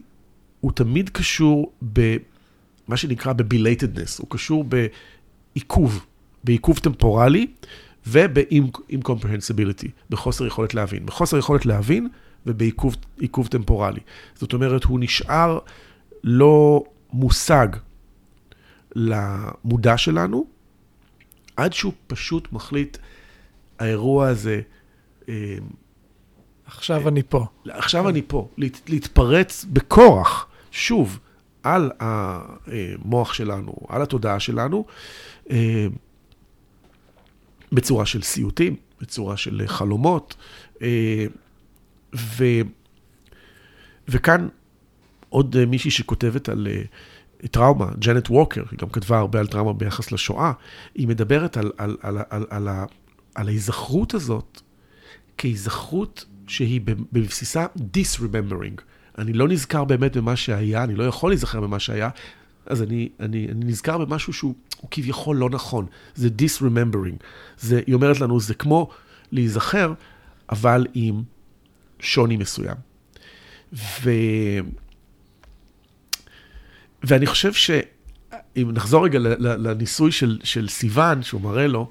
הוא 0.60 0.72
תמיד 0.72 1.10
קשור 1.10 1.74
במה 1.82 2.98
שנקרא 2.98 3.34
ב-belatedness, 3.34 4.20
הוא 4.20 4.28
קשור 4.30 4.66
בעיכוב, 5.56 6.06
בעיכוב 6.44 6.80
טמפורלי 6.80 7.48
וב-incomprehensibility, 8.08 9.88
בחוסר 10.10 10.48
יכולת 10.48 10.74
להבין. 10.74 11.06
בחוסר 11.06 11.38
יכולת 11.38 11.66
להבין 11.66 12.10
ובעיכוב 12.46 13.48
טמפורלי. 13.50 14.00
זאת 14.36 14.54
אומרת, 14.54 14.84
הוא 14.84 15.00
נשאר 15.00 15.60
לא 16.24 16.84
מושג 17.14 17.68
למודע 18.96 19.98
שלנו, 19.98 20.46
עד 21.58 21.74
שהוא 21.74 21.94
פשוט 22.08 22.52
מחליט, 22.52 22.98
האירוע 23.80 24.28
הזה... 24.28 24.62
אה, 25.30 25.58
עכשיו 26.66 27.08
אני 27.08 27.24
פה. 27.30 27.46
עכשיו 27.70 28.10
אני 28.10 28.22
פה. 28.28 28.48
להת, 28.58 28.90
להתפרץ 28.90 29.66
בכורח, 29.66 30.48
שוב, 30.72 31.20
על 31.64 31.92
המוח 32.00 33.34
שלנו, 33.34 33.74
על 33.90 34.02
התודעה 34.02 34.40
שלנו, 34.40 34.86
אה, 35.50 35.88
בצורה 37.72 38.06
של 38.06 38.22
סיוטים, 38.22 38.76
בצורה 39.02 39.38
של 39.38 39.62
חלומות. 39.66 40.36
אה, 40.82 41.26
ו, 42.16 42.46
וכאן 44.08 44.48
עוד 45.30 45.66
מישהי 45.66 45.92
שכותבת 45.92 46.50
על 46.50 46.68
טראומה, 47.52 47.88
ג'נט 48.00 48.30
ווקר, 48.30 48.64
היא 48.72 48.80
גם 48.80 48.90
כתבה 48.90 49.18
הרבה 49.18 49.40
על 49.40 49.48
טראומה 49.48 49.74
ביחס 49.74 50.12
לשואה, 50.12 50.52
היא 50.96 51.08
מדברת 51.08 51.58
על, 51.58 51.72
על, 51.78 51.98
על, 52.02 52.18
על, 52.18 52.24
על, 52.30 52.68
על, 52.68 52.86
על 53.36 53.48
ההיזכרות 53.48 54.14
הזאת 54.14 54.62
כהיזכרות 55.38 56.26
שהיא 56.48 56.82
בבסיסה 57.12 57.66
disremembering. 57.78 58.82
אני 59.18 59.34
לא 59.34 59.48
נזכר 59.48 59.84
באמת 59.84 60.18
במה 60.18 60.36
שהיה, 60.36 60.84
אני 60.84 60.96
לא 60.96 61.04
יכול 61.04 61.32
להיזכר 61.32 61.62
במה 61.62 61.80
שהיה, 61.80 62.10
אז 62.66 62.82
אני, 62.82 63.10
אני, 63.20 63.48
אני 63.52 63.66
נזכר 63.66 63.98
במשהו 63.98 64.34
שהוא 64.34 64.54
כביכול 64.92 65.38
לא 65.38 65.50
נכון. 65.50 65.86
זה 66.16 66.30
disremembering. 66.40 67.24
זה, 67.60 67.82
היא 67.88 67.96
אומרת 67.96 68.20
לנו, 68.20 68.40
זה 68.40 68.54
כמו 68.54 68.90
להיזכר, 69.32 69.94
אבל 70.50 70.88
עם 70.94 71.24
שוני 72.00 72.38
מסוים. 72.38 72.76
ו... 73.74 74.12
ואני 77.04 77.26
חושב 77.26 77.54
שאם 77.54 78.72
נחזור 78.74 79.06
רגע 79.06 79.20
לניסוי 79.40 80.12
של, 80.12 80.40
של 80.44 80.70
סיוון, 80.70 81.24
שהוא 81.24 81.42
מראה 81.42 81.68
לו, 81.68 81.90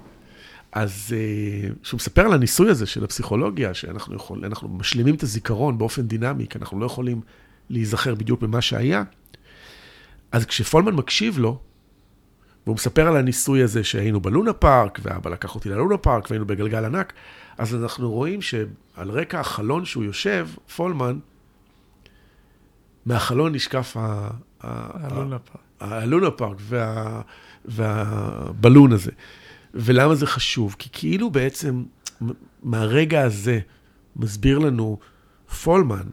אז 0.71 1.15
אה, 1.17 1.69
שהוא 1.83 1.97
מספר 1.97 2.21
על 2.21 2.33
הניסוי 2.33 2.69
הזה 2.69 2.85
של 2.85 3.03
הפסיכולוגיה, 3.03 3.73
שאנחנו 3.73 4.15
יכול, 4.15 4.41
משלימים 4.69 5.15
את 5.15 5.23
הזיכרון 5.23 5.77
באופן 5.77 6.07
דינמי, 6.07 6.47
כי 6.47 6.57
אנחנו 6.57 6.79
לא 6.79 6.85
יכולים 6.85 7.21
להיזכר 7.69 8.15
בדיוק 8.15 8.41
במה 8.41 8.61
שהיה. 8.61 9.03
אז 10.31 10.45
כשפולמן 10.45 10.93
מקשיב 10.93 11.39
לו, 11.39 11.59
והוא 12.65 12.75
מספר 12.75 13.07
על 13.07 13.17
הניסוי 13.17 13.63
הזה 13.63 13.83
שהיינו 13.83 14.21
בלונה 14.21 14.53
פארק, 14.53 14.99
ואבא 15.03 15.29
לקח 15.29 15.55
אותי 15.55 15.69
ללונה 15.69 15.97
פארק, 15.97 16.29
והיינו 16.29 16.45
בגלגל 16.45 16.85
ענק, 16.85 17.13
אז 17.57 17.75
אנחנו 17.75 18.11
רואים 18.11 18.41
שעל 18.41 19.09
רקע 19.09 19.39
החלון 19.39 19.85
שהוא 19.85 20.03
יושב, 20.03 20.47
פולמן, 20.75 21.19
מהחלון 23.05 23.55
נשקף 23.55 23.97
הלונה 24.63 25.39
פארק. 25.39 25.61
הלונה 25.79 26.31
פארק 26.31 26.57
וה, 26.59 27.21
והבלון 27.65 28.91
הזה. 28.91 29.11
ולמה 29.73 30.15
זה 30.15 30.27
חשוב? 30.27 30.75
כי 30.79 30.89
כאילו 30.91 31.29
בעצם 31.29 31.83
מהרגע 32.63 33.21
הזה 33.21 33.59
מסביר 34.15 34.59
לנו 34.59 34.99
פולמן 35.63 36.07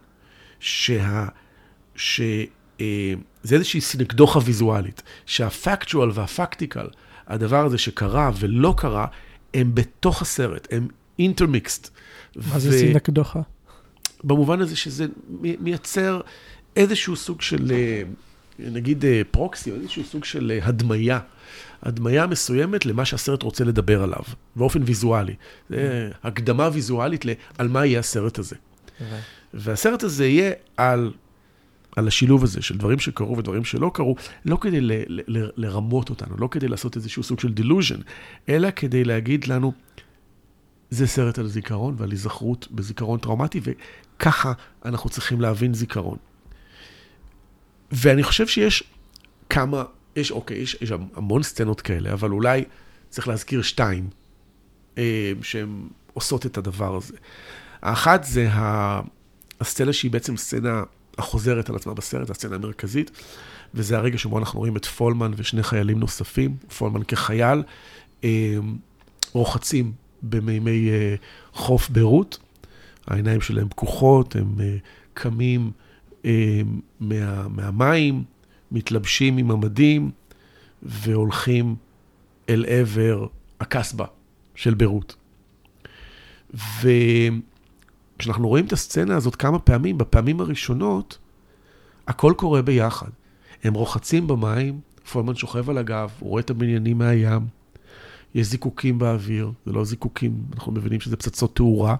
שה... 0.60 1.26
ש... 1.96 2.20
אה, 2.80 3.14
זה 3.42 3.54
איזושהי 3.54 3.80
סינקדוחה 3.80 4.38
ויזואלית, 4.44 5.02
שהפקטואל 5.26 6.10
והפקטיקל, 6.14 6.86
הדבר 7.26 7.66
הזה 7.66 7.78
שקרה 7.78 8.30
ולא 8.38 8.74
קרה, 8.76 9.06
הם 9.54 9.74
בתוך 9.74 10.22
הסרט, 10.22 10.68
הם 10.70 10.88
אינטרמיקסט. 11.18 11.90
מה 12.36 12.56
ו... 12.56 12.60
זה 12.60 12.78
סינקדוחה? 12.78 13.40
במובן 14.24 14.60
הזה 14.60 14.76
שזה 14.76 15.06
מייצר 15.40 16.20
איזשהו 16.76 17.16
סוג 17.16 17.40
של, 17.40 17.70
אה, 17.70 18.02
נגיד 18.58 19.04
proxy, 19.30 19.70
או 19.70 19.76
איזשהו 19.76 20.04
סוג 20.04 20.24
של 20.24 20.52
אה, 20.54 20.66
הדמיה. 20.66 21.18
הדמיה 21.82 22.26
מסוימת 22.26 22.86
למה 22.86 23.04
שהסרט 23.04 23.42
רוצה 23.42 23.64
לדבר 23.64 24.02
עליו, 24.02 24.22
באופן 24.56 24.82
ויזואלי. 24.84 25.34
זה 25.68 26.10
הקדמה 26.22 26.68
ויזואלית 26.72 27.24
על 27.58 27.68
מה 27.68 27.86
יהיה 27.86 27.98
הסרט 27.98 28.38
הזה. 28.38 28.56
והסרט 29.54 30.02
הזה 30.02 30.26
יהיה 30.26 30.52
על, 30.76 31.12
על 31.96 32.08
השילוב 32.08 32.44
הזה 32.44 32.62
של 32.62 32.78
דברים 32.78 32.98
שקרו 32.98 33.38
ודברים 33.38 33.64
שלא 33.64 33.90
קרו, 33.94 34.16
לא 34.44 34.58
כדי 34.60 34.80
ל, 34.80 34.92
ל, 34.92 35.20
ל, 35.26 35.50
לרמות 35.56 36.10
אותנו, 36.10 36.36
לא 36.38 36.48
כדי 36.50 36.68
לעשות 36.68 36.96
איזשהו 36.96 37.22
סוג 37.22 37.40
של 37.40 37.52
delusion, 37.52 38.00
אלא 38.48 38.68
כדי 38.76 39.04
להגיד 39.04 39.46
לנו, 39.46 39.72
זה 40.90 41.06
סרט 41.06 41.38
על 41.38 41.48
זיכרון 41.48 41.94
ועל 41.98 42.10
היזכרות 42.10 42.68
בזיכרון 42.70 43.18
טראומטי, 43.18 43.60
וככה 43.62 44.52
אנחנו 44.84 45.10
צריכים 45.10 45.40
להבין 45.40 45.74
זיכרון. 45.74 46.18
ואני 47.92 48.22
חושב 48.22 48.46
שיש 48.46 48.82
כמה, 49.50 49.84
יש, 50.16 50.30
אוקיי, 50.30 50.56
יש, 50.58 50.76
יש 50.80 50.92
המון 51.14 51.42
סצנות 51.42 51.80
כאלה, 51.80 52.12
אבל 52.12 52.30
אולי 52.30 52.64
צריך 53.08 53.28
להזכיר 53.28 53.62
שתיים 53.62 54.08
אה, 54.98 55.32
שהן 55.42 55.88
עושות 56.12 56.46
את 56.46 56.58
הדבר 56.58 56.96
הזה. 56.96 57.16
האחת 57.82 58.24
זה 58.24 58.48
הסצנה 59.60 59.92
שהיא 59.92 60.10
בעצם 60.10 60.36
סצנה 60.36 60.82
החוזרת 61.18 61.70
על 61.70 61.76
עצמה 61.76 61.94
בסרט, 61.94 62.30
הסצנה 62.30 62.56
המרכזית, 62.56 63.10
וזה 63.74 63.96
הרגע 63.96 64.18
שבו 64.18 64.38
אנחנו 64.38 64.58
רואים 64.58 64.76
את 64.76 64.84
פולמן 64.84 65.32
ושני 65.36 65.62
חיילים 65.62 65.98
נוספים, 65.98 66.56
פולמן 66.78 67.02
כחייל, 67.02 67.62
אה, 68.24 68.58
רוחצים 69.32 69.92
במימי 70.22 70.90
אה, 70.90 71.14
חוף 71.52 71.90
ביירות, 71.90 72.38
העיניים 73.06 73.40
שלהם 73.40 73.68
פקוחות, 73.68 74.36
הם 74.36 74.54
אה, 74.60 74.76
קמים 75.14 75.70
מה, 77.00 77.48
מהמים, 77.48 78.24
מתלבשים 78.72 79.36
עם 79.36 79.50
המדים 79.50 80.10
והולכים 80.82 81.76
אל 82.48 82.64
עבר 82.68 83.26
הקסבה 83.60 84.06
של 84.54 84.74
ביירות. 84.74 85.16
ו... 86.54 86.88
כשאנחנו 88.20 88.48
רואים 88.48 88.66
את 88.66 88.72
הסצנה 88.72 89.16
הזאת 89.16 89.36
כמה 89.36 89.58
פעמים, 89.58 89.98
בפעמים 89.98 90.40
הראשונות, 90.40 91.18
הכל 92.06 92.34
קורה 92.36 92.62
ביחד. 92.62 93.08
הם 93.64 93.74
רוחצים 93.74 94.26
במים, 94.26 94.80
פולמן 95.12 95.34
שוכב 95.34 95.70
על 95.70 95.78
הגב, 95.78 96.10
הוא 96.18 96.30
רואה 96.30 96.40
את 96.40 96.50
הבניינים 96.50 96.98
מהים, 96.98 97.46
יש 98.34 98.46
זיקוקים 98.46 98.98
באוויר, 98.98 99.52
זה 99.66 99.72
לא 99.72 99.84
זיקוקים, 99.84 100.44
אנחנו 100.54 100.72
מבינים 100.72 101.00
שזה 101.00 101.16
פצצות 101.16 101.56
תאורה 101.56 101.96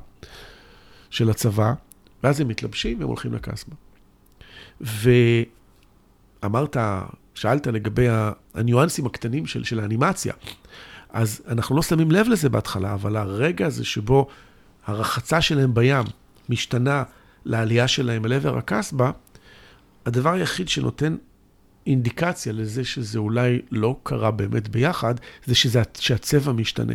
של 1.11 1.31
הצבא, 1.31 1.75
ואז 2.23 2.41
הם 2.41 2.49
מתלבשים 2.49 2.99
והם 2.99 3.09
הולכים 3.09 3.35
לקסבה. 3.35 3.75
ואמרת, 4.81 6.77
שאלת 7.35 7.67
לגבי 7.67 8.07
הניואנסים 8.55 9.07
הקטנים 9.07 9.47
של, 9.47 9.65
של 9.65 9.81
האנימציה, 9.81 10.33
אז 11.11 11.43
אנחנו 11.49 11.77
לא 11.77 11.83
שמים 11.83 12.11
לב 12.11 12.29
לזה 12.29 12.49
בהתחלה, 12.49 12.95
אבל 12.95 13.17
הרגע 13.17 13.67
הזה 13.67 13.85
שבו 13.85 14.27
הרחצה 14.87 15.41
שלהם 15.41 15.75
בים 15.75 16.05
משתנה 16.49 17.03
לעלייה 17.45 17.89
שלהם 17.89 18.27
אל 18.27 18.33
עבר 18.33 18.59
הקסבה, 18.59 19.11
הדבר 20.07 20.33
היחיד 20.33 20.69
שנותן 20.69 21.17
אינדיקציה 21.87 22.53
לזה 22.53 22.85
שזה 22.85 23.19
אולי 23.19 23.61
לא 23.71 23.97
קרה 24.03 24.31
באמת 24.31 24.69
ביחד, 24.69 25.15
זה 25.47 25.55
שזה, 25.55 25.83
שהצבע 25.99 26.53
משתנה. 26.53 26.95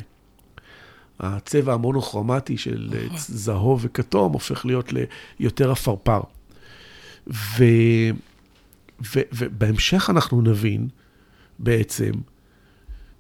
הצבע 1.20 1.74
המונוכרומטי 1.74 2.58
של 2.58 2.94
נכון. 3.06 3.18
זהוב 3.18 3.80
וכתום 3.84 4.34
הופך 4.34 4.66
להיות 4.66 4.94
ליותר 5.40 5.72
עפרפר. 5.72 6.22
ו, 7.34 7.64
ו, 9.06 9.20
ובהמשך 9.34 10.10
אנחנו 10.10 10.42
נבין 10.42 10.88
בעצם 11.60 12.12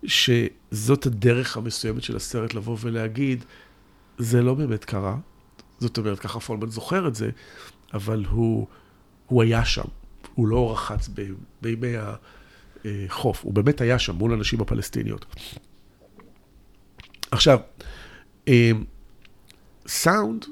שזאת 0.05 1.05
הדרך 1.05 1.57
המסוימת 1.57 2.03
של 2.03 2.15
הסרט 2.15 2.53
לבוא 2.53 2.77
ולהגיד, 2.79 3.45
זה 4.17 4.41
לא 4.41 4.53
באמת 4.53 4.85
קרה. 4.85 5.17
זאת 5.79 5.97
אומרת, 5.97 6.19
ככה 6.19 6.39
פולמן 6.39 6.69
זוכר 6.69 7.07
את 7.07 7.15
זה, 7.15 7.29
אבל 7.93 8.25
הוא, 8.29 8.67
הוא 9.25 9.43
היה 9.43 9.65
שם. 9.65 9.85
הוא 10.35 10.47
לא 10.47 10.71
רחץ 10.71 11.09
בימי 11.61 11.93
החוף, 12.85 13.43
הוא 13.43 13.53
באמת 13.53 13.81
היה 13.81 13.99
שם 13.99 14.15
מול 14.15 14.33
הנשים 14.33 14.61
הפלסטיניות. 14.61 15.25
עכשיו, 17.31 17.59
אמ, 18.47 18.83
סאונד, 19.87 20.45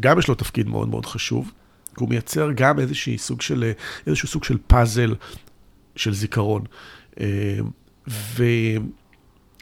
גם 0.00 0.18
יש 0.18 0.28
לו 0.28 0.34
תפקיד 0.34 0.68
מאוד 0.68 0.88
מאוד 0.88 1.06
חשוב, 1.06 1.52
הוא 1.98 2.08
מייצר 2.08 2.48
גם 2.54 2.80
איזשהו 2.80 3.18
סוג 3.18 3.42
של, 3.42 3.72
איזשהו 4.06 4.28
סוג 4.28 4.44
של 4.44 4.58
פאזל 4.66 5.14
של 5.96 6.14
זיכרון. 6.14 6.62
אמ, 7.20 7.24
ו, 8.08 8.44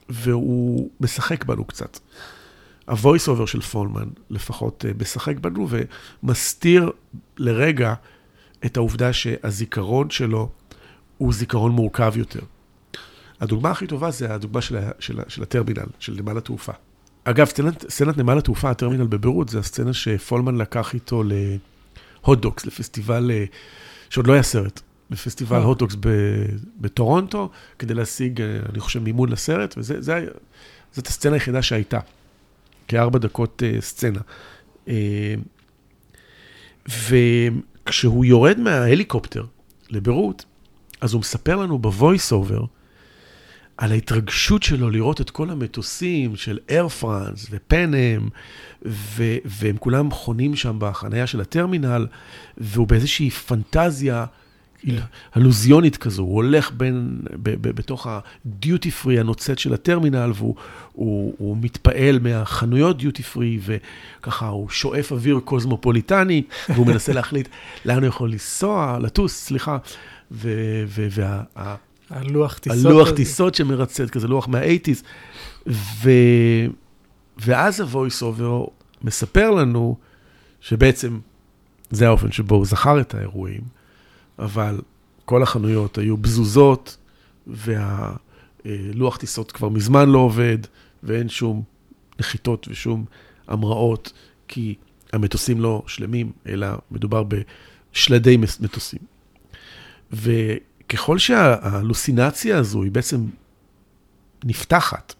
והוא 0.08 0.90
משחק 1.00 1.44
בנו 1.44 1.64
קצת. 1.64 1.98
ה-voice 2.88 3.28
over 3.28 3.46
של 3.46 3.60
פולמן 3.60 4.08
לפחות 4.30 4.84
אה, 4.88 4.90
משחק 5.00 5.36
בנו 5.36 5.68
ומסתיר 6.22 6.90
לרגע 7.36 7.94
את 8.66 8.76
העובדה 8.76 9.12
שהזיכרון 9.12 10.10
שלו 10.10 10.48
הוא 11.18 11.32
זיכרון 11.32 11.72
מורכב 11.72 12.12
יותר. 12.16 12.40
הדוגמה 13.40 13.70
הכי 13.70 13.86
טובה 13.86 14.10
זה 14.10 14.34
הדוגמה 14.34 14.60
של, 14.60 14.78
של, 14.98 15.20
של 15.28 15.42
הטרמינל, 15.42 15.86
של 15.98 16.14
נמל 16.20 16.38
התעופה. 16.38 16.72
אגב, 17.24 17.46
סצנת, 17.46 17.90
סצנת 17.90 18.18
נמל 18.18 18.38
התעופה, 18.38 18.70
הטרמינל 18.70 19.06
בביירות, 19.06 19.48
זה 19.48 19.58
הסצנה 19.58 19.92
שפולמן 19.92 20.56
לקח 20.56 20.94
איתו 20.94 21.22
להוטדוקס, 22.24 22.66
לפסטיבל, 22.66 23.30
אה, 23.30 23.44
שעוד 24.10 24.26
לא 24.26 24.32
היה 24.32 24.42
סרט, 24.42 24.80
לפסטיבל 25.10 25.56
אה. 25.56 25.62
הוטדוקס 25.62 25.96
בטורונטו, 26.80 27.50
כדי 27.78 27.94
להשיג, 27.94 28.40
אני 28.40 28.80
חושב, 28.80 29.02
מימון 29.02 29.28
לסרט, 29.28 29.74
וזאת 29.78 31.06
הסצנה 31.06 31.34
היחידה 31.34 31.62
שהייתה. 31.62 31.98
כארבע 32.88 33.18
דקות 33.18 33.62
סצנה. 33.80 34.20
וכשהוא 36.88 38.24
יורד 38.24 38.58
מההליקופטר 38.58 39.44
לביירות, 39.90 40.44
אז 41.00 41.12
הוא 41.12 41.20
מספר 41.20 41.56
לנו 41.56 41.78
ב 41.78 41.87
voice 41.87 42.32
over 42.32 42.64
על 43.82 43.92
ההתרגשות 43.92 44.62
שלו 44.62 44.90
לראות 44.90 45.20
את 45.20 45.30
כל 45.30 45.50
המטוסים 45.50 46.36
של 46.36 46.58
אייר 46.68 46.88
פראנס 46.88 47.46
ופאן 47.50 47.95
אם, 47.95 48.28
והם 49.44 49.76
כולם 49.78 50.10
חונים 50.10 50.56
שם 50.56 50.76
בחניה 50.78 51.26
של 51.26 51.40
הטרמינל, 51.40 52.06
והוא 52.58 52.86
באיזושהי 52.86 53.30
פנטזיה 53.30 54.24
הלוזיונית 55.34 55.96
כזו, 55.96 56.22
הוא 56.22 56.34
הולך 56.34 56.70
בין, 56.76 57.20
ב, 57.32 57.50
ב, 57.50 57.68
בתוך 57.68 58.06
הדיוטי 58.06 58.90
פרי 58.90 59.20
הנוצץ 59.20 59.58
של 59.58 59.74
הטרמינל, 59.74 60.32
והוא 60.34 60.54
הוא, 60.92 61.34
הוא 61.38 61.56
מתפעל 61.60 62.18
מהחנויות 62.18 62.98
דיוטי 62.98 63.22
פרי, 63.22 63.58
וככה 63.62 64.48
הוא 64.48 64.68
שואף 64.68 65.12
אוויר 65.12 65.40
קוזמופוליטני, 65.44 66.42
והוא 66.68 66.86
מנסה 66.86 67.12
להחליט 67.18 67.48
לאן 67.84 67.98
הוא 67.98 68.06
יכול 68.06 68.30
לנסוע, 68.30 68.98
לטוס, 69.00 69.44
סליחה, 69.44 69.78
וה... 70.30 71.76
הלוח 72.12 72.58
טיסות. 72.58 72.86
הלוח 72.86 73.10
טיסות 73.10 73.54
שמרצד, 73.54 74.10
כזה 74.10 74.28
לוח 74.28 74.48
מהאייטיז. 74.48 75.02
ו... 75.66 76.10
ואז 77.38 77.80
ה-voice 77.80 78.22
over 78.22 78.70
מספר 79.02 79.50
לנו 79.50 79.96
שבעצם 80.60 81.18
זה 81.90 82.06
האופן 82.06 82.32
שבו 82.32 82.54
הוא 82.54 82.66
זכר 82.66 83.00
את 83.00 83.14
האירועים. 83.14 83.60
אבל 84.38 84.80
כל 85.24 85.42
החנויות 85.42 85.98
היו 85.98 86.16
בזוזות, 86.16 86.96
והלוח 87.46 89.16
טיסות 89.16 89.52
כבר 89.52 89.68
מזמן 89.68 90.08
לא 90.08 90.18
עובד, 90.18 90.58
ואין 91.02 91.28
שום 91.28 91.62
נחיתות 92.20 92.68
ושום 92.70 93.04
המראות, 93.48 94.12
כי 94.48 94.74
המטוסים 95.12 95.60
לא 95.60 95.82
שלמים, 95.86 96.32
אלא 96.46 96.68
מדובר 96.90 97.24
שלדי 97.92 98.36
מטוסים. 98.36 99.00
וככל 100.92 101.18
שההלוסינציה 101.18 102.58
הזו 102.58 102.82
היא 102.82 102.92
בעצם 102.92 103.26
נפתחת 104.44 105.14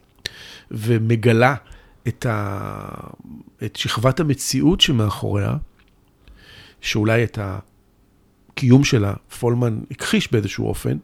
ומגלה 0.71 1.55
את, 2.07 2.25
ה... 2.25 2.89
את 3.63 3.75
שכבת 3.75 4.19
המציאות 4.19 4.81
שמאחוריה, 4.81 5.55
שאולי 6.81 7.23
את 7.23 7.39
הקיום 7.41 8.83
שלה 8.83 9.13
פולמן 9.39 9.79
הכחיש 9.91 10.31
באיזשהו 10.31 10.67
אופן, 10.67 10.97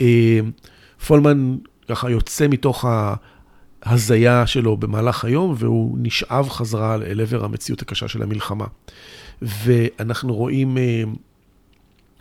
אה, 0.00 0.40
פולמן 1.06 1.56
ככה 1.88 2.10
יוצא 2.10 2.48
מתוך 2.48 2.84
ההזיה 3.82 4.46
שלו 4.46 4.76
במהלך 4.76 5.24
היום, 5.24 5.54
והוא 5.58 5.98
נשאב 6.00 6.48
חזרה 6.48 6.94
אל 6.94 7.20
עבר 7.20 7.44
המציאות 7.44 7.82
הקשה 7.82 8.08
של 8.08 8.22
המלחמה. 8.22 8.66
ואנחנו 9.42 10.34
רואים, 10.34 10.78
אה, 10.78 11.02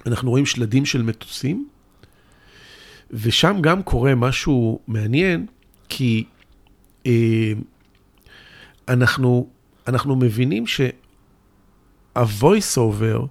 אנחנו 0.05 0.29
רואים 0.29 0.45
שלדים 0.45 0.85
של 0.85 1.01
מטוסים, 1.01 1.67
ושם 3.11 3.57
גם 3.61 3.83
קורה 3.83 4.15
משהו 4.15 4.79
מעניין, 4.87 5.45
כי 5.89 6.23
אה, 7.05 7.53
אנחנו, 8.87 9.49
אנחנו 9.87 10.15
מבינים 10.15 10.67
שה-voice 10.67 12.77
over 12.77 13.25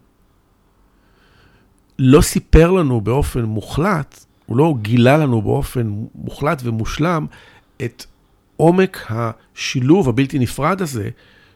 לא 1.98 2.20
סיפר 2.20 2.70
לנו 2.70 3.00
באופן 3.00 3.42
מוחלט, 3.42 4.24
הוא 4.46 4.56
לא 4.56 4.74
גילה 4.82 5.16
לנו 5.16 5.42
באופן 5.42 6.04
מוחלט 6.14 6.62
ומושלם 6.64 7.26
את 7.84 8.06
עומק 8.56 9.06
השילוב 9.08 10.08
הבלתי 10.08 10.38
נפרד 10.38 10.82
הזה 10.82 11.10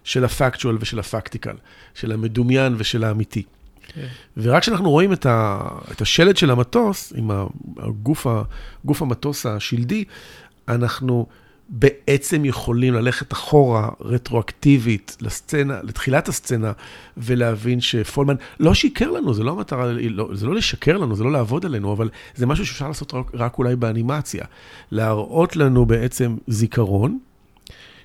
של 0.05 0.25
הפקטואל 0.25 0.77
ושל 0.81 0.99
הפקטיקל, 0.99 1.57
של 1.95 2.13
המדומיין 2.13 2.75
ושל 2.79 3.05
האמיתי. 3.05 3.43
כן. 3.89 4.07
ורק 4.37 4.63
כשאנחנו 4.63 4.91
רואים 4.91 5.13
את, 5.13 5.27
ה, 5.27 5.69
את 5.93 6.01
השלד 6.01 6.37
של 6.37 6.51
המטוס, 6.51 7.13
עם 7.17 7.31
הגוף, 7.79 8.27
הגוף 8.85 9.03
המטוס 9.03 9.47
השלדי, 9.47 10.05
אנחנו 10.69 11.27
בעצם 11.69 12.45
יכולים 12.45 12.95
ללכת 12.95 13.33
אחורה 13.33 13.89
רטרואקטיבית 14.01 15.17
לסצנה, 15.21 15.79
לתחילת 15.83 16.29
הסצנה, 16.29 16.73
ולהבין 17.17 17.81
שפולמן 17.81 18.35
לא 18.61 18.75
שיקר 18.75 19.11
לנו, 19.11 19.35
זה 19.35 19.45
לא 19.45 19.51
המטרה, 19.51 19.93
לא, 19.93 20.29
זה 20.33 20.47
לא 20.47 20.55
לשקר 20.55 20.97
לנו, 20.97 21.17
זה 21.17 21.25
לא 21.25 21.33
לעבוד 21.33 21.67
עלינו, 21.67 21.93
אבל 21.93 22.11
זה 22.35 22.47
משהו 22.47 22.67
שאפשר 22.67 22.89
לעשות 22.89 23.15
רק, 23.15 23.31
רק 23.35 23.59
אולי 23.59 23.77
באנימציה. 23.77 24.45
להראות 24.91 25.57
לנו 25.57 25.87
בעצם 25.87 26.37
זיכרון, 26.47 27.19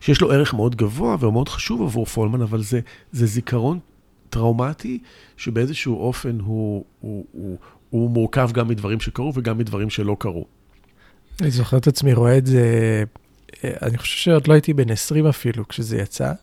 שיש 0.01 0.21
לו 0.21 0.31
ערך 0.31 0.53
מאוד 0.53 0.75
גבוה 0.75 1.15
ומאוד 1.19 1.49
חשוב 1.49 1.81
עבור 1.81 2.05
פולמן, 2.05 2.41
אבל 2.41 2.61
זה, 2.61 2.79
זה 3.11 3.25
זיכרון 3.25 3.79
טראומטי, 4.29 4.99
שבאיזשהו 5.37 5.99
אופן 5.99 6.37
הוא, 6.39 6.85
הוא, 6.99 7.25
הוא, 7.31 7.57
הוא 7.89 8.09
מורכב 8.09 8.49
גם 8.53 8.67
מדברים 8.67 8.99
שקרו 8.99 9.31
וגם 9.35 9.57
מדברים 9.57 9.89
שלא 9.89 10.15
קרו. 10.19 10.45
אני 11.41 11.51
זוכר 11.51 11.77
את 11.77 11.87
עצמי 11.87 12.13
רואה 12.13 12.37
את 12.37 12.45
זה, 12.45 12.63
אה, 13.63 13.73
אני 13.81 13.97
חושב 13.97 14.17
שעוד 14.17 14.47
לא 14.47 14.53
הייתי 14.53 14.73
בן 14.73 14.91
20 14.91 15.27
אפילו 15.27 15.67
כשזה 15.67 15.97
יצא. 15.97 16.33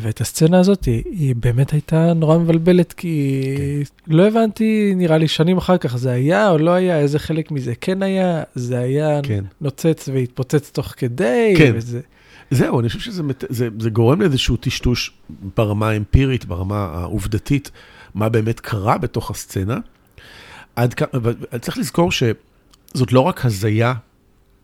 ואת 0.00 0.20
הסצנה 0.20 0.60
הזאת, 0.60 0.84
היא, 0.84 1.02
היא 1.04 1.34
באמת 1.36 1.70
הייתה 1.72 2.12
נורא 2.14 2.38
מבלבלת, 2.38 2.92
כי 2.92 3.42
כן. 3.56 4.14
לא 4.14 4.26
הבנתי, 4.28 4.92
נראה 4.96 5.18
לי 5.18 5.28
שנים 5.28 5.56
אחר 5.56 5.78
כך, 5.78 5.96
זה 5.96 6.10
היה 6.10 6.50
או 6.50 6.58
לא 6.58 6.70
היה, 6.70 7.00
איזה 7.00 7.18
חלק 7.18 7.50
מזה 7.50 7.74
כן 7.80 8.02
היה, 8.02 8.42
זה 8.54 8.78
היה 8.78 9.20
כן. 9.22 9.44
נוצץ 9.60 10.08
והתפוצץ 10.12 10.70
תוך 10.70 10.94
כדי, 10.96 11.54
כן. 11.58 11.72
וזה... 11.74 12.00
זהו, 12.50 12.80
אני 12.80 12.88
חושב 12.88 13.00
שזה 13.00 13.22
זה, 13.48 13.68
זה 13.78 13.90
גורם 13.90 14.20
לאיזשהו 14.20 14.56
טשטוש 14.56 15.12
ברמה 15.56 15.88
האמפירית, 15.88 16.44
ברמה 16.44 16.76
העובדתית, 16.76 17.70
מה 18.14 18.28
באמת 18.28 18.60
קרה 18.60 18.98
בתוך 18.98 19.30
הסצנה. 19.30 19.78
עד 20.76 20.94
כמה, 20.94 21.08
צריך 21.60 21.78
לזכור 21.78 22.12
שזאת 22.12 23.12
לא 23.12 23.20
רק 23.20 23.44
הזיה 23.44 23.94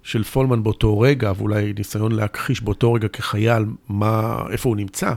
של 0.03 0.24
פולמן 0.24 0.62
באותו 0.62 1.01
רגע, 1.01 1.32
ואולי 1.37 1.72
ניסיון 1.78 2.12
להכחיש 2.12 2.61
באותו 2.61 2.93
רגע 2.93 3.09
כחייל 3.09 3.64
מה, 3.89 4.43
איפה 4.51 4.68
הוא 4.68 4.76
נמצא, 4.76 5.14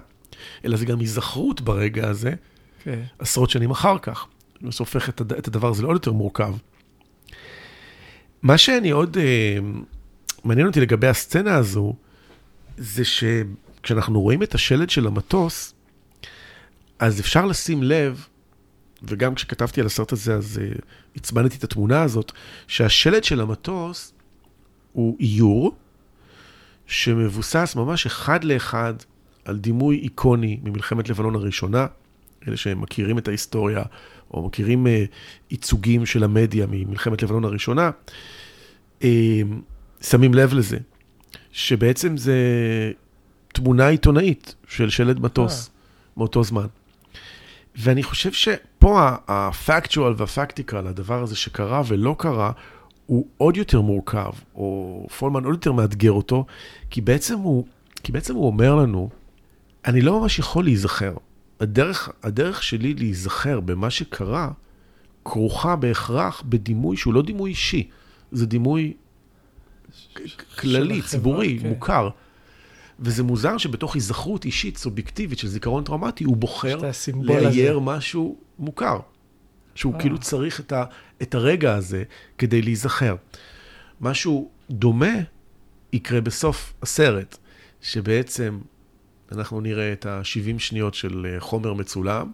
אלא 0.65 0.78
זה 0.78 0.86
גם 0.86 0.99
היזכרות 0.99 1.61
ברגע 1.61 2.09
הזה, 2.09 2.30
okay. 2.30 2.84
כן. 2.84 3.03
עשרות 3.20 3.49
שנים 3.49 3.72
אחר 3.72 3.97
כך. 3.97 4.26
זה 4.61 4.78
הופך 4.80 5.09
את, 5.09 5.22
את 5.22 5.47
הדבר 5.47 5.70
הזה 5.70 5.84
לעוד 5.84 5.95
יותר 5.95 6.11
מורכב. 6.11 6.53
מה 8.41 8.57
שאני 8.57 8.89
עוד, 8.89 9.18
אה, 9.18 9.57
מעניין 10.43 10.68
אותי 10.68 10.82
לגבי 10.82 11.07
הסצנה 11.07 11.55
הזו, 11.55 11.93
זה 12.78 13.03
שכשאנחנו 13.05 14.21
רואים 14.21 14.43
את 14.43 14.55
השלד 14.55 14.89
של 14.89 15.07
המטוס, 15.07 15.73
אז 16.99 17.19
אפשר 17.19 17.45
לשים 17.45 17.84
לב, 17.84 18.28
וגם 19.03 19.36
כשכתבתי 19.36 19.82
על 19.82 19.86
הסרט 19.86 20.11
הזה, 20.11 20.34
אז 20.36 20.59
uh, 20.61 20.82
עצבנתי 21.15 21.57
את 21.57 21.63
התמונה 21.63 22.01
הזאת, 22.01 22.32
שהשלד 22.67 23.23
של 23.23 23.41
המטוס 23.41 24.13
הוא 24.93 25.17
איור, 25.19 25.75
שמבוסס 26.86 27.73
ממש 27.75 28.05
אחד 28.05 28.43
לאחד 28.43 28.93
על 29.45 29.57
דימוי 29.57 29.97
איקוני 29.97 30.59
ממלחמת 30.63 31.09
לבנון 31.09 31.36
הראשונה, 31.36 31.88
אלה 32.47 32.57
שמכירים 32.57 33.17
את 33.17 33.28
ההיסטוריה, 33.28 33.84
או 34.32 34.47
מכירים 34.47 34.88
uh, 34.88 34.89
ייצוגים 35.51 36.05
של 36.05 36.23
המדיה 36.23 36.65
ממלחמת 36.69 37.23
לבנון 37.23 37.45
הראשונה, 37.45 37.91
uh, 38.99 39.03
שמים 40.01 40.34
לב 40.34 40.53
לזה. 40.53 40.78
שבעצם 41.57 42.17
זה 42.17 42.35
תמונה 43.53 43.87
עיתונאית 43.87 44.55
של 44.67 44.89
שלד 44.89 45.19
מטוס 45.19 45.67
אה. 45.67 45.73
מאותו 46.17 46.43
זמן. 46.43 46.65
ואני 47.75 48.03
חושב 48.03 48.31
שפה 48.31 49.09
הפקטואל 49.27 50.13
והפקטיקל, 50.17 50.87
הדבר 50.87 51.23
הזה 51.23 51.35
שקרה 51.35 51.81
ולא 51.87 52.15
קרה, 52.19 52.51
הוא 53.05 53.27
עוד 53.37 53.57
יותר 53.57 53.81
מורכב, 53.81 54.31
או 54.55 55.07
פולמן 55.17 55.43
עוד 55.43 55.53
יותר 55.53 55.71
מאתגר 55.71 56.11
אותו, 56.11 56.45
כי 56.89 57.01
בעצם 57.01 57.37
הוא, 57.37 57.65
כי 58.03 58.11
בעצם 58.11 58.35
הוא 58.35 58.47
אומר 58.47 58.75
לנו, 58.75 59.09
אני 59.85 60.01
לא 60.01 60.19
ממש 60.19 60.39
יכול 60.39 60.63
להיזכר. 60.63 61.13
הדרך, 61.59 62.09
הדרך 62.23 62.63
שלי 62.63 62.93
להיזכר 62.93 63.59
במה 63.59 63.89
שקרה, 63.89 64.49
כרוכה 65.25 65.75
בהכרח 65.75 66.43
בדימוי 66.45 66.97
שהוא 66.97 67.13
לא 67.13 67.21
דימוי 67.21 67.49
אישי, 67.49 67.89
זה 68.31 68.45
דימוי 68.45 68.93
כללי, 70.59 71.01
ציבורי, 71.01 71.59
כן. 71.61 71.69
מוכר. 71.69 72.09
וזה 72.99 73.23
מוזר 73.23 73.57
שבתוך 73.57 73.95
היזכרות 73.95 74.45
אישית, 74.45 74.77
סובייקטיבית 74.77 75.39
של 75.39 75.47
זיכרון 75.47 75.83
טראומטי, 75.83 76.23
הוא 76.23 76.37
בוחר 76.37 76.79
לאייר 77.23 77.79
משהו 77.79 78.37
מוכר. 78.59 78.99
שהוא 79.75 79.93
אה. 79.93 79.99
כאילו 79.99 80.17
צריך 80.17 80.59
את, 80.59 80.71
ה, 80.71 80.85
את 81.21 81.35
הרגע 81.35 81.75
הזה 81.75 82.03
כדי 82.37 82.61
להיזכר. 82.61 83.15
משהו 84.01 84.49
דומה 84.69 85.15
יקרה 85.93 86.21
בסוף 86.21 86.73
הסרט, 86.81 87.37
שבעצם 87.81 88.59
אנחנו 89.31 89.61
נראה 89.61 89.93
את 89.93 90.05
ה-70 90.05 90.59
שניות 90.59 90.93
של 90.93 91.27
אה, 91.29 91.39
חומר 91.39 91.73
מצולם, 91.73 92.31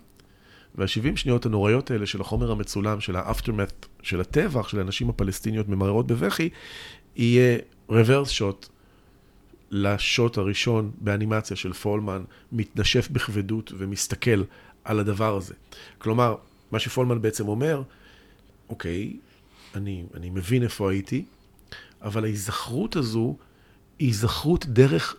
וה-70 0.75 1.15
שניות 1.15 1.45
הנוראיות 1.45 1.91
האלה 1.91 2.05
של 2.05 2.21
החומר 2.21 2.51
המצולם, 2.51 3.01
של 3.01 3.15
האפטרמט, 3.15 3.85
של 4.01 4.21
הטבח, 4.21 4.67
של 4.67 4.79
הנשים 4.79 5.09
הפלסטיניות 5.09 5.69
ממררות 5.69 6.07
בבכי, 6.07 6.49
יהיה 7.15 7.57
רוורס 7.89 8.29
שוט 8.29 8.67
לשוט 9.71 10.37
הראשון 10.37 10.91
באנימציה 11.01 11.57
של 11.57 11.73
פולמן, 11.73 12.23
מתנשף 12.51 13.09
בכבדות 13.09 13.71
ומסתכל 13.77 14.43
על 14.83 14.99
הדבר 14.99 15.37
הזה. 15.37 15.53
כלומר, 15.97 16.35
מה 16.71 16.79
שפולמן 16.79 17.21
בעצם 17.21 17.47
אומר, 17.47 17.81
אוקיי, 18.69 19.13
אני, 19.75 20.03
אני 20.13 20.29
מבין 20.29 20.63
איפה 20.63 20.91
הייתי, 20.91 21.25
אבל 22.01 22.23
ההיזכרות 22.23 22.95
הזו 22.95 23.35
היא 23.99 24.07
היזכרות 24.07 24.65
דרך, 24.65 25.15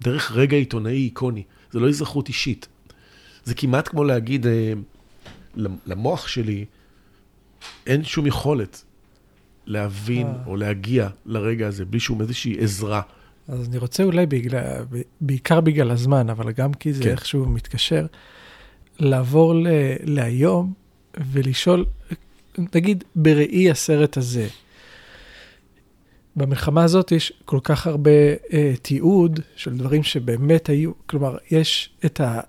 דרך 0.00 0.32
רגע 0.32 0.56
עיתונאי 0.56 0.92
איקוני, 0.92 1.42
זה 1.70 1.80
לא 1.80 1.86
היזכרות 1.86 2.28
אישית. 2.28 2.68
זה 3.48 3.54
כמעט 3.54 3.88
כמו 3.88 4.04
להגיד, 4.04 4.46
אה, 4.46 4.72
למוח 5.86 6.28
שלי 6.28 6.64
אין 7.86 8.04
שום 8.04 8.26
יכולת 8.26 8.84
להבין 9.66 10.26
אה. 10.26 10.32
או 10.46 10.56
להגיע 10.56 11.08
לרגע 11.26 11.66
הזה 11.66 11.84
בלי 11.84 12.00
שום 12.00 12.20
איזושהי 12.20 12.56
עזרה. 12.58 13.00
אז 13.48 13.68
אני 13.68 13.78
רוצה 13.78 14.02
אולי 14.02 14.26
בגלל, 14.26 14.84
בעיקר 15.20 15.60
בגלל 15.60 15.90
הזמן, 15.90 16.30
אבל 16.30 16.52
גם 16.52 16.74
כי 16.74 16.92
זה 16.92 17.04
כן. 17.04 17.10
איכשהו 17.10 17.46
מתקשר, 17.46 18.06
לעבור 18.98 19.54
ל, 19.54 19.66
להיום 20.02 20.72
ולשאול, 21.32 21.84
נגיד 22.74 23.04
בראי 23.14 23.70
הסרט 23.70 24.16
הזה, 24.16 24.48
במלחמה 26.36 26.84
הזאת 26.84 27.12
יש 27.12 27.32
כל 27.44 27.60
כך 27.62 27.86
הרבה 27.86 28.10
אה, 28.52 28.74
תיעוד 28.82 29.40
של 29.56 29.78
דברים 29.78 30.02
שבאמת 30.02 30.68
היו, 30.68 30.92
כלומר, 31.06 31.36
יש 31.50 31.90
את 32.04 32.20
ה... 32.20 32.40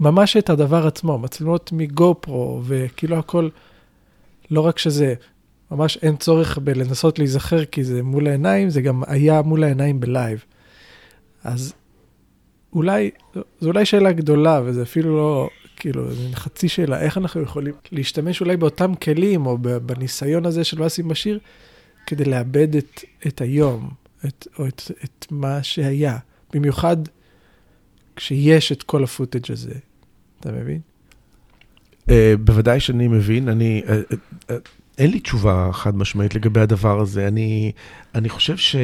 ממש 0.00 0.36
את 0.36 0.50
הדבר 0.50 0.86
עצמו, 0.86 1.18
מצלמות 1.18 1.72
מגו 1.72 2.14
פרו, 2.20 2.62
וכאילו 2.64 3.16
הכל, 3.18 3.48
לא 4.50 4.60
רק 4.60 4.78
שזה 4.78 5.14
ממש 5.70 5.98
אין 6.02 6.16
צורך 6.16 6.58
בלנסות 6.58 7.18
להיזכר 7.18 7.64
כי 7.64 7.84
זה 7.84 8.02
מול 8.02 8.26
העיניים, 8.26 8.70
זה 8.70 8.80
גם 8.80 9.02
היה 9.06 9.42
מול 9.42 9.64
העיניים 9.64 10.00
ב 10.00 10.07
live. 10.07 10.44
אז 11.44 11.74
אולי, 12.72 13.10
זו 13.60 13.68
אולי 13.68 13.84
שאלה 13.84 14.12
גדולה, 14.12 14.60
וזה 14.64 14.82
אפילו 14.82 15.16
לא 15.16 15.48
כאילו, 15.76 16.14
זו 16.14 16.22
חצי 16.34 16.68
שאלה, 16.68 17.00
איך 17.00 17.18
אנחנו 17.18 17.42
יכולים 17.42 17.74
להשתמש 17.92 18.40
אולי 18.40 18.56
באותם 18.56 18.94
כלים, 18.94 19.46
או 19.46 19.58
בניסיון 19.58 20.46
הזה 20.46 20.64
של 20.64 20.82
ואלס 20.82 20.99
עם 20.99 21.08
באשיר, 21.08 21.38
כדי 22.06 22.24
לעבד 22.24 22.76
את, 22.76 23.00
את 23.26 23.40
היום, 23.40 23.90
את, 24.26 24.46
או 24.58 24.66
את, 24.66 24.82
את 25.04 25.26
מה 25.30 25.62
שהיה. 25.62 26.18
במיוחד 26.52 26.96
כשיש 28.16 28.72
את 28.72 28.82
כל 28.82 29.04
ה 29.04 29.10
footage 29.10 29.52
הזה. 29.52 29.74
אתה 30.40 30.52
מבין? 30.52 30.80
Uh, 32.08 32.12
בוודאי 32.40 32.80
שאני 32.80 33.08
מבין, 33.08 33.48
אני... 33.48 33.82
Uh, 33.86 34.12
uh, 34.50 34.52
אין 34.98 35.10
לי 35.10 35.20
תשובה 35.20 35.70
חד 35.72 35.96
משמעית 35.96 36.34
לגבי 36.34 36.60
הדבר 36.60 37.00
הזה. 37.00 37.28
אני, 37.28 37.72
אני 38.14 38.28
חושב 38.28 38.56
ש... 38.56 38.76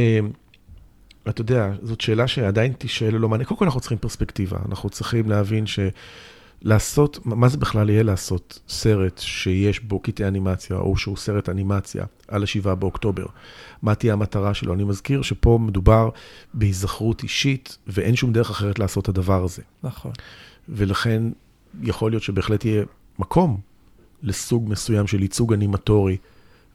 אתה 1.29 1.41
יודע, 1.41 1.73
זאת 1.83 2.01
שאלה 2.01 2.29
שעדיין 2.29 2.73
תשאל 2.79 3.15
ללא 3.15 3.29
מענה. 3.29 3.45
קודם 3.45 3.59
כל 3.59 3.65
אנחנו 3.65 3.81
צריכים 3.81 3.99
פרספקטיבה. 3.99 4.59
אנחנו 4.69 4.91
צריכים 4.91 5.29
להבין 5.29 5.65
שלעשות, 5.67 7.19
מה 7.25 7.49
זה 7.49 7.59
בכלל 7.59 7.91
יהיה 7.91 8.03
לעשות 8.03 8.59
סרט 8.69 9.19
שיש 9.19 9.81
בו 9.81 10.01
קטעי 10.01 10.29
אנימציה, 10.29 10.77
או 10.77 10.97
שהוא 10.97 11.17
סרט 11.17 11.49
אנימציה 11.49 12.05
על 12.29 12.43
ה-7 12.43 12.75
באוקטובר? 12.75 13.27
מה 13.83 13.95
תהיה 13.95 14.13
המטרה 14.13 14.55
שלו? 14.55 14.75
אני 14.75 14.85
מזכיר 14.85 15.23
שפה 15.23 15.59
מדובר 15.63 16.09
בהיזכרות 16.55 17.23
אישית, 17.23 17.79
ואין 17.87 18.17
שום 18.17 18.33
דרך 18.33 18.51
אחרת 18.51 18.79
לעשות 18.79 19.05
את 19.05 19.09
הדבר 19.09 19.45
הזה. 19.45 19.63
נכון. 19.83 20.13
ולכן 20.69 21.23
יכול 21.83 22.13
להיות 22.13 22.23
שבהחלט 22.23 22.65
יהיה 22.65 22.85
מקום 23.19 23.61
לסוג 24.23 24.69
מסוים 24.69 25.07
של 25.07 25.23
ייצוג 25.23 25.53
אנימטורי 25.53 26.17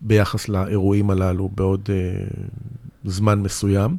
ביחס 0.02 0.50
לאירועים 0.50 1.10
הללו 1.10 1.50
בעוד 1.50 1.90
uh, 1.90 2.40
זמן 3.06 3.40
מסוים. 3.40 3.98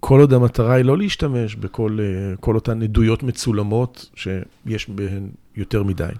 כל 0.00 0.20
עוד 0.20 0.32
המטרה 0.32 0.74
היא 0.74 0.84
לא 0.84 0.98
להשתמש 0.98 1.54
בכל 1.54 1.98
uh, 1.98 2.40
כל 2.40 2.54
אותן 2.54 2.82
עדויות 2.82 3.22
מצולמות 3.22 4.10
שיש 4.14 4.90
בהן 4.90 5.28
יותר 5.56 5.82
מדי. 5.82 6.12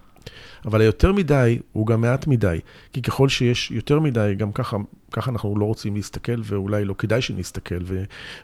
אבל 0.64 0.80
היותר 0.80 1.12
מדי 1.12 1.58
הוא 1.72 1.86
גם 1.86 2.00
מעט 2.00 2.26
מדי, 2.26 2.60
כי 2.92 3.02
ככל 3.02 3.28
שיש 3.28 3.70
יותר 3.70 4.00
מדי, 4.00 4.34
גם 4.36 4.52
ככה, 4.52 4.76
ככה 5.12 5.30
אנחנו 5.30 5.58
לא 5.58 5.64
רוצים 5.64 5.94
להסתכל, 5.94 6.40
ואולי 6.44 6.84
לא 6.84 6.94
כדאי 6.98 7.22
שנסתכל, 7.22 7.78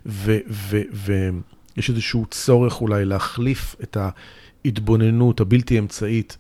ויש 0.07 1.91
איזשהו 1.91 2.27
צורך 2.31 2.81
אולי 2.81 3.05
להחליף 3.05 3.77
את 3.83 3.97
ההתבוננות 4.65 5.41
הבלתי 5.41 5.79
אמצעית 5.79 6.37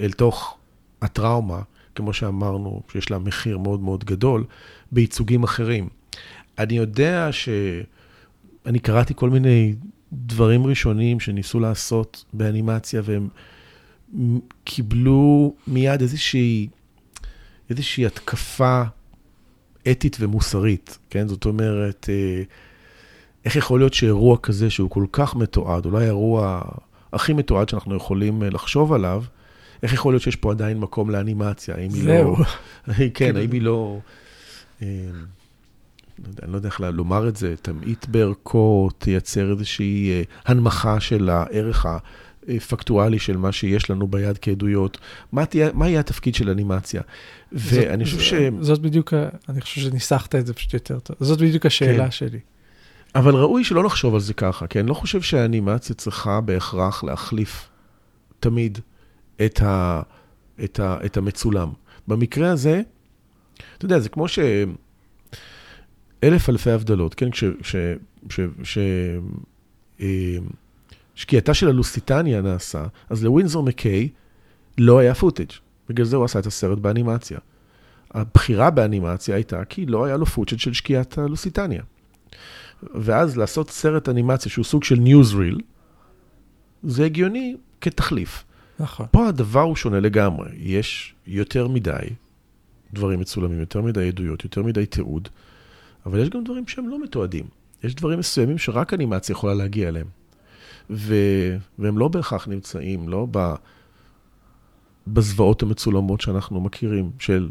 אל 0.00 0.12
תוך 0.12 0.56
הטראומה, 1.02 1.60
כמו 1.94 2.12
שאמרנו, 2.12 2.82
שיש 2.92 3.10
לה 3.10 3.18
מחיר 3.18 3.58
מאוד 3.58 3.80
מאוד 3.80 4.04
גדול, 4.04 4.44
בייצוגים 4.92 5.42
אחרים. 5.42 5.88
אני 6.58 6.76
יודע 6.76 7.28
ש... 7.30 7.48
אני 8.66 8.78
קראתי 8.78 9.14
כל 9.16 9.30
מיני 9.30 9.74
דברים 10.12 10.66
ראשונים 10.66 11.20
שניסו 11.20 11.60
לעשות 11.60 12.24
באנימציה, 12.32 13.02
והם 13.04 13.28
קיבלו 14.64 15.54
מיד 15.66 16.00
איזושהי, 16.00 16.68
איזושהי 17.70 18.06
התקפה 18.06 18.82
אתית 19.90 20.16
ומוסרית, 20.20 20.98
כן? 21.10 21.28
זאת 21.28 21.44
אומרת, 21.44 22.08
אה, 22.08 22.42
איך 23.44 23.56
יכול 23.56 23.80
להיות 23.80 23.94
שאירוע 23.94 24.38
כזה, 24.42 24.70
שהוא 24.70 24.90
כל 24.90 25.06
כך 25.12 25.36
מתועד, 25.36 25.86
אולי 25.86 26.04
האירוע 26.04 26.62
הכי 27.12 27.32
מתועד 27.32 27.68
שאנחנו 27.68 27.96
יכולים 27.96 28.42
אה, 28.42 28.50
לחשוב 28.50 28.92
עליו, 28.92 29.22
איך 29.82 29.92
יכול 29.92 30.12
להיות 30.12 30.22
שיש 30.22 30.36
פה 30.36 30.50
עדיין 30.50 30.80
מקום 30.80 31.10
לאנימציה? 31.10 31.74
האם 31.74 31.90
היא 31.94 32.08
לא... 32.08 32.36
כן, 32.86 33.08
כאילו. 33.14 33.38
האם 33.38 33.52
היא 33.52 33.62
לא... 33.62 33.98
אה, 34.82 34.86
לא 35.12 36.32
אני 36.42 36.52
לא 36.52 36.56
יודע 36.56 36.68
איך 36.68 36.80
לומר 36.80 37.28
את 37.28 37.36
זה, 37.36 37.54
תמעיט 37.62 38.06
בערכו, 38.06 38.88
תייצר 38.98 39.50
איזושהי 39.50 40.10
אה, 40.10 40.22
הנמכה 40.46 41.00
של 41.00 41.30
הערך 41.30 41.86
הפקטואלי 42.48 43.18
של 43.18 43.36
מה 43.36 43.52
שיש 43.52 43.90
לנו 43.90 44.06
ביד 44.06 44.38
כעדויות. 44.38 44.98
מה, 45.32 45.46
תהיה, 45.46 45.70
מה 45.74 45.88
יהיה 45.88 46.00
התפקיד 46.00 46.34
של 46.34 46.50
אנימציה? 46.50 47.02
ואני 47.52 48.04
חושב 48.04 48.20
ש... 48.20 48.34
זאת 48.60 48.80
בדיוק, 48.80 49.14
אני 49.48 49.60
חושב 49.60 49.80
שניסחת 49.80 50.34
את 50.34 50.46
זה 50.46 50.54
פשוט 50.54 50.74
יותר 50.74 50.98
טוב. 50.98 51.16
זאת 51.20 51.38
בדיוק 51.40 51.66
השאלה 51.66 52.04
כן. 52.04 52.10
שלי. 52.10 52.38
אבל 53.18 53.34
ראוי 53.34 53.64
שלא 53.64 53.84
נחשוב 53.84 54.14
על 54.14 54.20
זה 54.20 54.34
ככה, 54.34 54.66
כי 54.66 54.80
אני 54.80 54.88
לא 54.88 54.94
חושב 54.94 55.22
שהאנימציה 55.22 55.94
צריכה 55.94 56.40
בהכרח 56.40 57.04
להחליף 57.04 57.68
תמיד 58.40 58.78
את, 59.44 59.60
ה, 59.62 60.02
את, 60.64 60.80
ה, 60.80 60.96
את 61.04 61.16
המצולם. 61.16 61.68
במקרה 62.08 62.50
הזה, 62.50 62.82
אתה 63.76 63.84
יודע, 63.84 63.98
זה 63.98 64.08
כמו 64.08 64.28
ש... 64.28 64.38
אלף 66.24 66.48
אלפי 66.48 66.70
הבדלות, 66.70 67.14
כן? 67.14 67.30
כש... 67.30 67.44
ש, 67.62 67.76
ש, 68.30 68.40
ש, 68.62 68.78
אה, 70.00 70.36
שקיעתה 71.14 71.54
של 71.54 71.68
הלוסיטניה 71.68 72.40
נעשה, 72.40 72.86
אז 73.10 73.24
לווינזור 73.24 73.62
מקיי 73.62 74.08
לא 74.78 74.98
היה 74.98 75.14
footage. 75.14 75.50
בגלל 75.88 76.06
זה 76.06 76.16
הוא 76.16 76.24
עשה 76.24 76.38
את 76.38 76.46
הסרט 76.46 76.78
באנימציה. 76.78 77.38
הבחירה 78.10 78.70
באנימציה 78.70 79.34
הייתה 79.34 79.64
כי 79.64 79.86
לא 79.86 80.04
היה 80.04 80.16
לו 80.16 80.26
footage 80.26 80.58
של 80.58 80.72
שקיעת 80.72 81.18
הלוסיטניה. 81.18 81.82
ואז 82.82 83.36
לעשות 83.36 83.70
סרט 83.70 84.08
אנימציה 84.08 84.50
שהוא 84.50 84.64
סוג 84.64 84.84
של 84.84 84.96
newsreel, 84.96 85.60
זה 86.82 87.04
הגיוני 87.04 87.56
כתחליף. 87.80 88.44
נכון. 88.80 89.06
פה 89.10 89.28
הדבר 89.28 89.60
הוא 89.60 89.76
שונה 89.76 90.00
לגמרי. 90.00 90.48
יש 90.56 91.14
יותר 91.26 91.68
מדי 91.68 92.08
דברים 92.92 93.20
מצולמים, 93.20 93.60
יותר 93.60 93.82
מדי 93.82 94.08
עדויות, 94.08 94.44
יותר 94.44 94.62
מדי 94.62 94.86
תיעוד, 94.86 95.28
אבל 96.06 96.18
יש 96.18 96.28
גם 96.28 96.44
דברים 96.44 96.66
שהם 96.66 96.88
לא 96.88 97.02
מתועדים. 97.02 97.46
יש 97.84 97.94
דברים 97.94 98.18
מסוימים 98.18 98.58
שרק 98.58 98.94
אנימציה 98.94 99.32
יכולה 99.32 99.54
להגיע 99.54 99.88
אליהם. 99.88 100.06
ו... 100.90 101.14
והם 101.78 101.98
לא 101.98 102.08
בהכרח 102.08 102.48
נמצאים, 102.48 103.08
לא 103.08 103.26
ב... 103.30 103.54
בזוועות 105.06 105.62
המצולמות 105.62 106.20
שאנחנו 106.20 106.60
מכירים, 106.60 107.10
של 107.18 107.50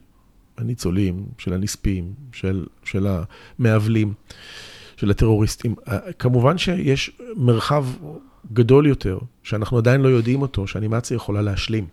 הניצולים, 0.58 1.26
של 1.38 1.54
הנספים, 1.54 2.14
של, 2.32 2.66
של 2.84 3.08
המעוולים, 3.60 4.14
של 4.98 5.12
הטרוריסטים. 5.12 5.76
כמובן 6.20 6.58
שיש 6.58 7.12
מרחב 7.36 7.86
גדול 8.54 8.88
יותר, 8.88 9.20
שאנחנו 9.44 9.78
עדיין 9.78 10.02
לא 10.02 10.08
יודעים 10.08 10.42
אותו, 10.42 10.68
שאנימציה 10.68 11.16
יכולה 11.16 11.42
להשלים. 11.42 11.88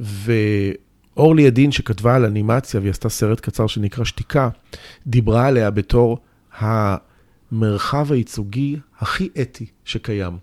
ואורלי 0.00 1.42
ידין, 1.42 1.72
שכתבה 1.72 2.16
על 2.16 2.24
אנימציה 2.24 2.80
והיא 2.80 2.90
עשתה 2.90 3.08
סרט 3.08 3.40
קצר 3.40 3.66
שנקרא 3.66 4.04
שתיקה, 4.04 4.48
דיברה 5.06 5.46
עליה 5.46 5.70
בתור 5.70 6.18
המרחב 6.58 8.12
הייצוגי 8.12 8.76
הכי 8.98 9.28
אתי 9.40 9.66
שקיים. 9.84 10.38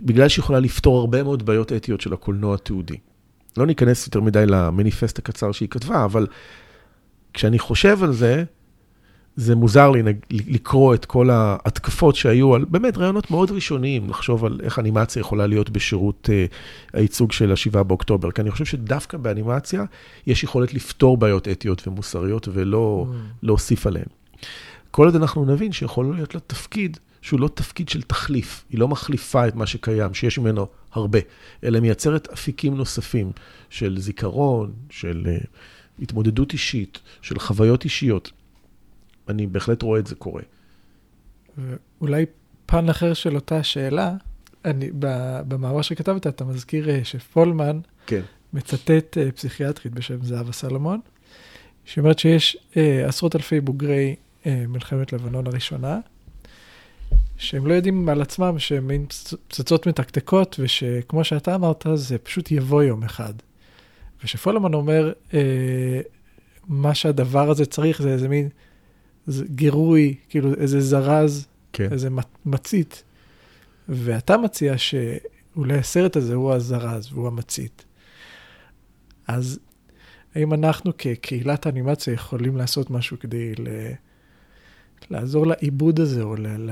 בגלל 0.00 0.28
שהיא 0.28 0.42
יכולה 0.42 0.60
לפתור 0.60 0.98
הרבה 0.98 1.22
מאוד 1.22 1.46
בעיות 1.46 1.72
אתיות 1.72 2.00
של 2.00 2.12
הקולנוע 2.12 2.54
התיעודי. 2.54 2.96
לא 3.56 3.66
ניכנס 3.66 4.06
יותר 4.06 4.20
מדי 4.20 4.46
למניפסט 4.46 5.18
הקצר 5.18 5.52
שהיא 5.52 5.68
כתבה, 5.68 6.04
אבל 6.04 6.26
כשאני 7.34 7.58
חושב 7.58 8.02
על 8.02 8.12
זה, 8.12 8.44
זה 9.36 9.54
מוזר 9.54 9.90
לי 9.90 10.02
לקרוא 10.30 10.94
את 10.94 11.04
כל 11.04 11.30
ההתקפות 11.30 12.16
שהיו 12.16 12.54
על 12.54 12.64
באמת 12.64 12.98
רעיונות 12.98 13.30
מאוד 13.30 13.50
ראשוניים, 13.50 14.10
לחשוב 14.10 14.44
על 14.44 14.60
איך 14.62 14.78
אנימציה 14.78 15.20
יכולה 15.20 15.46
להיות 15.46 15.70
בשירות 15.70 16.28
uh, 16.28 16.52
הייצוג 16.92 17.32
של 17.32 17.50
ה-7 17.50 17.82
באוקטובר. 17.82 18.30
כי 18.30 18.40
אני 18.40 18.50
חושב 18.50 18.64
שדווקא 18.64 19.18
באנימציה 19.18 19.84
יש 20.26 20.44
יכולת 20.44 20.74
לפתור 20.74 21.16
בעיות 21.16 21.48
אתיות 21.48 21.88
ומוסריות 21.88 22.48
ולא 22.52 23.06
mm. 23.08 23.14
להוסיף 23.42 23.86
עליהן. 23.86 24.06
כל 24.90 25.06
עוד 25.06 25.16
אנחנו 25.16 25.44
נבין 25.44 25.72
שיכול 25.72 26.14
להיות 26.14 26.34
לה 26.34 26.40
תפקיד 26.40 26.96
שהוא 27.22 27.40
לא 27.40 27.48
תפקיד 27.54 27.88
של 27.88 28.02
תחליף, 28.02 28.64
היא 28.70 28.80
לא 28.80 28.88
מחליפה 28.88 29.48
את 29.48 29.54
מה 29.54 29.66
שקיים, 29.66 30.14
שיש 30.14 30.38
ממנו 30.38 30.66
הרבה, 30.92 31.18
אלא 31.64 31.80
מייצרת 31.80 32.28
אפיקים 32.32 32.76
נוספים 32.76 33.32
של 33.70 33.98
זיכרון, 33.98 34.72
של 34.90 35.26
uh, 35.26 35.46
התמודדות 36.02 36.52
אישית, 36.52 37.00
של 37.22 37.38
חוויות 37.38 37.84
אישיות. 37.84 38.32
אני 39.28 39.46
בהחלט 39.46 39.82
רואה 39.82 40.00
את 40.00 40.06
זה 40.06 40.14
קורה. 40.14 40.42
אולי 42.00 42.26
פן 42.66 42.88
אחר 42.88 43.14
של 43.14 43.34
אותה 43.34 43.62
שאלה, 43.62 44.14
אני, 44.64 44.90
במאמר 45.48 45.82
שכתבת, 45.82 46.26
אתה 46.26 46.44
מזכיר 46.44 46.90
אה, 46.90 47.00
שפולמן 47.04 47.80
כן. 48.06 48.20
מצטט 48.52 49.18
אה, 49.18 49.32
פסיכיאטרית 49.32 49.94
בשם 49.94 50.24
זהבה 50.24 50.52
סלומון, 50.52 51.00
שאומרת 51.84 52.18
שיש 52.18 52.56
אה, 52.76 53.08
עשרות 53.08 53.36
אלפי 53.36 53.60
בוגרי 53.60 54.16
אה, 54.46 54.64
מלחמת 54.68 55.12
לבנון 55.12 55.46
הראשונה, 55.46 56.00
שהם 57.36 57.66
לא 57.66 57.74
יודעים 57.74 58.08
על 58.08 58.22
עצמם 58.22 58.58
שהם 58.58 58.86
מין 58.86 59.06
פצצות 59.48 59.86
מתקתקות, 59.86 60.56
ושכמו 60.58 61.24
שאתה 61.24 61.54
אמרת, 61.54 61.86
זה 61.94 62.18
פשוט 62.18 62.50
יבוא 62.50 62.82
יום 62.82 63.02
אחד. 63.02 63.34
ושפולמן 64.24 64.74
אומר, 64.74 65.12
אה, 65.34 66.00
מה 66.68 66.94
שהדבר 66.94 67.50
הזה 67.50 67.66
צריך 67.66 68.02
זה 68.02 68.12
איזה 68.12 68.28
מין 68.28 68.48
גירוי, 69.44 70.14
כאילו 70.28 70.54
איזה 70.54 70.80
זרז, 70.80 71.46
כן. 71.72 71.92
איזה 71.92 72.08
מצית. 72.46 73.02
ואתה 73.88 74.36
מציע 74.36 74.74
שאולי 74.78 75.78
הסרט 75.78 76.16
הזה 76.16 76.34
הוא 76.34 76.52
הזרז 76.52 77.12
והוא 77.12 77.26
המצית. 77.26 77.84
אז 79.28 79.58
האם 80.34 80.54
אנחנו 80.54 80.92
כקהילת 80.98 81.66
האנימציה 81.66 82.14
יכולים 82.14 82.56
לעשות 82.56 82.90
משהו 82.90 83.18
כדי 83.18 83.54
ל... 83.58 83.68
לעזור 85.10 85.46
לעיבוד 85.46 86.00
הזה, 86.00 86.22
או 86.22 86.36
ל... 86.36 86.46
ל... 86.46 86.70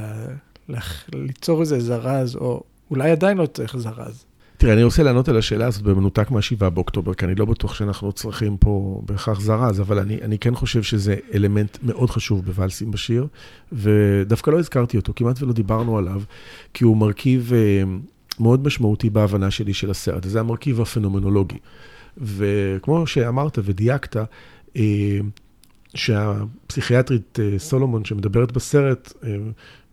ל... 0.69 0.77
ליצור 1.15 1.61
איזה 1.61 1.81
זרז, 1.81 2.37
או 2.37 2.63
אולי 2.91 3.11
עדיין 3.11 3.39
לא 3.39 3.47
צריך 3.47 3.77
זרז. 3.77 4.25
תראה, 4.61 4.73
אני 4.73 4.83
רוצה 4.83 5.03
לענות 5.03 5.29
על 5.29 5.37
השאלה 5.37 5.67
הזאת 5.67 5.83
במנותק 5.83 6.31
מה-7 6.31 6.71
באוקטובר, 6.71 7.15
כי 7.15 7.25
אני 7.25 7.35
לא 7.35 7.45
בטוח 7.45 7.75
שאנחנו 7.75 8.13
צריכים 8.13 8.57
פה 8.57 9.03
בהכרח 9.07 9.41
זרז, 9.41 9.81
אבל 9.81 9.99
אני, 9.99 10.19
אני 10.23 10.39
כן 10.39 10.55
חושב 10.55 10.83
שזה 10.83 11.17
אלמנט 11.35 11.79
מאוד 11.83 12.11
חשוב 12.11 12.45
בוואלסים 12.45 12.91
בשיר, 12.91 13.27
ודווקא 13.73 14.51
לא 14.51 14.59
הזכרתי 14.59 14.97
אותו, 14.97 15.13
כמעט 15.17 15.43
ולא 15.43 15.53
דיברנו 15.53 15.99
עליו, 15.99 16.23
כי 16.75 16.85
הוא 16.85 16.97
מרכיב 16.97 17.53
אה, 17.55 17.83
מאוד 18.41 18.67
משמעותי 18.67 19.11
בהבנה 19.11 19.51
שלי 19.51 19.75
של 19.75 19.91
הסרט, 19.91 20.25
זה 20.25 20.41
המרכיב 20.41 20.81
הפנומנולוגי. 20.81 21.59
וכמו 22.19 23.07
שאמרת 23.07 23.59
ודייקת, 23.65 24.17
אה, 24.77 25.19
שהפסיכיאטרית 25.95 27.39
אה, 27.43 27.59
סולומון 27.59 28.05
שמדברת 28.05 28.53
בסרט, 28.53 29.13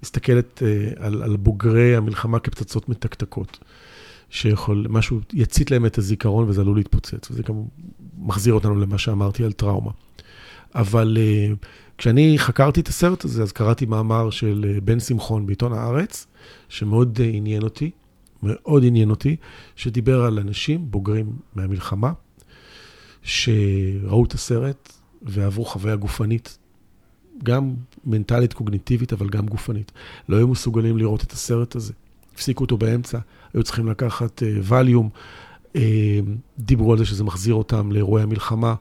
מסתכלת 0.03 0.63
על, 0.97 1.23
על 1.23 1.37
בוגרי 1.37 1.95
המלחמה 1.95 2.39
כפצצות 2.39 2.89
מתקתקות. 2.89 3.57
שיכול, 4.29 4.85
משהו 4.89 5.19
יצית 5.33 5.71
להם 5.71 5.85
את 5.85 5.97
הזיכרון 5.97 6.49
וזה 6.49 6.61
עלול 6.61 6.77
להתפוצץ, 6.77 7.31
וזה 7.31 7.43
גם 7.43 7.55
מחזיר 8.17 8.53
אותנו 8.53 8.75
למה 8.75 8.97
שאמרתי 8.97 9.43
על 9.43 9.51
טראומה. 9.51 9.91
אבל 10.75 11.17
uh, 11.17 11.55
כשאני 11.97 12.39
חקרתי 12.39 12.79
את 12.79 12.87
הסרט 12.87 13.25
הזה, 13.25 13.43
אז 13.43 13.51
קראתי 13.51 13.85
מאמר 13.85 14.29
של 14.29 14.65
uh, 14.77 14.81
בן 14.81 14.99
שמחון 14.99 15.45
בעיתון 15.45 15.73
הארץ, 15.73 16.27
שמאוד 16.69 17.17
uh, 17.17 17.21
עניין 17.33 17.63
אותי, 17.63 17.91
מאוד 18.43 18.83
עניין 18.85 19.09
אותי, 19.09 19.35
שדיבר 19.75 20.21
על 20.21 20.39
אנשים 20.39 20.91
בוגרים 20.91 21.31
מהמלחמה, 21.55 22.11
שראו 23.23 24.25
את 24.25 24.33
הסרט 24.33 24.93
ועברו 25.21 25.65
חוויה 25.65 25.95
גופנית, 25.95 26.57
גם 27.43 27.73
מנטלית, 28.05 28.53
קוגניטיבית, 28.53 29.13
אבל 29.13 29.29
גם 29.29 29.45
גופנית. 29.45 29.91
לא 30.29 30.37
היו 30.37 30.47
מסוגלים 30.47 30.97
לראות 30.97 31.23
את 31.23 31.31
הסרט 31.31 31.75
הזה. 31.75 31.93
הפסיקו 32.33 32.63
אותו 32.63 32.77
באמצע, 32.77 33.19
היו 33.57 33.63
צריכים 33.63 33.87
לקחת 33.87 34.43
ווליום, 34.63 35.09
uh, 35.13 35.75
uh, 35.75 35.77
דיברו 36.59 36.91
על 36.91 36.97
זה 36.97 37.05
שזה 37.05 37.23
מחזיר 37.23 37.53
אותם 37.53 37.91
לאירועי 37.91 38.23
המלחמה. 38.23 38.75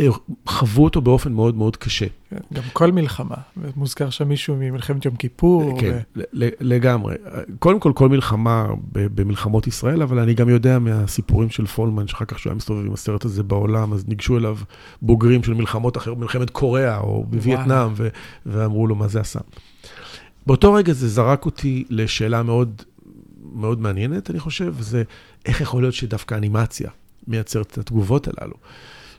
Uh, 0.00 0.02
חוו 0.46 0.84
אותו 0.84 1.00
באופן 1.00 1.32
מאוד 1.32 1.54
מאוד 1.54 1.76
קשה. 1.76 2.06
כן, 2.30 2.36
גם 2.52 2.62
כל 2.72 2.92
מלחמה, 2.92 3.34
מוזכר 3.76 4.10
שם 4.10 4.28
מישהו 4.28 4.56
ממלחמת 4.56 5.04
יום 5.04 5.16
כיפור. 5.16 5.80
כן, 5.80 5.98
ו... 6.16 6.20
לגמרי. 6.60 7.14
קודם 7.58 7.80
כל, 7.80 7.92
כל 7.94 8.08
מלחמה 8.08 8.66
במלחמות 8.92 9.66
ישראל, 9.66 10.02
אבל 10.02 10.18
אני 10.18 10.34
גם 10.34 10.48
יודע 10.48 10.78
מהסיפורים 10.78 11.50
של 11.50 11.66
פולמן, 11.66 12.08
שאחר 12.08 12.24
כך 12.24 12.38
שהוא 12.38 12.50
היה 12.50 12.56
מסתובב 12.56 12.86
עם 12.86 12.92
הסרט 12.92 13.24
הזה 13.24 13.42
בעולם, 13.42 13.92
אז 13.92 14.08
ניגשו 14.08 14.38
אליו 14.38 14.56
בוגרים 15.02 15.42
של 15.42 15.54
מלחמות 15.54 15.96
אחרות, 15.96 16.18
מלחמת 16.18 16.50
קוריאה 16.50 16.98
או 16.98 17.24
בווייטנאם, 17.28 17.92
ו- 17.96 18.08
ואמרו 18.46 18.86
לו 18.86 18.94
מה 18.94 19.08
זה 19.08 19.20
עשה. 19.20 19.40
באותו 20.46 20.72
רגע 20.72 20.92
זה 20.92 21.08
זרק 21.08 21.46
אותי 21.46 21.84
לשאלה 21.90 22.42
מאוד, 22.42 22.82
מאוד 23.54 23.80
מעניינת, 23.80 24.30
אני 24.30 24.40
חושב, 24.40 24.74
וזה 24.76 25.02
איך 25.46 25.60
יכול 25.60 25.82
להיות 25.82 25.94
שדווקא 25.94 26.34
אנימציה 26.34 26.90
מייצרת 27.26 27.66
את 27.66 27.78
התגובות 27.78 28.28
הללו, 28.28 28.54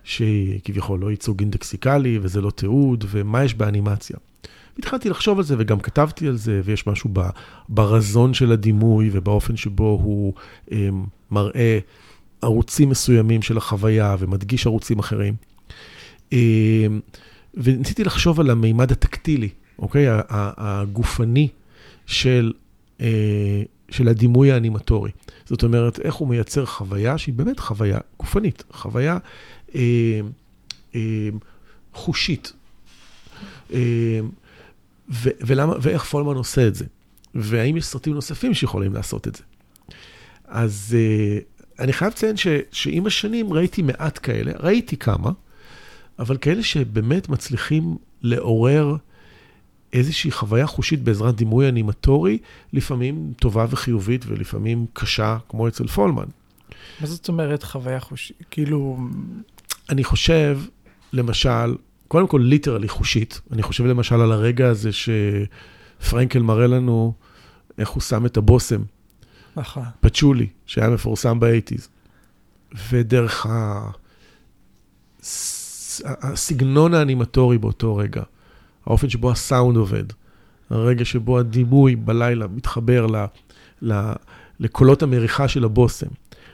שכביכול 0.04 1.00
לא 1.00 1.12
ייצוג 1.12 1.40
אינדקסיקלי 1.40 2.20
וזה 2.22 2.42
לא 2.42 2.52
תיעוד, 2.52 3.06
ומה 3.08 3.44
יש 3.44 3.54
באנימציה. 3.54 4.18
התחלתי 4.80 5.10
לחשוב 5.10 5.38
על 5.38 5.44
זה 5.44 5.56
וגם 5.58 5.80
כתבתי 5.80 6.28
על 6.28 6.38
זה, 6.38 6.62
ויש 6.64 6.88
משהו 6.88 7.10
ברזון 7.70 8.34
של 8.34 8.52
הדימוי 8.52 9.10
ובאופן 9.12 9.58
שבו 9.58 10.00
הוא 10.04 10.34
הם, 10.72 11.06
מראה 11.32 11.80
ערוצים 12.42 12.90
מסוימים 12.90 13.42
של 13.42 13.58
החוויה 13.58 14.16
ומדגיש 14.20 14.68
ערוצים 14.68 15.00
אחרים. 15.00 15.34
הם, 16.32 16.38
וניסיתי 17.54 18.04
לחשוב 18.04 18.40
על 18.40 18.50
המימד 18.50 18.92
הטקטילי 18.92 19.50
אוקיי? 19.82 20.06
הגופני 20.30 21.48
של, 22.06 22.54
אה, 23.02 23.64
של 23.92 24.08
הדימוי 24.08 24.52
האנימטורי. 24.52 25.12
זאת 25.46 25.64
אומרת, 25.64 26.00
איך 26.00 26.16
הוא 26.16 26.28
מייצר 26.28 26.66
חוויה 26.66 27.18
שהיא 27.18 27.34
באמת 27.34 27.60
חוויה 27.60 28.00
גופנית, 28.20 28.64
חוויה 28.72 29.18
אה, 29.76 29.82
אה, 30.96 31.30
חושית. 31.94 32.54
אה, 33.74 34.20
ו, 35.10 35.30
ולמה, 35.42 35.74
ואיך 35.82 36.04
פולמן 36.04 36.36
עושה 36.36 36.68
את 36.68 36.76
זה? 36.76 36.86
והאם 37.36 37.78
יש 37.78 37.86
סרטים 37.86 38.14
נוספים 38.14 38.54
שיכולים 38.54 38.94
לעשות 38.94 39.28
את 39.28 39.36
זה? 39.36 39.44
אז 40.46 40.98
אה, 41.00 41.40
אני 41.80 41.94
חייב 41.94 42.12
לציין 42.12 42.38
ש, 42.38 42.48
שעם 42.72 43.06
השנים 43.06 43.54
ראיתי 43.54 43.82
מעט 43.82 44.20
כאלה, 44.24 44.52
ראיתי 44.60 44.98
כמה, 44.98 45.32
אבל 46.20 46.38
כאלה 46.38 46.64
שבאמת 46.64 47.30
מצליחים 47.30 47.98
לעורר 48.22 48.96
איזושהי 49.94 50.32
חוויה 50.32 50.68
חושית 50.68 51.04
בעזרת 51.04 51.36
דימוי 51.36 51.70
אנימטורי, 51.70 52.38
לפעמים 52.74 53.34
טובה 53.40 53.66
וחיובית 53.70 54.26
ולפעמים 54.28 54.86
קשה, 54.94 55.38
כמו 55.50 55.68
אצל 55.68 55.88
פולמן. 55.88 56.26
מה 57.02 57.08
זאת 57.08 57.28
אומרת 57.28 57.64
חוויה 57.64 58.00
חושית? 58.00 58.38
כאילו... 58.52 58.98
אני 59.90 60.04
חושב, 60.04 60.60
למשל, 61.14 61.76
קודם 62.08 62.28
כל 62.28 62.42
literally 62.44 62.88
חושית. 62.88 63.42
אני 63.52 63.62
חושב 63.62 63.86
למשל 63.86 64.22
על 64.22 64.32
הרגע 64.32 64.68
הזה 64.68 64.90
שפרנקל 64.92 66.40
מראה 66.40 66.68
לנו 66.68 67.14
איך 67.78 67.90
הוא 67.90 68.02
שם 68.02 68.26
את 68.26 68.38
הבושם. 68.38 68.82
נכון. 69.56 69.84
פצ'ולי, 70.00 70.48
שהיה 70.66 70.90
מפורסם 70.90 71.40
ב 71.40 71.45
eighties. 71.45 71.90
ודרך 72.90 73.46
ה... 73.46 73.90
הסגנון 76.06 76.94
האנימטורי 76.94 77.58
באותו 77.58 77.96
רגע. 77.96 78.24
האופן 78.86 79.10
שבו 79.10 79.32
הסאונד 79.32 79.78
עובד, 79.78 80.04
הרגע 80.70 81.06
שבו 81.06 81.40
הדימוי 81.40 81.96
בלילה 81.96 82.48
מתחבר 82.48 83.08
ל, 83.08 83.26
ל, 83.82 84.12
לקולות 84.60 85.04
המריחה 85.04 85.48
של 85.48 85.64
הבושם. 85.64 86.08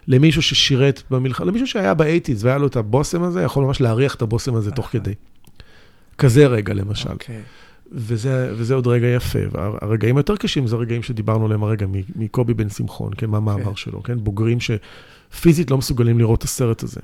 למישהו 0.07 0.41
ששירת 0.41 1.03
במלחמה, 1.11 1.47
למישהו 1.47 1.67
שהיה 1.67 1.93
באייטיז 1.93 2.45
והיה 2.45 2.57
לו 2.57 2.67
את 2.67 2.75
הבושם 2.75 3.23
הזה, 3.23 3.41
יכול 3.41 3.65
ממש 3.65 3.81
להריח 3.81 4.15
את 4.15 4.21
הבושם 4.21 4.55
הזה 4.55 4.71
תוך 4.71 4.87
כדי. 4.87 5.13
כזה 6.17 6.47
רגע 6.47 6.73
למשל. 6.73 7.09
Okay. 7.09 7.11
אוקיי. 7.11 7.41
וזה, 7.91 8.53
וזה 8.55 8.73
עוד 8.73 8.87
רגע 8.87 9.07
יפה. 9.07 9.39
והרגעים 9.51 10.17
היותר 10.17 10.35
קשים 10.35 10.67
זה 10.67 10.75
הרגעים 10.75 11.03
שדיברנו 11.03 11.45
עליהם 11.45 11.63
הרגע 11.63 11.85
מקובי 12.15 12.53
בן 12.53 12.69
שמחון, 12.69 13.11
כן, 13.17 13.29
מהמאמר 13.29 13.63
okay. 13.63 13.65
כן. 13.65 13.75
שלו, 13.75 14.03
כן? 14.03 14.23
בוגרים 14.23 14.57
שפיזית 14.59 15.71
לא 15.71 15.77
מסוגלים 15.77 16.19
לראות 16.19 16.39
את 16.39 16.43
הסרט 16.43 16.83
הזה. 16.83 17.01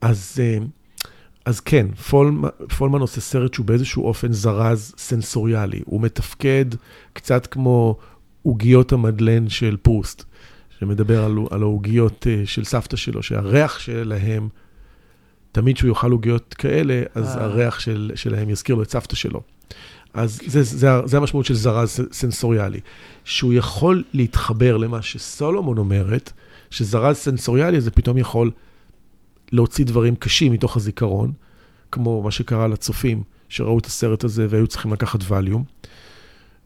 אז... 0.00 0.40
Uh, 0.60 0.64
אז 1.44 1.60
כן, 1.60 1.86
פולמן, 1.94 2.48
פולמן 2.78 3.00
עושה 3.00 3.20
סרט 3.20 3.54
שהוא 3.54 3.66
באיזשהו 3.66 4.04
אופן 4.04 4.32
זרז 4.32 4.94
סנסוריאלי. 4.98 5.80
הוא 5.84 6.00
מתפקד 6.00 6.64
קצת 7.12 7.46
כמו 7.46 7.96
עוגיות 8.42 8.92
המדלן 8.92 9.48
של 9.48 9.76
פרוסט, 9.82 10.24
שמדבר 10.78 11.24
על, 11.24 11.38
על 11.50 11.62
העוגיות 11.62 12.26
אה, 12.26 12.42
של 12.44 12.64
סבתא 12.64 12.96
שלו, 12.96 13.22
שהריח 13.22 13.78
שלהם, 13.78 14.48
תמיד 15.52 15.76
כשהוא 15.76 15.88
יאכל 15.88 16.10
עוגיות 16.10 16.54
כאלה, 16.54 17.02
אז 17.14 17.36
אה. 17.36 17.44
הריח 17.44 17.80
של, 17.80 18.10
שלהם 18.14 18.50
יזכיר 18.50 18.74
לו 18.74 18.82
את 18.82 18.90
סבתא 18.90 19.16
שלו. 19.16 19.40
אז 20.14 20.40
זה, 20.46 20.62
זה, 20.62 20.88
זה 21.04 21.16
המשמעות 21.16 21.46
של 21.46 21.54
זרז 21.54 22.00
סנסוריאלי. 22.12 22.80
שהוא 23.24 23.52
יכול 23.52 24.02
להתחבר 24.12 24.76
למה 24.76 25.02
שסולומון 25.02 25.78
אומרת, 25.78 26.32
שזרז 26.70 27.16
סנסוריאלי 27.16 27.80
זה 27.80 27.90
פתאום 27.90 28.18
יכול 28.18 28.50
להוציא 29.54 29.84
דברים 29.84 30.16
קשים 30.16 30.52
מתוך 30.52 30.76
הזיכרון, 30.76 31.32
כמו 31.92 32.22
מה 32.22 32.30
שקרה 32.30 32.68
לצופים 32.68 33.22
שראו 33.48 33.78
את 33.78 33.86
הסרט 33.86 34.24
הזה 34.24 34.46
והיו 34.50 34.66
צריכים 34.66 34.92
לקחת 34.92 35.22
ווליום. 35.22 35.64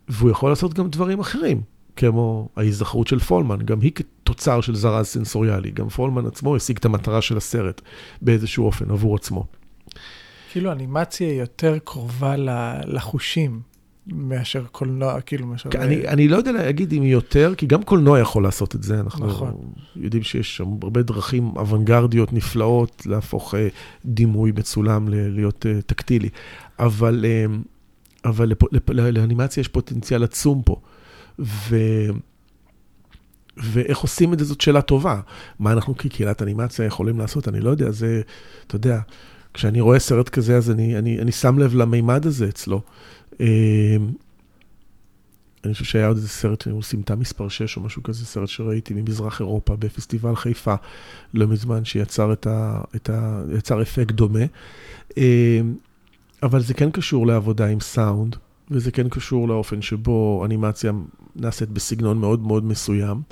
והוא 0.09 0.31
יכול 0.31 0.51
לעשות 0.51 0.75
גם 0.75 0.89
דברים 0.89 1.21
אחרים, 1.21 1.63
כמו 1.97 2.49
ההיזכרות 2.57 3.07
של 3.07 3.19
פולמן, 3.19 3.59
גם 3.65 3.81
היא 3.81 3.93
כתוצר 3.93 4.61
של 4.61 4.75
זרז 4.75 5.07
סנסוריאלי. 5.07 5.71
גם 5.71 5.89
פולמן 5.89 6.27
עצמו 6.27 6.57
השיג 6.57 6.77
את 6.77 6.85
המטרה 6.85 7.23
של 7.23 7.37
הסרט 7.37 7.81
באיזשהו 8.23 8.67
אופן 8.67 8.91
עבור 8.91 9.17
עצמו. 9.17 9.45
כאילו 10.53 10.73
אנימציה 10.73 11.35
יותר 11.35 11.79
קרובה 11.85 12.35
לחושים. 12.87 13.61
מאשר 14.13 14.65
קולנוע, 14.73 15.21
כאילו 15.21 15.47
מאשר... 15.47 15.71
אני, 15.75 16.09
אני 16.09 16.29
לא 16.29 16.37
יודע 16.37 16.53
להגיד 16.53 16.93
אם 16.93 17.03
יותר, 17.03 17.55
כי 17.57 17.67
גם 17.67 17.83
קולנוע 17.83 18.19
יכול 18.19 18.43
לעשות 18.43 18.75
את 18.75 18.83
זה. 18.83 19.01
אנחנו 19.01 19.27
נכון. 19.27 19.53
יודעים 19.97 20.23
שיש 20.23 20.57
שם 20.57 20.67
הרבה 20.83 21.03
דרכים 21.03 21.53
אוונגרדיות 21.57 22.33
נפלאות 22.33 23.03
להפוך 23.07 23.55
אה, 23.55 23.69
דימוי 24.05 24.53
מצולם 24.57 25.09
להיות 25.09 25.67
אה, 25.67 25.83
טקטילי. 25.83 26.29
אבל, 26.79 27.25
אה, 27.29 27.45
אבל 28.25 28.49
לפ, 28.49 28.73
לפ, 28.73 28.91
לאנימציה 28.91 29.61
יש 29.61 29.69
פוטנציאל 29.69 30.25
עצום 30.25 30.63
פה. 30.63 30.77
ו... 31.39 31.77
ואיך 33.57 33.99
עושים 33.99 34.33
את 34.33 34.39
זה 34.39 34.45
זאת 34.45 34.61
שאלה 34.61 34.83
טובה. 34.83 35.21
מה 35.59 35.73
אנחנו 35.73 35.97
כקהילת 35.97 36.43
אנימציה 36.43 36.85
יכולים 36.85 37.19
לעשות? 37.19 37.49
אני 37.49 37.61
לא 37.61 37.71
יודע, 37.71 37.91
זה, 37.91 38.23
אתה 38.67 38.77
יודע, 38.77 39.01
כשאני 39.55 39.81
רואה 39.81 39.99
סרט 39.99 40.29
כזה, 40.29 40.57
אז 40.57 40.71
אני, 40.71 40.99
אני, 40.99 41.21
אני 41.21 41.33
שם 41.33 41.59
לב 41.59 41.75
למימד 41.75 42.27
הזה 42.27 42.49
אצלו. 42.49 42.83
אמ, 43.41 43.47
אני 45.65 45.73
חושב 45.73 45.85
שהיה 45.85 46.07
עוד 46.07 46.17
איזה 46.17 46.29
סרט, 46.29 46.69
הוא 46.69 46.83
סמטה 46.83 47.17
מספר 47.17 47.49
6 47.49 47.77
או 47.77 47.83
משהו 47.83 48.03
כזה, 48.03 48.27
סרט 48.27 48.49
שראיתי 48.49 48.95
ממזרח 48.95 49.41
אירופה 49.41 49.77
בפסטיבל 49.77 50.37
חיפה 50.37 50.75
לא 51.35 51.47
מזמן, 51.47 51.85
שיצר 51.85 52.33
את 52.33 52.47
ה, 52.47 52.81
את 52.97 53.11
ה, 53.11 53.43
יצר 53.59 53.83
אפקט 53.83 54.15
דומה. 54.15 54.45
אמ, 55.17 55.23
אבל 56.43 56.63
זה 56.63 56.75
כן 56.75 56.91
קשור 56.91 57.27
לעבודה 57.27 57.67
עם 57.67 57.81
סאונד, 57.81 58.37
וזה 58.71 58.91
כן 58.91 59.09
קשור 59.09 59.49
לאופן 59.49 59.83
שבו 59.83 60.43
אנימציה 60.45 60.93
נעשית 61.37 61.69
בסגנון 61.69 62.19
מאוד 62.19 62.41
מאוד 62.41 62.65
מסוים. 62.65 63.23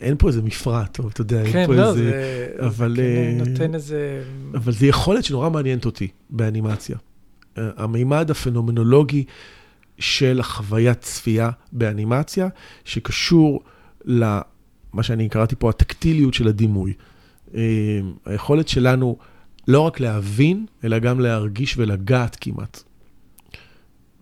אין 0.00 0.16
פה 0.18 0.28
איזה 0.28 0.42
מפרט, 0.42 0.98
או 0.98 1.08
אתה 1.08 1.20
יודע, 1.20 1.42
כן, 1.52 1.58
אין 1.58 1.66
פה 1.66 1.74
לא, 1.74 1.88
איזה... 1.88 2.10
זה, 2.10 2.66
אבל, 2.66 2.96
זה 2.96 3.02
אה, 3.02 3.38
כן 3.44 3.50
נותן 3.50 3.74
איזה... 3.74 4.22
אבל 4.54 4.72
זו 4.72 4.86
יכולת 4.86 5.24
שנורא 5.24 5.50
מעניינת 5.50 5.84
אותי 5.84 6.08
באנימציה. 6.30 6.96
אה, 7.58 7.70
המימד 7.76 8.30
הפנומנולוגי 8.30 9.24
של 9.98 10.40
החוויית 10.40 11.00
צפייה 11.00 11.50
באנימציה, 11.72 12.48
שקשור 12.84 13.62
למה 14.04 15.02
שאני 15.02 15.28
קראתי 15.28 15.56
פה 15.58 15.70
הטקטיליות 15.70 16.34
של 16.34 16.48
הדימוי. 16.48 16.92
אה, 17.54 18.00
היכולת 18.24 18.68
שלנו 18.68 19.16
לא 19.68 19.80
רק 19.80 20.00
להבין, 20.00 20.66
אלא 20.84 20.98
גם 20.98 21.20
להרגיש 21.20 21.78
ולגעת 21.78 22.36
כמעט 22.40 22.82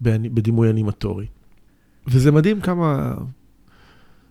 בדימוי 0.03 0.71
אנימטורי. 0.71 1.27
וזה 2.07 2.33
מדהים 2.33 2.61
כמה, 2.61 3.15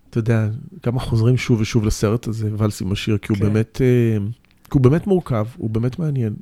אתה 0.09 0.17
יודע, 0.17 0.49
כמה 0.83 0.99
חוזרים 0.99 1.37
שוב 1.37 1.61
ושוב 1.61 1.85
לסרט 1.85 2.27
הזה, 2.27 2.49
ואלס 2.57 2.81
עם 2.81 2.91
השיר, 2.91 3.17
כי 3.17 3.27
הוא 3.29 3.37
כן. 3.37 3.45
באמת, 3.45 3.81
אה, 3.81 4.17
כי 4.63 4.69
הוא 4.71 4.81
באמת 4.81 5.07
מורכב, 5.07 5.45
הוא 5.57 5.69
באמת 5.69 5.99
מעניין. 5.99 6.33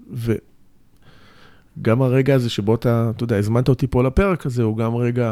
וגם 1.80 2.02
הרגע 2.02 2.36
הזה 2.36 2.50
שבו 2.50 2.76
אתה, 2.76 3.12
אתה 3.16 3.24
יודע, 3.24 3.38
הזמנת 3.38 3.70
אותי 3.70 3.88
פה 3.88 4.04
לפרק 4.04 4.46
הזה, 4.46 4.64
הוא 4.64 4.78
גם 4.78 4.96
רגע, 4.96 5.32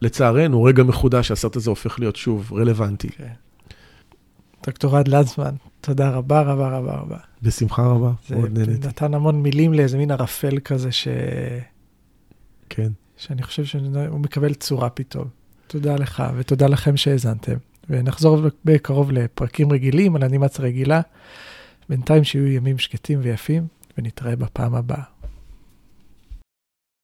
לצערנו, 0.00 0.62
רגע 0.62 0.82
מחודש 0.82 1.28
שהסרט 1.28 1.56
הזה 1.56 1.70
הופך 1.70 2.00
להיות 2.00 2.16
שוב 2.16 2.52
רלוונטי. 2.52 3.08
כן. 3.08 3.32
דוקטור 4.66 4.96
עד 4.96 5.08
לנצמן, 5.08 5.54
תודה 5.80 6.10
רבה 6.10 6.42
רבה 6.42 6.68
רבה 6.68 6.92
רבה. 6.92 7.16
בשמחה 7.42 7.86
רבה, 7.86 8.12
מאוד 8.30 8.58
נהניתי. 8.58 8.88
נתן 8.88 9.14
המון 9.14 9.42
מילים 9.42 9.74
לאיזה 9.74 9.98
מין 9.98 10.10
ערפל 10.10 10.58
כזה, 10.58 10.92
ש... 10.92 11.08
כן. 12.68 12.92
שאני 13.16 13.42
חושב 13.42 13.64
שהוא 13.64 14.20
מקבל 14.20 14.54
צורה 14.54 14.90
פתאום. 14.90 15.24
תודה 15.66 15.96
לך 15.96 16.22
ותודה 16.36 16.66
לכם 16.66 16.96
שהאזנתם. 16.96 17.54
ונחזור 17.90 18.40
בקרוב 18.64 19.12
לפרקים 19.12 19.72
רגילים 19.72 20.16
על 20.16 20.24
אנימציה 20.24 20.64
רגילה. 20.64 21.00
בינתיים 21.88 22.24
שיהיו 22.24 22.46
ימים 22.46 22.78
שקטים 22.78 23.18
ויפים, 23.22 23.66
ונתראה 23.98 24.36
בפעם 24.36 24.74
הבאה. 24.74 25.02